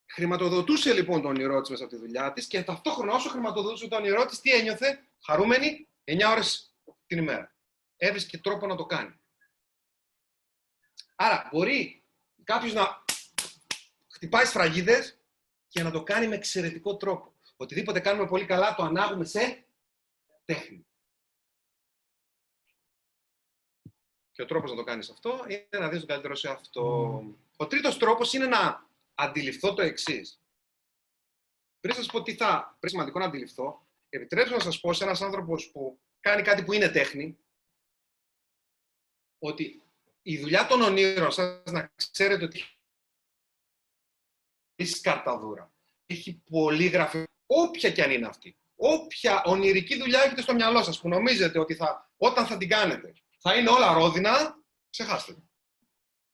[0.06, 4.00] Χρηματοδοτούσε λοιπόν τον όνειρό της μέσα από τη δουλειά της και ταυτόχρονα όσο χρηματοδοτούσε τον
[4.00, 6.76] όνειρό της, τι ένιωθε, χαρούμενη 9 ώρες
[7.06, 7.56] την ημέρα.
[7.98, 9.20] Έβρισκε τρόπο να το κάνει.
[11.16, 12.04] Άρα μπορεί
[12.44, 13.04] κάποιος να
[14.08, 15.20] χτυπάει σφραγίδες
[15.68, 17.34] και να το κάνει με εξαιρετικό τρόπο.
[17.56, 19.66] Οτιδήποτε κάνουμε πολύ καλά το ανάγουμε σε
[20.46, 20.88] τέχνη.
[24.34, 26.84] Και ο τρόπος να το κάνεις αυτό είναι να δεις το καλύτερο σε αυτό.
[27.56, 30.42] Ο τρίτος τρόπος είναι να αντιληφθώ το εξής.
[31.80, 35.22] Πριν σας πω τι θα πριν σημαντικό να αντιληφθώ, επιτρέψτε να σας πω σε ένας
[35.22, 37.38] άνθρωπος που κάνει κάτι που είναι τέχνη,
[39.40, 39.84] ότι
[40.22, 42.64] η δουλειά των ονείρων σας να ξέρετε ότι
[44.76, 45.74] έχει σκαρταδούρα.
[46.06, 48.58] Έχει πολύ γραφή, όποια και αν είναι αυτή.
[48.76, 53.14] Όποια ονειρική δουλειά έχετε στο μυαλό σας που νομίζετε ότι θα, όταν θα την κάνετε
[53.46, 55.36] θα είναι όλα ρόδινα, ξεχάστε.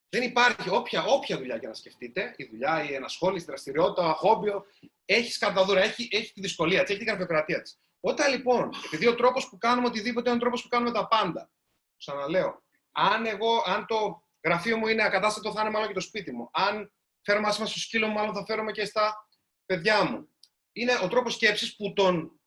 [0.09, 4.65] Δεν υπάρχει όποια, όποια δουλειά για να σκεφτείτε, η δουλειά, η ενασχόληση, η δραστηριότητα, χόμπιο,
[5.05, 7.79] έχει σκαρδαδούρα, έχει, έχει τη δυσκολία της, έχει την γραφειοκρατία της.
[7.99, 11.51] Όταν λοιπόν, επειδή ο τρόπος που κάνουμε οτιδήποτε είναι ο τρόπος που κάνουμε τα πάντα,
[11.97, 16.31] ξαναλέω, αν, εγώ, αν το γραφείο μου είναι ακατάστατο, θα είναι μάλλον και το σπίτι
[16.31, 16.49] μου.
[16.51, 19.27] Αν φέρω μαζί στο σκύλο μου, μάλλον θα φέρουμε και στα
[19.65, 20.29] παιδιά μου.
[20.71, 22.39] Είναι ο τρόπος σκέψης που τον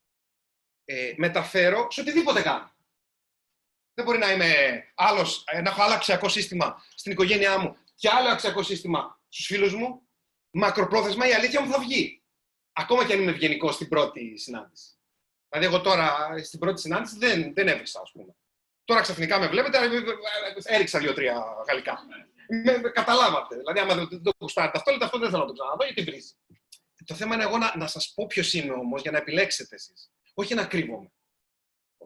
[0.85, 2.71] ε, μεταφέρω σε οτιδήποτε κάνω.
[3.95, 8.29] Δεν μπορεί να είμαι άλλος, να έχω άλλο αξιακό σύστημα στην οικογένειά μου και άλλο
[8.29, 10.03] αξιακό σύστημα στους φίλους μου.
[10.51, 12.23] Μακροπρόθεσμα η αλήθεια μου θα βγει.
[12.73, 14.97] Ακόμα και αν είμαι ευγενικό στην πρώτη συνάντηση.
[15.49, 18.35] Δηλαδή, εγώ τώρα στην πρώτη συνάντηση δεν, δεν έβρισα, ας πούμε.
[18.85, 19.79] Τώρα ξαφνικά με βλέπετε,
[20.63, 21.99] έριξα δύο-τρία γαλλικά.
[22.65, 23.57] Με, καταλάβατε.
[23.57, 26.33] Δηλαδή, άμα δεν το κουστάρετε αυτό, λέτε αυτό δεν θέλω να το ξαναδώ, γιατί βρίζει.
[27.05, 30.11] Το θέμα είναι εγώ να, να σας πω ποιος είμαι όμως, για να επιλέξετε εσείς.
[30.35, 31.13] Όχι να κρύβομαι.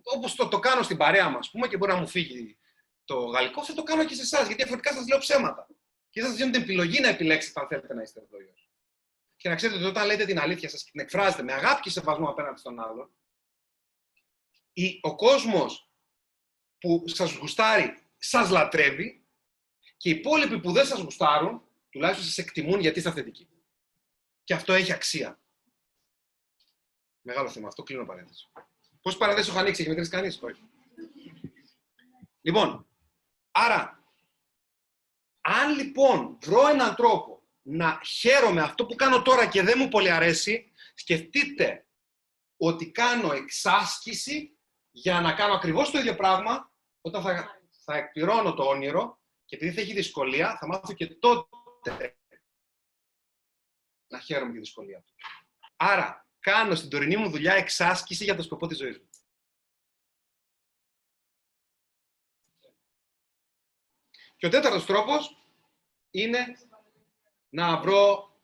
[0.02, 2.58] Όπως το, το κάνω στην παρέα μα, πούμε, και μπορεί να μου φύγει
[3.04, 5.68] το γαλλικό, θα το κάνω και σε εσάς, γιατί διαφορετικά σας λέω ψέματα.
[6.10, 8.68] Και σας δίνω την επιλογή να επιλέξετε αν θέλετε να είστε εδώ ή όχι.
[9.36, 11.90] Και να ξέρετε ότι όταν λέτε την αλήθεια σας και την εκφράζετε με αγάπη και
[11.90, 13.10] σεβασμό απέναντι στον άλλον,
[15.00, 15.90] ο κόσμος
[16.78, 19.24] που σας γουστάρει σας λατρεύει
[19.96, 23.48] και οι υπόλοιποι που δεν σας γουστάρουν, τουλάχιστον σας εκτιμούν γιατί είστε θετικοί.
[24.44, 25.40] Και αυτό έχει αξία.
[27.20, 28.48] Μεγάλο θέμα αυτό, κλείνω παρένθεση.
[29.06, 30.62] Πόσε παραδέσεις έχω ανοίξει, έχει μετρήσει κανείς, όχι.
[32.40, 32.86] Λοιπόν,
[33.50, 34.04] άρα,
[35.40, 40.10] αν λοιπόν βρω έναν τρόπο να χαίρομαι αυτό που κάνω τώρα και δεν μου πολύ
[40.10, 41.86] αρέσει, σκεφτείτε
[42.56, 44.58] ότι κάνω εξάσκηση
[44.90, 49.72] για να κάνω ακριβώς το ίδιο πράγμα όταν θα, θα εκπληρώνω το όνειρο και επειδή
[49.72, 52.18] θα έχει δυσκολία, θα μάθω και τότε
[54.06, 55.14] να χαίρομαι τη δυσκολία του.
[55.76, 59.08] Άρα, κάνω στην τωρινή μου δουλειά εξάσκηση για το σκοπό της ζωής μου.
[64.36, 65.36] Και ο τέταρτος τρόπος
[66.10, 66.58] είναι
[67.48, 68.34] να βρω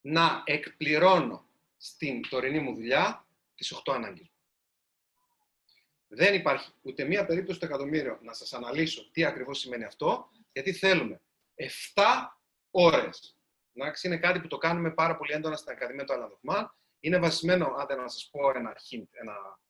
[0.00, 1.46] να εκπληρώνω
[1.76, 4.36] στην τωρινή μου δουλειά τις 8 ανάγκες μου.
[6.08, 10.72] Δεν υπάρχει ούτε μία περίπτωση στο εκατομμύριο να σας αναλύσω τι ακριβώς σημαίνει αυτό, γιατί
[10.72, 11.20] θέλουμε
[11.54, 12.36] 7
[12.70, 13.36] ώρες.
[13.74, 17.74] Εντάξει, είναι κάτι που το κάνουμε πάρα πολύ έντονα στην Ακαδημία του Αλλαδοφμάν είναι βασισμένο,
[17.78, 19.60] άντε να σας πω ένα hint, ένα...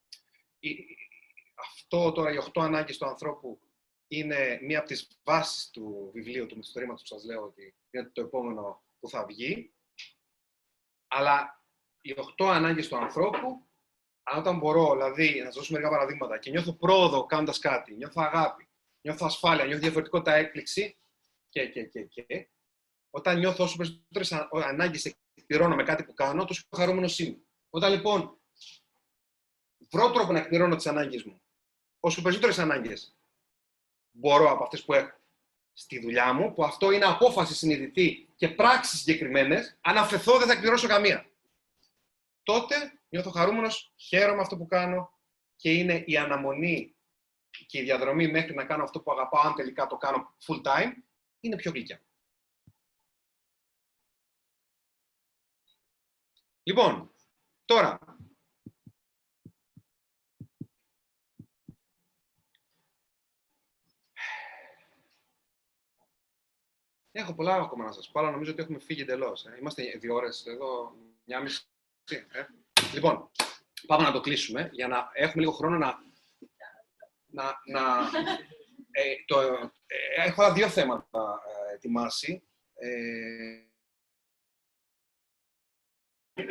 [1.56, 3.60] Αυτό τώρα, οι 8 ανάγκες του ανθρώπου,
[4.08, 8.20] είναι μία από τις βάσεις του βιβλίου, του μυθιστορήματος που σας λέω ότι είναι το
[8.20, 9.74] επόμενο που θα βγει.
[11.08, 11.64] Αλλά
[12.00, 13.66] οι 8 ανάγκες του ανθρώπου,
[14.36, 18.68] όταν μπορώ, δηλαδή, να σας δώσω μερικά παραδείγματα και νιώθω πρόοδο κάνοντας κάτι, νιώθω αγάπη,
[19.00, 20.98] νιώθω ασφάλεια, νιώθω διαφορετικότητα έκπληξη
[21.48, 22.48] και, και, και, και,
[23.10, 27.38] όταν νιώθω όσο περισσότερες ανάγκες εκπληρώνω με κάτι που κάνω, τόσο πιο χαρούμενος είμαι.
[27.70, 28.40] Όταν λοιπόν
[29.90, 31.42] βρω τρόπο να εκπληρώνω τις ανάγκες μου,
[32.00, 33.16] όσο περισσότερες ανάγκες
[34.10, 35.20] μπορώ από αυτές που έχω
[35.72, 40.52] στη δουλειά μου, που αυτό είναι απόφαση συνειδητή και πράξει συγκεκριμένες, αν αφαιθώ δεν θα
[40.52, 41.26] εκπληρώσω καμία.
[42.42, 45.18] Τότε νιώθω χαρούμενος, χαίρομαι αυτό που κάνω
[45.56, 46.96] και είναι η αναμονή
[47.66, 50.92] και η διαδρομή μέχρι να κάνω αυτό που αγαπάω, αν τελικά το κάνω full time,
[51.40, 52.00] είναι πιο γλυκιά.
[56.62, 57.12] Λοιπόν,
[57.64, 57.98] τώρα.
[67.12, 69.44] Έχω πολλά ακόμα να σας πω, αλλά νομίζω ότι έχουμε φύγει εντελώς.
[69.44, 69.56] Ε.
[69.60, 71.62] Είμαστε δύο ώρες εδώ, μια μισή.
[72.10, 72.46] Ε.
[72.94, 73.30] Λοιπόν,
[73.86, 76.04] πάμε να το κλείσουμε, για να έχουμε λίγο χρόνο να...
[77.26, 78.10] να, να
[78.90, 82.42] ε, το, ε, έχω δύο θέματα ε, ετοιμάσει.
[86.34, 86.44] Ε,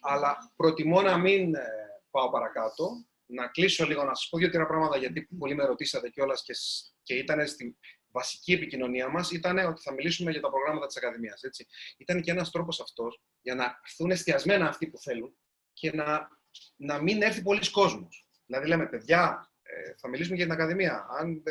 [0.00, 1.66] αλλά προτιμώ να μην ε,
[2.10, 6.42] πάω παρακάτω, να κλείσω λίγο, να σας πω δύο-τρία πράγματα, γιατί πολλοί με ρωτήσατε κιόλας
[6.42, 6.54] και,
[7.02, 7.76] και ήταν στην
[8.10, 11.42] βασική επικοινωνία μας, ήταν ότι θα μιλήσουμε για τα προγράμματα της Ακαδημίας.
[11.42, 11.66] Έτσι.
[11.96, 15.36] Ήταν και ένας τρόπος αυτός για να έρθουν εστιασμένα αυτοί που θέλουν
[15.72, 16.28] και να,
[16.76, 18.28] να μην έρθει πολλοί κόσμος.
[18.46, 21.06] Δηλαδή, λέμε, παιδιά, ε, θα μιλήσουμε για την Ακαδημία.
[21.10, 21.42] Αν,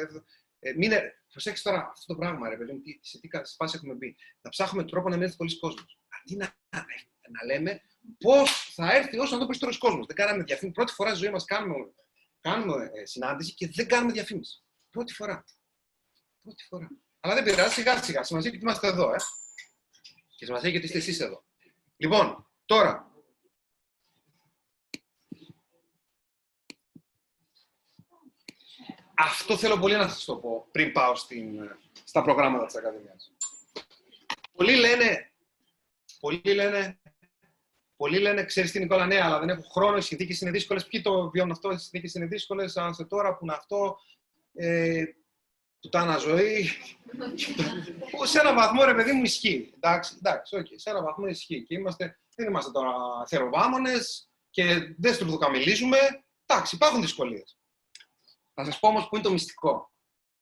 [0.59, 0.91] ε, μην,
[1.31, 4.15] προσέξτε τώρα αυτό το πράγμα, ρε παιδί σε τι φάση έχουμε μπει.
[4.41, 5.99] Να ψάχνουμε τρόπο να μην έρθει πολλοί κόσμος.
[6.21, 6.55] Αντί να,
[7.31, 7.81] να λέμε
[8.19, 10.05] πώς θα έρθει όσο να το περισσότερο κόσμος.
[10.05, 10.75] Δεν κάναμε διαφήμιση.
[10.75, 11.75] Πρώτη φορά στη ζωή μας κάνουμε,
[12.41, 14.63] κάνουμε ε, συνάντηση και δεν κάνουμε διαφήμιση.
[14.89, 15.43] Πρώτη φορά.
[16.41, 16.87] Πρώτη φορά.
[17.19, 18.23] Αλλά δεν πειράζει, σιγά σιγά.
[18.23, 19.17] Σημασία έχει ότι είμαστε εδώ, ε.
[20.35, 21.45] Και σημασία έχει ότι είστε εσείς εδώ.
[21.97, 23.11] Λοιπόν, τώρα.
[29.19, 33.31] Αυτό θέλω πολύ να σας το πω πριν πάω στην, στα προγράμματα της Ακαδημίας.
[34.51, 35.31] Πολλοί λένε,
[36.19, 36.99] πολλοί λένε,
[37.97, 40.87] πολλοί λένε, ξέρεις τι Νικόλα, ναι, αλλά δεν έχω χρόνο, οι συνθήκες είναι δύσκολες.
[40.87, 43.97] Ποιοι το βιώνουν αυτό, οι συνθήκες είναι δύσκολες, αν σε τώρα που είναι αυτό,
[44.53, 45.03] ε,
[45.79, 46.69] πουτάνα ζωή.
[48.11, 49.73] που σε ένα βαθμό, ρε παιδί μου, ισχύει.
[49.75, 51.63] Εντάξει, εντάξει, okay, σε ένα βαθμό ισχύει.
[51.63, 52.91] Και είμαστε, δεν είμαστε τώρα
[53.27, 55.97] θεροβάμονες και δεν στρουθοκαμιλίζουμε.
[56.45, 57.57] Εντάξει, υπάρχουν δυσκολίες.
[58.53, 59.91] Θα σας πω όμως που είναι το μυστικό.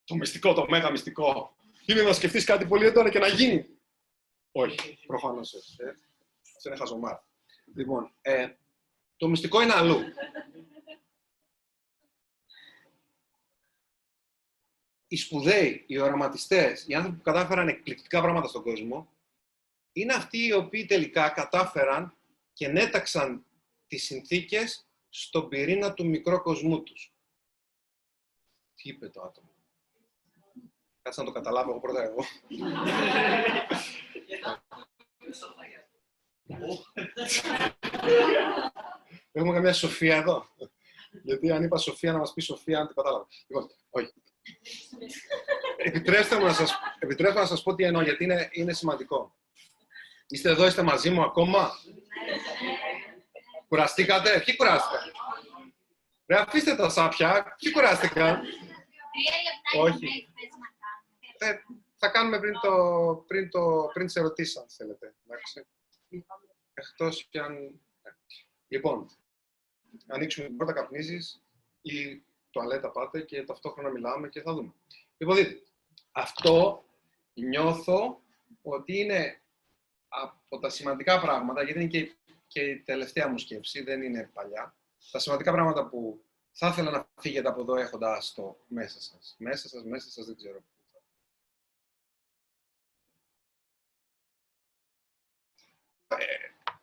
[0.04, 1.56] Το μυστικό, το μέγα μυστικό.
[1.86, 3.66] Είναι να σκεφτείς κάτι πολύ έντονα και να γίνει.
[4.52, 5.76] Όχι, προφανώς όχι.
[5.78, 5.92] Ε.
[6.58, 7.26] Σε είναι χαζομάρα.
[7.76, 8.50] Λοιπόν, ε,
[9.18, 10.00] το μυστικό είναι αλλού.
[15.08, 19.10] Οι σπουδαίοι, οι οραματιστές, οι άνθρωποι που κατάφεραν εκπληκτικά πράγματα στον κόσμο,
[19.92, 22.16] είναι αυτοί οι οποίοι τελικά κατάφεραν
[22.54, 23.46] και νέταξαν
[23.88, 27.14] τις συνθήκες στον πυρήνα του μικρόκοσμού τους.
[28.76, 29.50] Τι είπε το άτομο;
[31.02, 32.26] Κάτσε να το καταλάβω εγώ πρώτα εγώ.
[39.32, 40.48] Έχουμε καμιά Σοφία εδώ.
[41.24, 43.28] Γιατί αν είπα Σοφία να μας πει Σοφία, αν την κατάλαβα.
[43.48, 44.14] Λοιπόν, όχι.
[45.78, 49.36] Επιτρέψτε μου να σας, επιτρέψτε να σας πω τι εννοώ, γιατί είναι, είναι σημαντικό.
[50.28, 51.72] Είστε εδώ, είστε μαζί μου ακόμα;
[53.68, 55.12] Κουραστήκατε, ποιοι κουράστηκαν;
[56.26, 58.42] Ρε αφήστε τα σάπια, ποιοι κουράστηκαν;
[59.80, 60.30] Όχι.
[61.38, 61.54] Ε,
[61.98, 62.72] θα κάνουμε πριν, το,
[63.28, 65.16] πριν, το, πριν τις ερωτήσεις, αν θέλετε.
[65.26, 65.68] Εντάξει.
[66.74, 67.82] Εκτός κι αν...
[68.68, 69.10] Λοιπόν,
[70.08, 71.44] ανοίξουμε την πόρτα, καπνίζεις
[71.82, 74.74] ή τουαλέτα πάτε και ταυτόχρονα μιλάμε και θα δούμε.
[75.18, 75.62] Λοιπόν, δείτε,
[76.12, 76.84] αυτό
[77.34, 78.22] νιώθω
[78.62, 79.42] ότι είναι
[80.08, 82.16] από τα σημαντικά πράγματα, γιατί είναι και,
[82.48, 84.76] και η τελευταία μου σκέψη, δεν είναι παλιά,
[85.12, 89.36] τα σημαντικά πράγματα που θα ήθελα να φύγετε από εδώ έχοντας το μέσα σας.
[89.38, 90.64] Μέσα σας, μέσα σας, δεν ξέρω.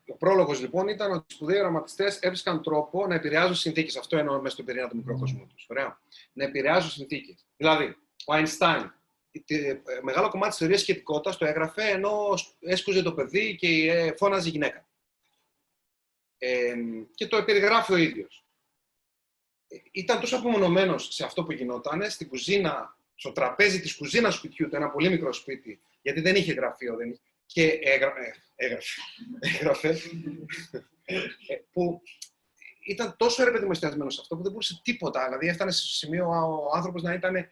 [0.07, 3.97] Ο πρόλογος λοιπόν ήταν ότι οι σπουδαίοι οραματιστές έβρισκαν τρόπο να επηρεάζουν συνθήκες.
[3.97, 5.67] Αυτό εννοώ μέσα στον πυρήνα του μικροκοσμού τους.
[5.69, 6.01] Ωραία.
[6.33, 7.47] Να επηρεάζουν συνθήκες.
[7.57, 7.97] Δηλαδή,
[8.27, 8.93] ο Αϊνστάιν,
[10.03, 14.51] μεγάλο κομμάτι της θεωρίας σχετικότητας το έγραφε ενώ έσκουζε το παιδί και ε, φώναζε η
[14.51, 14.87] γυναίκα.
[16.39, 16.75] Ε,
[17.15, 18.43] και το περιγράφει ο ίδιος
[19.91, 24.77] ήταν τόσο απομονωμένος σε αυτό που γινόταν, στην κουζίνα, στο τραπέζι της κουζίνας σπιτιού του,
[24.77, 28.91] ένα πολύ μικρό σπίτι, γιατί δεν είχε γραφείο, δεν είχε, και έγραφε, έγραφε,
[29.41, 29.99] έγραφε
[31.73, 32.03] που
[32.87, 33.87] ήταν τόσο ρε σε
[34.21, 35.25] αυτό που δεν μπορούσε τίποτα.
[35.25, 37.51] Δηλαδή έφτανε στο σημείο ο άνθρωπος να ήταν.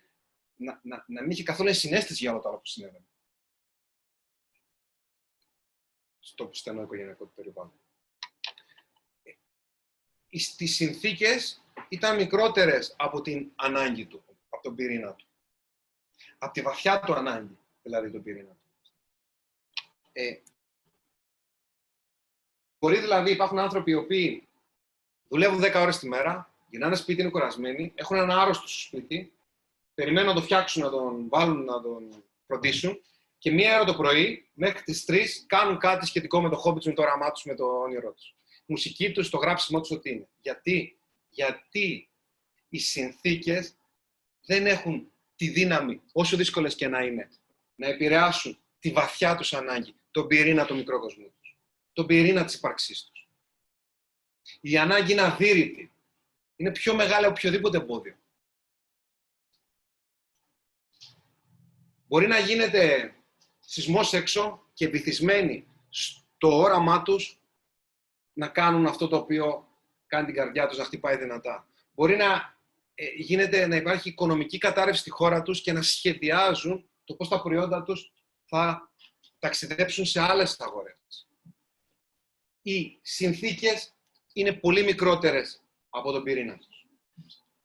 [0.62, 3.04] Να, να, να μην είχε καθόλου συνέστηση για όλα τα άλλα που συνέβαινε.
[6.18, 7.80] Στο στενό οικογενειακό του περιβάλλον.
[9.22, 15.26] Ε, στις συνθήκες ήταν μικρότερες από την ανάγκη του, από τον πυρήνα του.
[16.38, 18.59] Από τη βαθιά του ανάγκη, δηλαδή τον πυρήνα του.
[20.12, 20.34] Ε,
[22.78, 24.48] μπορεί δηλαδή, υπάρχουν άνθρωποι οι οποίοι
[25.28, 29.32] δουλεύουν 10 ώρες τη μέρα, γυρνάνε σπίτι, είναι κουρασμένοι, έχουν ένα άρρωστο στο σπίτι,
[29.94, 33.00] περιμένουν να το φτιάξουν, να τον βάλουν, να τον φροντίσουν
[33.38, 36.86] και μία ώρα το πρωί μέχρι τις 3 κάνουν κάτι σχετικό με το χόμπι τους,
[36.86, 38.34] με το όραμά τους, με το όνειρό τους.
[38.66, 40.28] μουσική τους, το γράψιμό τους, ό,τι είναι.
[40.40, 41.00] Γιατί
[41.30, 42.08] γιατί
[42.68, 43.74] οι συνθήκες
[44.46, 47.28] δεν έχουν τη δύναμη, όσο δύσκολες και να είναι,
[47.74, 51.58] να επηρεάσουν τη βαθιά τους ανάγκη, τον πυρήνα του μικρόκοσμου τους,
[51.92, 53.28] τον πυρήνα της ύπαρξής τους.
[54.60, 55.92] Η ανάγκη είναι αδύρυτη.
[56.56, 58.16] Είναι πιο μεγάλη από οποιοδήποτε εμπόδιο.
[62.06, 63.14] Μπορεί να γίνεται
[63.58, 67.40] σεισμός έξω και βυθισμένοι στο όραμά τους
[68.32, 69.68] να κάνουν αυτό το οποίο
[70.06, 71.68] κάνει την καρδιά τους να χτυπάει δυνατά.
[71.92, 72.58] Μπορεί να,
[72.94, 77.42] ε, γίνεται, να υπάρχει οικονομική κατάρρευση στη χώρα τους και να σχεδιάζουν το πώς τα
[77.42, 78.12] προϊόντα τους
[78.44, 78.89] θα
[79.40, 81.28] ταξιδέψουν σε άλλες αγορές.
[82.62, 83.94] Οι συνθήκες
[84.32, 86.86] είναι πολύ μικρότερες από τον πυρήνα τους.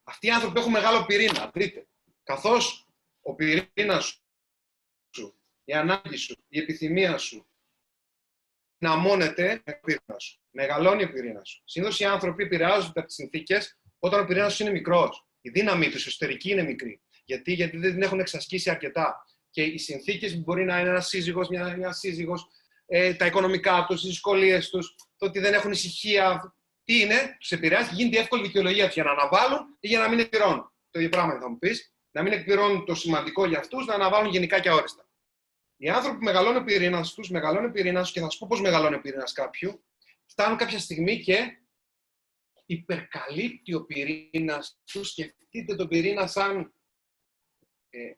[0.03, 1.87] Αυτοί οι άνθρωποι έχουν μεγάλο πυρήνα, δείτε.
[2.23, 2.87] Καθώς
[3.21, 4.21] ο πυρήνας
[5.15, 7.47] σου, η ανάγκη σου, η επιθυμία σου
[8.77, 10.39] να μόνεται με πυρήνα σου.
[10.51, 11.61] Μεγαλώνει ο πυρήνας σου.
[11.65, 15.27] Συνήθως οι άνθρωποι επηρεάζονται από τις συνθήκες όταν ο πυρήνας σου είναι μικρός.
[15.41, 17.01] Η δύναμή τους, η εσωτερική είναι μικρή.
[17.25, 19.25] Γιατί, Γιατί δεν την έχουν εξασκήσει αρκετά.
[19.55, 22.47] Και οι συνθήκες μπορεί να είναι ένας σύζυγος, μια, μια σύζυγος,
[22.85, 26.55] ε, τα οικονομικά τους, οι δυσκολίες τους, το ότι δεν έχουν ησυχία.
[26.83, 29.99] Τι είναι, τους επηρεάζει και γίνεται η εύκολη δικαιολογία τους για να αναβάλουν ή για
[29.99, 30.71] να μην επιρρώνουν.
[30.89, 31.93] Το ίδιο πράγμα θα μου πεις.
[32.11, 35.09] να μην εκπληρώνουν το σημαντικό για αυτούς, να αναβάλουν γενικά και αόριστα.
[35.77, 38.61] Οι άνθρωποι που μεγαλώνουν ο πυρήνας τους, μεγαλώνει ο πυρήνα και θα σου πω πώς
[38.61, 39.83] μεγαλώνει ο πυρήνας κάποιου,
[40.25, 41.59] φτάνουν κάποια στιγμή και
[42.65, 45.09] υπερκαλύπτει ο πυρήνας τους.
[45.09, 46.73] Σκεφτείτε τον πυρήνα σαν.
[47.89, 48.11] Ε,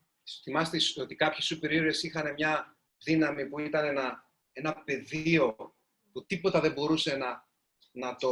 [0.43, 1.71] θυμάστε ότι κάποιοι σούπερ
[2.03, 5.55] είχαν μια δύναμη που ήταν ένα, ένα πεδίο
[6.11, 7.47] που τίποτα δεν μπορούσε να,
[7.91, 8.31] να, το,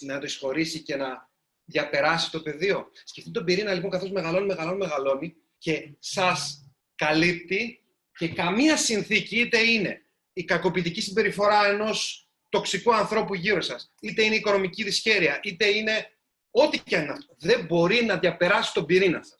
[0.00, 1.30] να το εισχωρήσει και να
[1.64, 2.90] διαπεράσει το πεδίο.
[3.04, 7.82] Σκεφτείτε τον πυρήνα λοιπόν καθώς μεγαλώνει, μεγαλώνει, μεγαλώνει και σας καλύπτει
[8.18, 10.02] και καμία συνθήκη είτε είναι
[10.32, 16.10] η κακοποιητική συμπεριφορά ενός τοξικού ανθρώπου γύρω σας, είτε είναι η οικονομική δυσχέρεια, είτε είναι
[16.50, 19.37] ό,τι και αν είναι αυτό, δεν μπορεί να διαπεράσει τον πυρήνα σας.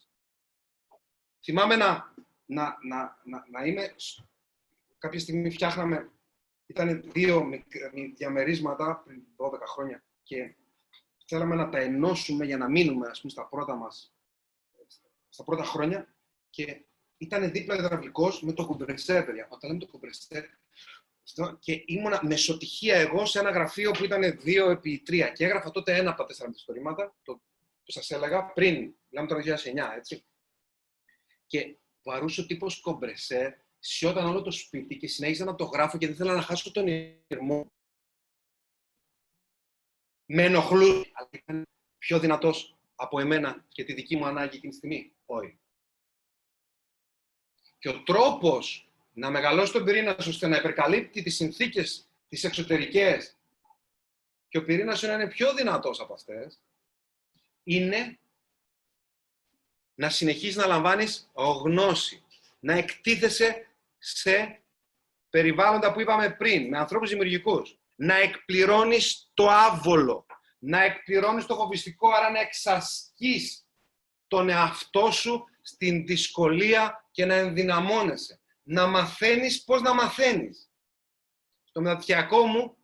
[1.45, 2.15] Θυμάμαι να,
[2.47, 3.95] να, να, να, να είμαι,
[4.99, 6.11] κάποια στιγμή φτιάχναμε,
[6.67, 7.49] ήταν δύο
[8.17, 10.55] διαμερίσματα πριν 12 χρόνια και
[11.27, 14.15] θέλαμε να τα ενώσουμε για να μείνουμε ας πούμε, στα πρώτα μας,
[15.29, 16.15] στα πρώτα χρόνια
[16.51, 16.85] και
[17.19, 19.47] ήταν δίπλα υδραυλικός με το κομπρεσέρ, παιδιά.
[19.51, 20.45] Όταν λέμε το κομπρεσέρ,
[21.59, 25.97] και ήμουνα μεσοτυχία εγώ σε ένα γραφείο που ήταν 2 επί 3 και έγραφα τότε
[25.97, 27.43] ένα από τα τέσσερα μυθιστορήματα, το,
[27.83, 30.25] το σας έλεγα πριν, μιλάμε το 2009, έτσι.
[31.49, 36.07] Και βαρούσε ο τύπος κομπρεσέρ, σιώταν όλο το σπίτι και συνέχιζα να το γράφω και
[36.07, 36.87] δεν ήθελα να χάσω τον
[37.29, 37.73] ήρμο.
[40.27, 41.63] Με ενοχλούσε, αλλά ήταν
[41.99, 45.13] πιο δυνατός από εμένα και τη δική μου ανάγκη εκείνη τη στιγμή.
[45.27, 45.59] Όχι.
[47.79, 53.37] Και ο τρόπος να μεγαλώσει τον πυρήνα σου ώστε να υπερκαλύπτει τις συνθήκες τις εξωτερικές
[54.49, 56.61] και ο πυρήνας σου να είναι πιο δυνατός από αυτές,
[57.63, 58.19] είναι
[59.99, 61.31] να συνεχίσεις να λαμβάνεις
[61.63, 62.25] γνώση,
[62.59, 63.67] να εκτίθεσαι
[63.99, 64.63] σε
[65.31, 70.27] περιβάλλοντα που είπαμε πριν, με ανθρώπους δημιουργικούς, να εκπληρώνεις το άβολο,
[70.59, 73.67] να εκπληρώνεις το φοβιστικό, άρα να εξασκείς
[74.27, 80.71] τον εαυτό σου στην δυσκολία και να ενδυναμώνεσαι να μαθαίνεις πώς να μαθαίνεις.
[81.65, 82.77] Στο μεταπτυχιακό μου,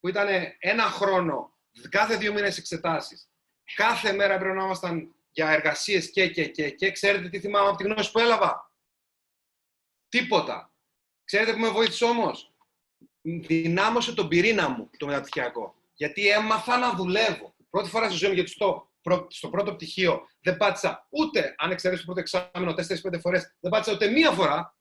[0.00, 0.28] που ήταν
[0.58, 1.56] ένα χρόνο,
[1.88, 3.28] κάθε δύο μήνες εξετάσεις,
[3.74, 7.76] κάθε μέρα πρέπει να ήμασταν για εργασίες και, και, και, και, ξέρετε τι θυμάμαι από
[7.76, 8.72] τη γνώση που έλαβα;
[10.08, 10.72] Τίποτα.
[11.24, 12.54] Ξέρετε που με βοήθησε όμως;
[13.22, 15.74] Δυνάμωσε τον πυρήνα μου το μεταπτυχιακό.
[15.94, 17.54] Γιατί έμαθα να δουλεύω.
[17.70, 18.88] Πρώτη φορά στη ζωή μου, γιατί στο
[19.28, 22.74] στο πρώτο πτυχίο δεν πάτησα ούτε, αν εξαιρέσεις το πρώτο εξάμεινο,
[23.16, 24.76] 4-5 φορές, δεν πάτησα ούτε μία φορά.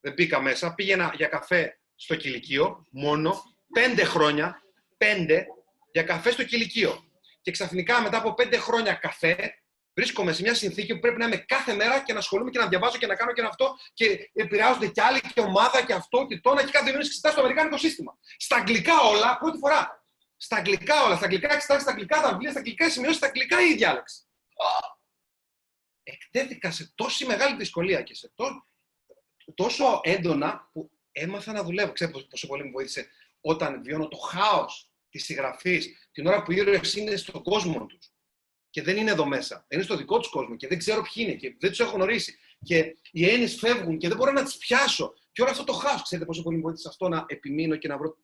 [0.00, 0.74] Δεν μπήκα μέσα.
[0.74, 4.62] Πήγαινα για καφέ στο κηλικείο μόνο, πέντε χρόνια,
[4.96, 5.46] πέντε,
[5.92, 7.04] για καφέ στο κηλικείο.
[7.42, 9.54] Και ξαφνικά μετά από πέντε χρόνια καφέ,
[9.94, 12.68] βρίσκομαι σε μια συνθήκη που πρέπει να είμαι κάθε μέρα και να ασχολούμαι και να
[12.68, 16.40] διαβάζω και να κάνω και αυτό και επηρεάζονται κι άλλοι και ομάδα και αυτό και
[16.40, 18.18] τόνα και κάθε δύο μήνε εξετάσει το Αμερικάνικο σύστημα.
[18.36, 20.04] Στα αγγλικά όλα, πρώτη φορά
[20.36, 23.60] στα αγγλικά όλα, στα αγγλικά εξετάσει, στα αγγλικά τα βιβλία, στα αγγλικά σημειώσει, στα αγγλικά
[23.60, 24.22] η διάλεξη.
[26.02, 28.32] Εκτέθηκα σε τόση μεγάλη δυσκολία και σε
[29.54, 31.92] τόσο έντονα που έμαθα να δουλεύω.
[31.92, 33.08] Ξέρετε πόσο πολύ μου βοήθησε
[33.40, 38.12] όταν βιώνω το χάος της συγγραφής, την ώρα που οι ήρωες είναι στον κόσμο τους
[38.70, 39.66] και δεν είναι εδώ μέσα.
[39.68, 42.38] Είναι στο δικό τους κόσμο και δεν ξέρω ποιοι είναι και δεν τους έχω γνωρίσει.
[42.64, 45.14] Και οι έννοιες φεύγουν και δεν μπορώ να τις πιάσω.
[45.32, 47.98] Και όλο αυτό το χάος, ξέρετε πόσο πολύ μου βοήθησε αυτό να επιμείνω και να
[47.98, 48.16] βρω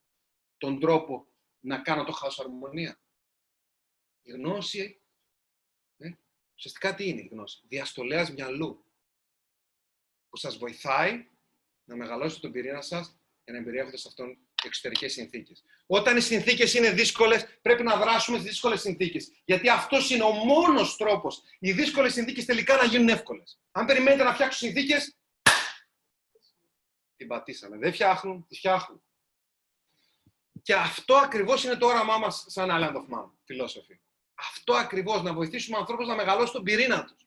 [0.59, 1.27] τον τρόπο
[1.60, 3.01] να κάνω το χάος αρμονία.
[4.23, 5.01] Η γνώση,
[5.97, 6.10] ε,
[6.56, 8.85] ουσιαστικά τι είναι η γνώση; Διαστολέας μυαλού
[10.28, 11.28] που σας βοηθάει
[11.85, 15.64] να μεγαλώσετε τον πυρήνα σας και να εμπεριέχονται σε αυτόν εξωτερικές συνθήκες.
[15.86, 19.32] Όταν οι συνθήκες είναι δύσκολες, πρέπει να δράσουμε στις δύσκολες συνθήκες.
[19.44, 23.60] Γιατί αυτός είναι ο μόνος τρόπος οι δύσκολες συνθήκες τελικά να γίνουν εύκολες.
[23.70, 25.16] Αν περιμένετε να φτιάξουν συνθήκες,
[27.16, 27.76] την πατήσαμε.
[27.76, 29.02] Δεν φτιάχνουν, τις φτιάχνουν.
[30.62, 33.98] Και αυτό ακριβώς είναι το όραμά μας σαν Island of Man, philosophy.
[34.35, 37.26] Αυτό ακριβώς, να βοηθήσουμε ανθρώπους να μεγαλώσουν τον πυρήνα τους.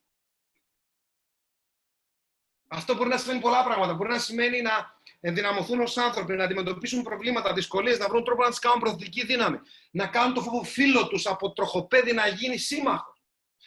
[2.68, 3.94] Αυτό μπορεί να σημαίνει πολλά πράγματα.
[3.94, 8.50] Μπορεί να σημαίνει να ενδυναμωθούν ως άνθρωποι, να αντιμετωπίσουν προβλήματα, δυσκολίες, να βρουν τρόπο να
[8.50, 9.60] τις κάνουν προθετική δύναμη.
[9.92, 13.24] Να κάνουν το φόβο φίλο τους από τροχοπέδι να γίνει σύμμαχος.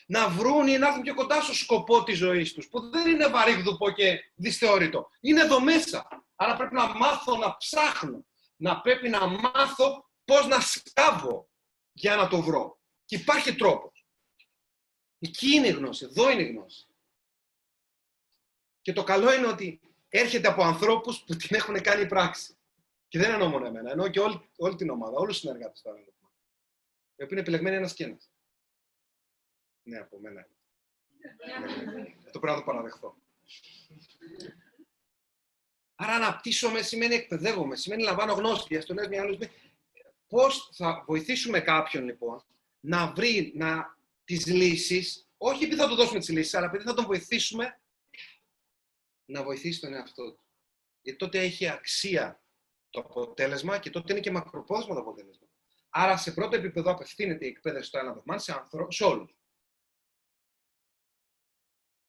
[0.06, 3.26] Να βρουν ή να έρθουν πιο κοντά στο σκοπό της ζωής τους, που δεν είναι
[3.26, 5.08] βαρύγδουπο και δυσθεώρητο.
[5.20, 6.08] Είναι εδώ μέσα.
[6.36, 8.24] Άρα πρέπει να μάθω να ψάχνω
[8.56, 11.48] να πρέπει να μάθω πώς να σκάβω
[11.92, 12.80] για να το βρω.
[13.04, 14.06] Και υπάρχει τρόπος.
[15.18, 16.86] Εκεί είναι η γνώση, εδώ είναι η γνώση.
[18.80, 19.80] Και το καλό είναι ότι
[20.18, 22.56] έρχεται από ανθρώπους που την έχουν κάνει πράξη.
[23.08, 25.90] Και δεν εννοώ μόνο εμένα, εννοώ και όλη, όλη την ομάδα, όλους τους συνεργάτες του
[25.90, 26.14] Άγγελου.
[27.16, 28.30] Οι οποίοι είναι επιλεγμένοι ένας και ένας.
[29.82, 30.48] Ναι, από μένα.
[32.26, 33.16] Αυτό πρέπει να το παραδεχθώ.
[35.94, 39.50] Άρα αναπτύσσομαι σημαίνει εκπαιδεύομαι, σημαίνει λαμβάνω γνώση, διαστολές μια άλλη.
[40.28, 42.44] Πώς θα βοηθήσουμε κάποιον λοιπόν
[42.80, 46.94] να βρει να, τις λύσεις Όχι επειδή θα του δώσουμε τις λύσεις, αλλά επειδή θα
[46.94, 47.78] τον βοηθήσουμε
[49.24, 50.40] να βοηθήσει τον εαυτό του.
[51.00, 52.42] Γιατί τότε έχει αξία
[52.90, 55.48] το αποτέλεσμα και τότε είναι και μακροπρόθεσμο το αποτέλεσμα.
[55.88, 58.92] Άρα σε πρώτο επίπεδο απευθύνεται η εκπαίδευση στο ένα δοχμάν σε, άνθρω...
[58.92, 59.36] σε όλους.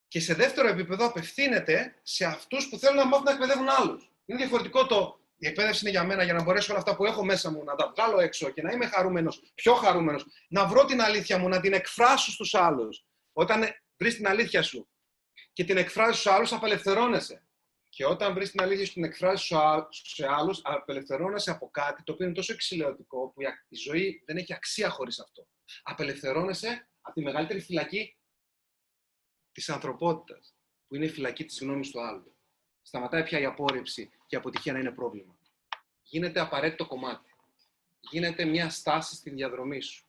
[0.08, 4.12] Και σε δεύτερο επίπεδο απευθύνεται σε αυτούς που θέλουν να μάθουν να εκπαιδεύουν άλλους.
[4.26, 7.26] Είναι διαφορετικό το η εκπαίδευση είναι για μένα για να μπορέσω όλα αυτά που έχω
[7.26, 11.02] μέσα μου να τα βγάλω έξω και να είμαι χαρούμενος, πιο χαρούμενος, να βρω την
[11.02, 13.06] αλήθεια μου, να την εκφράσω στους άλλους.
[13.34, 13.64] Όταν
[13.98, 14.90] βρεις την αλήθεια σου
[15.53, 17.48] και την εκφράζεις στους άλλους, απελευθερώνεσαι.
[17.90, 19.44] Και όταν βρεις την αλήθεια σου την εκφράζει
[19.90, 24.53] σε άλλους, απελευθερώνεσαι από κάτι το οποίο είναι τόσο εξηλαιωτικό που η ζωή δεν έχει
[24.53, 25.48] αξία χωρίς αυτό.
[25.84, 28.18] Απελευθερώνεσαι από τη μεγαλύτερη φυλακή
[29.52, 30.56] της ανθρωπότητας,
[30.88, 32.36] που είναι η φυλακή της γνώμης του άλλου.
[32.82, 35.38] Σταματάει πια η απόρριψη και η αποτυχία να είναι πρόβλημα.
[36.02, 37.30] Γίνεται απαραίτητο κομμάτι.
[37.99, 40.06] Γίνεται μια στάση στη διαδρομή σου.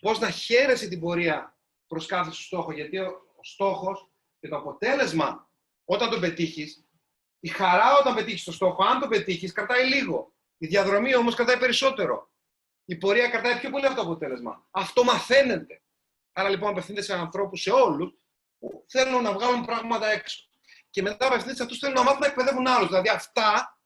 [0.00, 4.11] Πώς να χαίρεσαι την πορεία προς κάθε σου στόχο, γιατί ο, ο στόχος
[4.42, 5.50] και το αποτέλεσμα
[5.84, 6.84] όταν τον πετύχεις,
[7.40, 10.34] η χαρά όταν πετύχεις το στόχο, αν τον πετύχεις, κρατάει λίγο.
[10.58, 12.30] Η διαδρομή όμως κρατάει περισσότερο.
[12.84, 14.66] Η πορεία κρατάει πιο πολύ αυτό το αποτέλεσμα.
[14.70, 15.82] Αυτό μαθαίνεται.
[16.32, 18.14] Άρα λοιπόν απευθύνεται σε ανθρώπους, σε όλους,
[18.58, 20.48] που θέλουν να βγάλουν πράγματα έξω.
[20.90, 22.88] Και μετά απευθύνεται σε αυτούς που θέλουν να μάθουν να εκπαιδεύουν άλλους.
[22.88, 23.78] Δηλαδή αυτά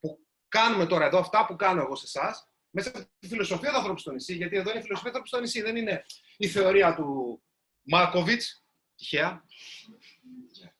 [0.00, 3.76] που κάνουμε τώρα εδώ, αυτά που κάνω εγώ σε εσάς, μέσα από τη φιλοσοφία του
[3.76, 6.04] ανθρώπου στο νησί, γιατί εδώ είναι η φιλοσοφία του ανθρώπου στο νησί, δεν είναι
[6.36, 7.42] η θεωρία του
[7.82, 8.63] Μάρκοβιτς,
[9.04, 9.44] τυχαία.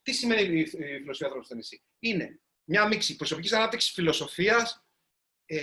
[0.02, 4.86] Τι σημαίνει η φιλοσοφία του ανθρώπου στο νησί, Είναι μια μίξη προσωπικής ανάπτυξης φιλοσοφίας,
[5.46, 5.62] ε,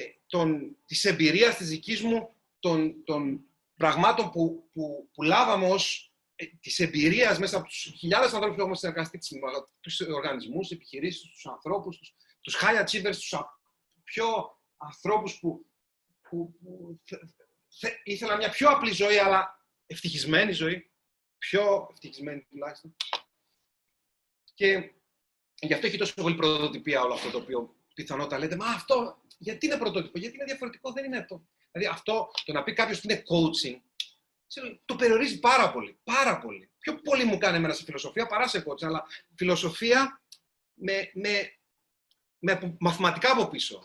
[0.85, 3.41] της εμπειρίας της δικής μου, των, των
[3.75, 8.61] πραγμάτων που, που, που λάβαμε ως ε, της εμπειρίας μέσα από τους χιλιάδες ανθρώπους που
[8.61, 11.99] έχουμε συνεργαστεί, του οργανισμούς, τις επιχειρήσεις, τους ανθρώπους,
[12.41, 13.33] τους high achievers, τους
[14.03, 14.25] πιο
[14.77, 15.65] ανθρώπους που,
[16.29, 16.99] που, που
[18.03, 20.90] ήθελαν μια πιο απλή ζωή, αλλά ευτυχισμένη ζωή.
[21.41, 22.95] Πιο ευτυχισμένη τουλάχιστον.
[24.53, 24.91] Και
[25.59, 29.65] γι' αυτό έχει τόσο πολύ πρωτοτυπία όλο αυτό το οποίο πιθανότατα λέτε, Μα αυτό γιατί
[29.65, 31.47] είναι πρωτότυπο, γιατί είναι διαφορετικό, δεν είναι αυτό.
[31.71, 33.79] Δηλαδή αυτό το να πει κάποιος ότι είναι coaching,
[34.85, 35.97] το περιορίζει πάρα πολύ.
[36.03, 36.69] Πάρα πολύ.
[36.79, 39.05] Πιο πολύ μου κάνει εμένα σε φιλοσοφία παρά σε coaching, αλλά
[39.35, 40.21] φιλοσοφία
[40.73, 41.53] με, με,
[42.39, 43.83] με μαθηματικά από πίσω.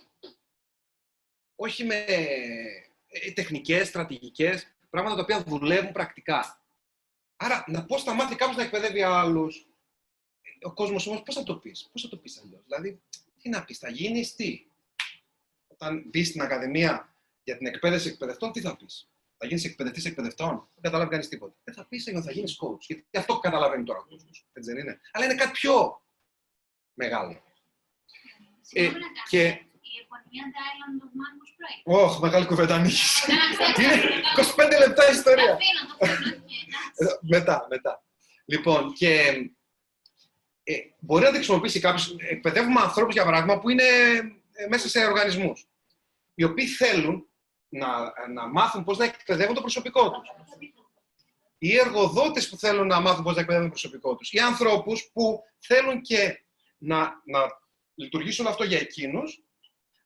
[1.55, 2.05] Όχι με
[3.07, 6.61] ε, τεχνικές, στρατηγικές, πράγματα τα οποία δουλεύουν πρακτικά.
[7.37, 9.67] Άρα, να πώς θα μάθει κάποιος να εκπαιδεύει άλλους.
[10.63, 13.01] Ο κόσμος όμως πώς θα το πεις, πώς θα το πεις αλλιώς; Δηλαδή,
[13.43, 14.67] τι να πεις, θα γίνεις τι;
[15.67, 17.15] Όταν μπεις στην Ακαδημία
[17.45, 21.55] για την εκπαίδευση εκπαιδευτών, τι θα πεις; Θα γίνεις εκπαιδευτής εκπαιδευτών, δεν καταλάβει κανείς τίποτα.
[21.65, 22.81] Δεν θα πεις ότι θα γίνεις coach.
[22.81, 24.47] Γιατί αυτό καταλαβαίνει τώρα ο κόσμος.
[24.53, 25.01] Έτσι δεν είναι.
[25.13, 26.03] Αλλά είναι κάτι πιο
[26.95, 27.43] μεγάλο.
[28.73, 28.91] Ε,
[29.29, 29.66] και...
[30.31, 33.27] Η επωνυμία Island of Marcus Ωχ, μεγάλη κουβέντα ανοίγεις.
[33.79, 34.03] είναι
[34.57, 35.59] 25 λεπτά ιστορία.
[35.99, 38.05] Ε, μετά, μετά.
[38.45, 39.33] Λοιπόν, και
[40.63, 42.17] ε, μπορεί να τη χρησιμοποιήσει κάποιος.
[42.19, 43.83] Εκπαιδεύουμε ανθρώπους, για παράδειγμα, που είναι
[44.53, 45.69] ε, μέσα σε οργανισμούς.
[46.35, 47.29] Οι οποίοι θέλουν
[47.69, 47.89] να,
[48.33, 50.29] να μάθουν πώς να εκπαιδεύουν το προσωπικό τους.
[51.59, 54.33] Οι εργοδότες που θέλουν να μάθουν πώς να εκπαιδεύουν το προσωπικό τους.
[54.33, 56.45] Οι ανθρώπους που θέλουν και
[56.79, 57.41] να, να
[57.95, 59.46] λειτουργήσουν αυτό για εκείνους,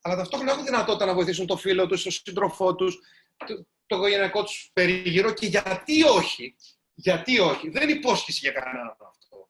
[0.00, 2.98] αλλά ταυτόχρονα έχουν δυνατότητα να βοηθήσουν το φίλο τους, τον σύντροφό τους,
[3.36, 6.56] το, το οικογενειακό τους περίγυρο και γιατί όχι.
[6.94, 7.68] Γιατί όχι.
[7.70, 9.48] Δεν είναι υπόσχεση για κανέναν αυτό.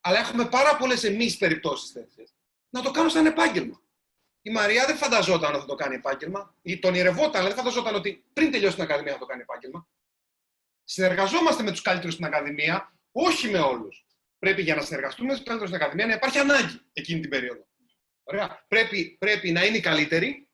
[0.00, 2.34] Αλλά έχουμε πάρα πολλές εμείς περιπτώσεις τέτοιες.
[2.70, 3.82] Να το κάνουμε σαν επάγγελμα
[4.42, 6.54] η Μαρία δεν φανταζόταν ότι θα το κάνει επάγγελμα.
[6.62, 9.88] Ή τον ηρευόταν, αλλά δεν φανταζόταν ότι πριν τελειώσει την Ακαδημία θα το κάνει επάγγελμα.
[10.84, 14.06] Συνεργαζόμαστε με τους καλύτερους στην Ακαδημία, όχι με όλους.
[14.38, 17.66] Πρέπει για να συνεργαστούμε με τους καλύτερους στην Ακαδημία να υπάρχει ανάγκη εκείνη την περίοδο.
[18.24, 18.64] Ωραία.
[18.68, 20.48] Πρέπει, πρέπει να είναι οι καλύτεροι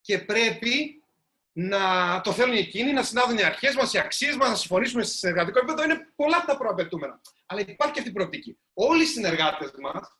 [0.00, 1.04] και πρέπει
[1.52, 5.16] να το θέλουν εκείνοι, να συνάδουν οι αρχές μας, οι αξίες μας, να συμφωνήσουμε σε
[5.16, 5.82] συνεργατικό επίπεδο.
[5.82, 7.20] Είναι πολλά από τα προαπαιτούμενα.
[7.46, 8.58] Αλλά υπάρχει και αυτή η προοπτική.
[8.72, 10.18] Όλοι οι συνεργάτες μας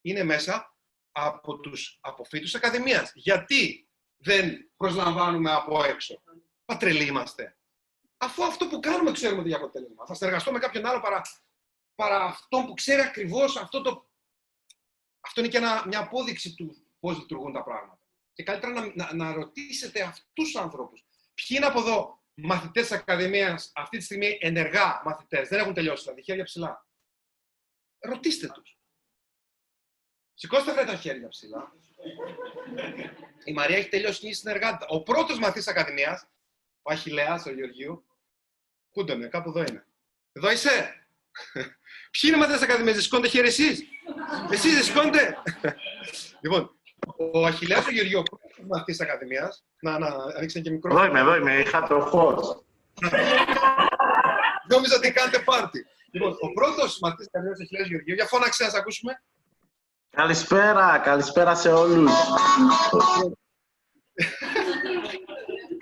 [0.00, 0.76] είναι μέσα
[1.12, 3.12] από τους αποφύτους της Ακαδημίας.
[3.14, 6.22] Γιατί δεν προσλαμβάνουμε από έξω.
[6.64, 7.56] Πατρελοί είμαστε.
[8.16, 10.06] Αφού αυτό που κάνουμε ξέρουμε τι αποτέλεσμα.
[10.06, 11.20] Θα συνεργαστώ με κάποιον άλλο παρά,
[11.94, 14.03] παρά αυτόν που ξέρει ακριβώς αυτό το...
[15.24, 17.98] Αυτό είναι και μια απόδειξη του πώς λειτουργούν τα πράγματα.
[18.32, 21.04] Και καλύτερα να, να, να ρωτήσετε αυτούς τους ανθρώπους.
[21.34, 26.02] Ποιοι είναι από εδώ μαθητές της Ακαδημίας, αυτή τη στιγμή ενεργά μαθητές, δεν έχουν τελειώσει,
[26.02, 26.86] δηλαδή χέρια ψηλά;
[27.98, 28.78] Ρωτήστε τους.
[30.34, 31.72] Σηκώστε βρε τα χέρια ψηλά.
[33.44, 34.84] Η Μαρία έχει τελειώσει η συνεργάτη.
[34.88, 36.26] Ο πρώτος μαθητής Ακαδημίας,
[36.82, 38.06] ο Αχηλέα, ο Γεωργίου.
[38.92, 39.86] Πού είναι, κάπου εδώ είναι.
[40.32, 41.06] Εδώ είσαι.
[42.10, 43.82] Ποιοι είναι μαθητές Ακαδημίας, δεν σηκώνετε χέρι εσείς;
[44.50, 45.36] Εσεί δεν σηκώνετε.
[46.40, 46.78] λοιπόν,
[47.16, 49.64] ο Αχηλέα, ο Γεωργίου, ο πρώτο μαθητή Ακαδημίας.
[49.80, 50.06] Να, να
[50.36, 50.92] ανοίξει και μικρό.
[50.92, 52.64] Εδώ είμαι, εδώ είμαι, είχα το φως.
[54.68, 55.86] Νόμιζα ότι κάνετε πάρτι.
[56.10, 59.22] Λοιπόν, ο πρώτος μαθητής Καρδιός Αχιλέας Γεωργίου, για φώναξε να σας ακούσουμε.
[60.10, 62.12] Καλησπέρα, καλησπέρα σε όλους.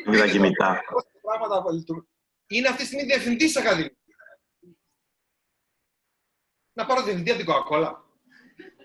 [0.07, 0.81] Είδα κινητά.
[0.93, 2.09] Πώς τα πράγματα λειτουργούν.
[2.47, 3.97] Είναι αυτή τη στιγμή διευθυντής της Ακαδημίας.
[6.73, 7.93] Να πάρω διευθυντή από την Coca-Cola.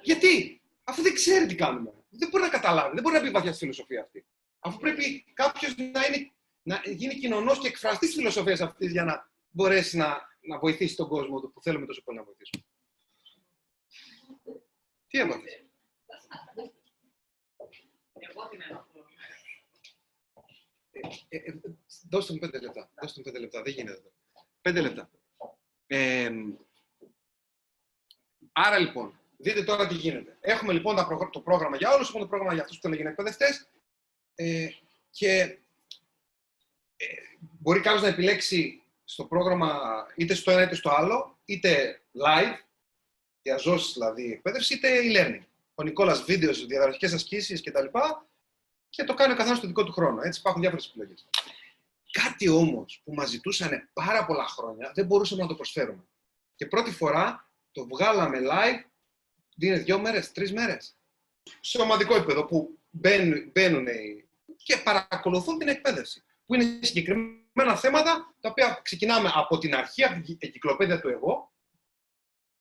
[0.07, 1.93] Γιατί, αφού δεν ξέρει τι κάνουμε.
[2.09, 4.25] Δεν μπορεί να καταλάβει, δεν μπορεί να μπει βαθιά στη φιλοσοφία αυτή.
[4.59, 6.31] Αφού πρέπει κάποιος να, είναι,
[6.61, 11.07] να γίνει κοινωνός και εκφραστής τη φιλοσοφίας αυτής για να μπορέσει να, να βοηθήσει τον
[11.07, 12.63] κόσμο του που θέλουμε τόσο πολύ να βοηθήσουμε.
[15.07, 15.65] Τι έμαθες;
[18.13, 18.85] Εγώ την έχω.
[21.29, 21.53] Ε, ε,
[22.09, 22.91] δώστε μου πέντε λεπτά.
[23.01, 23.61] Δώστε μου πέντε λεπτά.
[23.61, 24.11] Δεν γίνεται.
[24.61, 25.09] Πέντε λεπτά.
[25.87, 26.31] Ε,
[28.51, 30.37] άρα λοιπόν, δείτε τώρα τι γίνεται.
[30.39, 32.97] Έχουμε λοιπόν τα προγρ- το πρόγραμμα για όλους, έχουμε το πρόγραμμα για αυτούς που θέλουν
[32.97, 33.69] να γίνουν εκπαιδευτές
[34.35, 34.69] ε,
[35.09, 35.59] και
[36.97, 37.05] ε,
[37.39, 39.81] μπορεί κάποιος να επιλέξει στο πρόγραμμα
[40.15, 42.55] είτε στο ένα είτε στο άλλο, είτε live,
[43.41, 45.45] διαζώσεις δηλαδή εκπαίδευσης, είτε e-learning.
[45.75, 47.85] Ο Νικόλας βίντεος, διαδραστικές ασκήσεις κτλ.
[48.89, 50.21] Και το κάνει ο καθένας στο δικό του χρόνο.
[50.21, 51.29] Έτσι υπάρχουν διάφορες επιλογές.
[52.11, 56.03] Κάτι όμως που μας ζητούσαν πάρα πολλά χρόνια, δεν μπορούσαμε να το προσφέρουμε.
[56.55, 58.83] Και πρώτη φορά το βγάλαμε live,
[59.59, 60.97] είναι δύο μέρες, τρεις μέρες.
[61.59, 64.27] Σε ομαδικό επίπεδο που μπαίνουν, μπαίνουν οι-
[64.57, 66.23] και παρακολουθούν την εκπαίδευση.
[66.45, 71.51] Που είναι συγκεκριμένα θέματα τα οποία ξεκινάμε από την αρχή, από την εγκυκλοπαίδεια του εγώ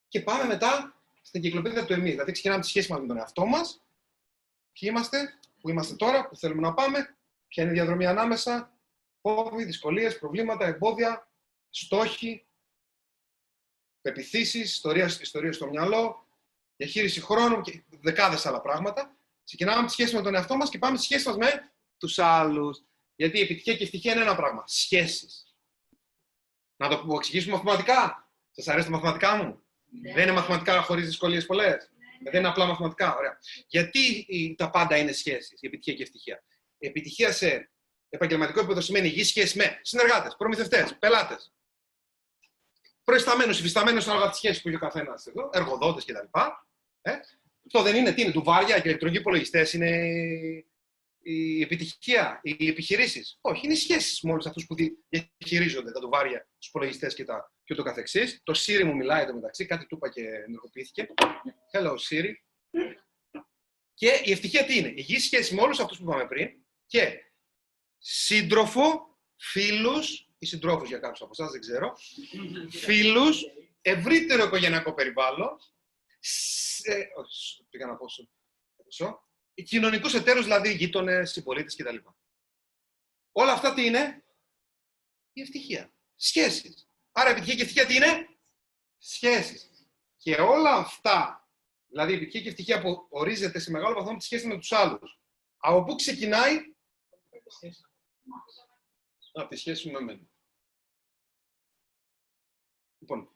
[0.09, 2.11] και πάμε μετά στην εγκυκλοπαίδεια του εμείς.
[2.11, 3.85] Δηλαδή ξεκινάμε τη σχέση μας με τον εαυτό μας,
[4.73, 7.17] ποιοι είμαστε, που είμαστε τώρα, που θέλουμε να πάμε,
[7.49, 8.79] ποια είναι η διαδρομή ανάμεσα,
[9.21, 11.31] φόβοι, δυσκολίες, προβλήματα, εμπόδια,
[11.71, 12.47] στόχοι,
[14.01, 16.26] πεπιθήσεις, ιστορία, ιστορία στο μυαλό,
[16.77, 19.17] διαχείριση χρόνου και δεκάδες άλλα πράγματα.
[19.45, 22.85] Ξεκινάμε τη σχέση με τον εαυτό μας και πάμε στη σχέση μας με τους άλλους.
[23.17, 24.65] Γιατί η επιτυχία και η ευτυχία είναι ένα πράγμα.
[24.67, 25.55] Σχέσεις.
[26.77, 28.31] Να το εξηγήσουμε μαθηματικά.
[28.51, 29.63] Σας αρέσει τα μαθηματικά μου;
[30.15, 31.91] Δεν είναι μαθηματικά χωρίς δυσκολίες πολλές.
[32.31, 33.17] Δεν είναι απλά μαθηματικά.
[33.17, 33.39] Ωραία.
[33.67, 36.43] Γιατί η- τα πάντα είναι σχέσεις, η επιτυχία και η ευτυχία;
[36.79, 37.71] Η επιτυχία σε
[38.09, 41.53] επαγγελματικό επίπεδο σημαίνει υγιή σχέση με συνεργάτες, προμηθευτές, πελάτες.
[43.07, 46.39] Προϊσταμένου, υφισταμένου ανάλογα από τι σχέσει που έχει ο καθένας εδώ, εργοδότες κτλ.
[47.03, 47.13] Ε;
[47.67, 49.91] Αυτό δεν είναι, τι είναι, τουβάρια και ηλεκτρονικοί υπολογιστές είναι
[51.23, 53.39] η επιτυχία, οι επιχειρήσεις.
[53.41, 54.99] Όχι, είναι οι σχέσεις με όλους αυτούς που δι-
[55.39, 58.41] διαχειρίζονται τα τουβάρια, τους υπολογιστές και, τα, και ούτω καθεξής.
[58.43, 61.07] Το Siri μου μιλάει εδώ μεταξύ, κάτι του είπα και ενεργοποιήθηκε.
[61.73, 62.33] Hello Siri.
[63.95, 66.49] Και η ευτυχία τι είναι, υγιής σχέση με όλους αυτούς που είπαμε πριν
[66.87, 67.19] και
[67.99, 71.97] σύντροφο, φίλους ή συντρόφους για κάποιους από εσάς, δεν ξέρω,
[72.71, 73.43] φίλους,
[73.81, 75.59] ευρύτερο οικογενειακό περιβάλλον,
[76.21, 78.31] σε, όχι, πήγα να πω σου,
[78.89, 79.21] σου,
[79.65, 81.97] κοινωνικούς εταίρους, δηλαδή γείτονες, συμπολίτες κτλ.
[83.33, 84.25] Όλα αυτά τι είναι;
[85.33, 85.93] Η ευτυχία.
[86.17, 86.89] Σχέσεις.
[87.13, 88.29] Άρα επιτυχία και ευτυχία τι είναι;
[88.99, 89.71] Σχέσεις.
[90.17, 91.49] Και όλα αυτά,
[91.87, 94.73] δηλαδή η επιτυχία και ευτυχία που ορίζεται σε μεγάλο βαθμό από τη σχέση με τους
[94.73, 95.21] άλλους.
[95.57, 96.61] Από πού ξεκινάει;
[99.41, 100.29] Από τη σχέση με εμένα.
[102.99, 103.36] Λοιπόν,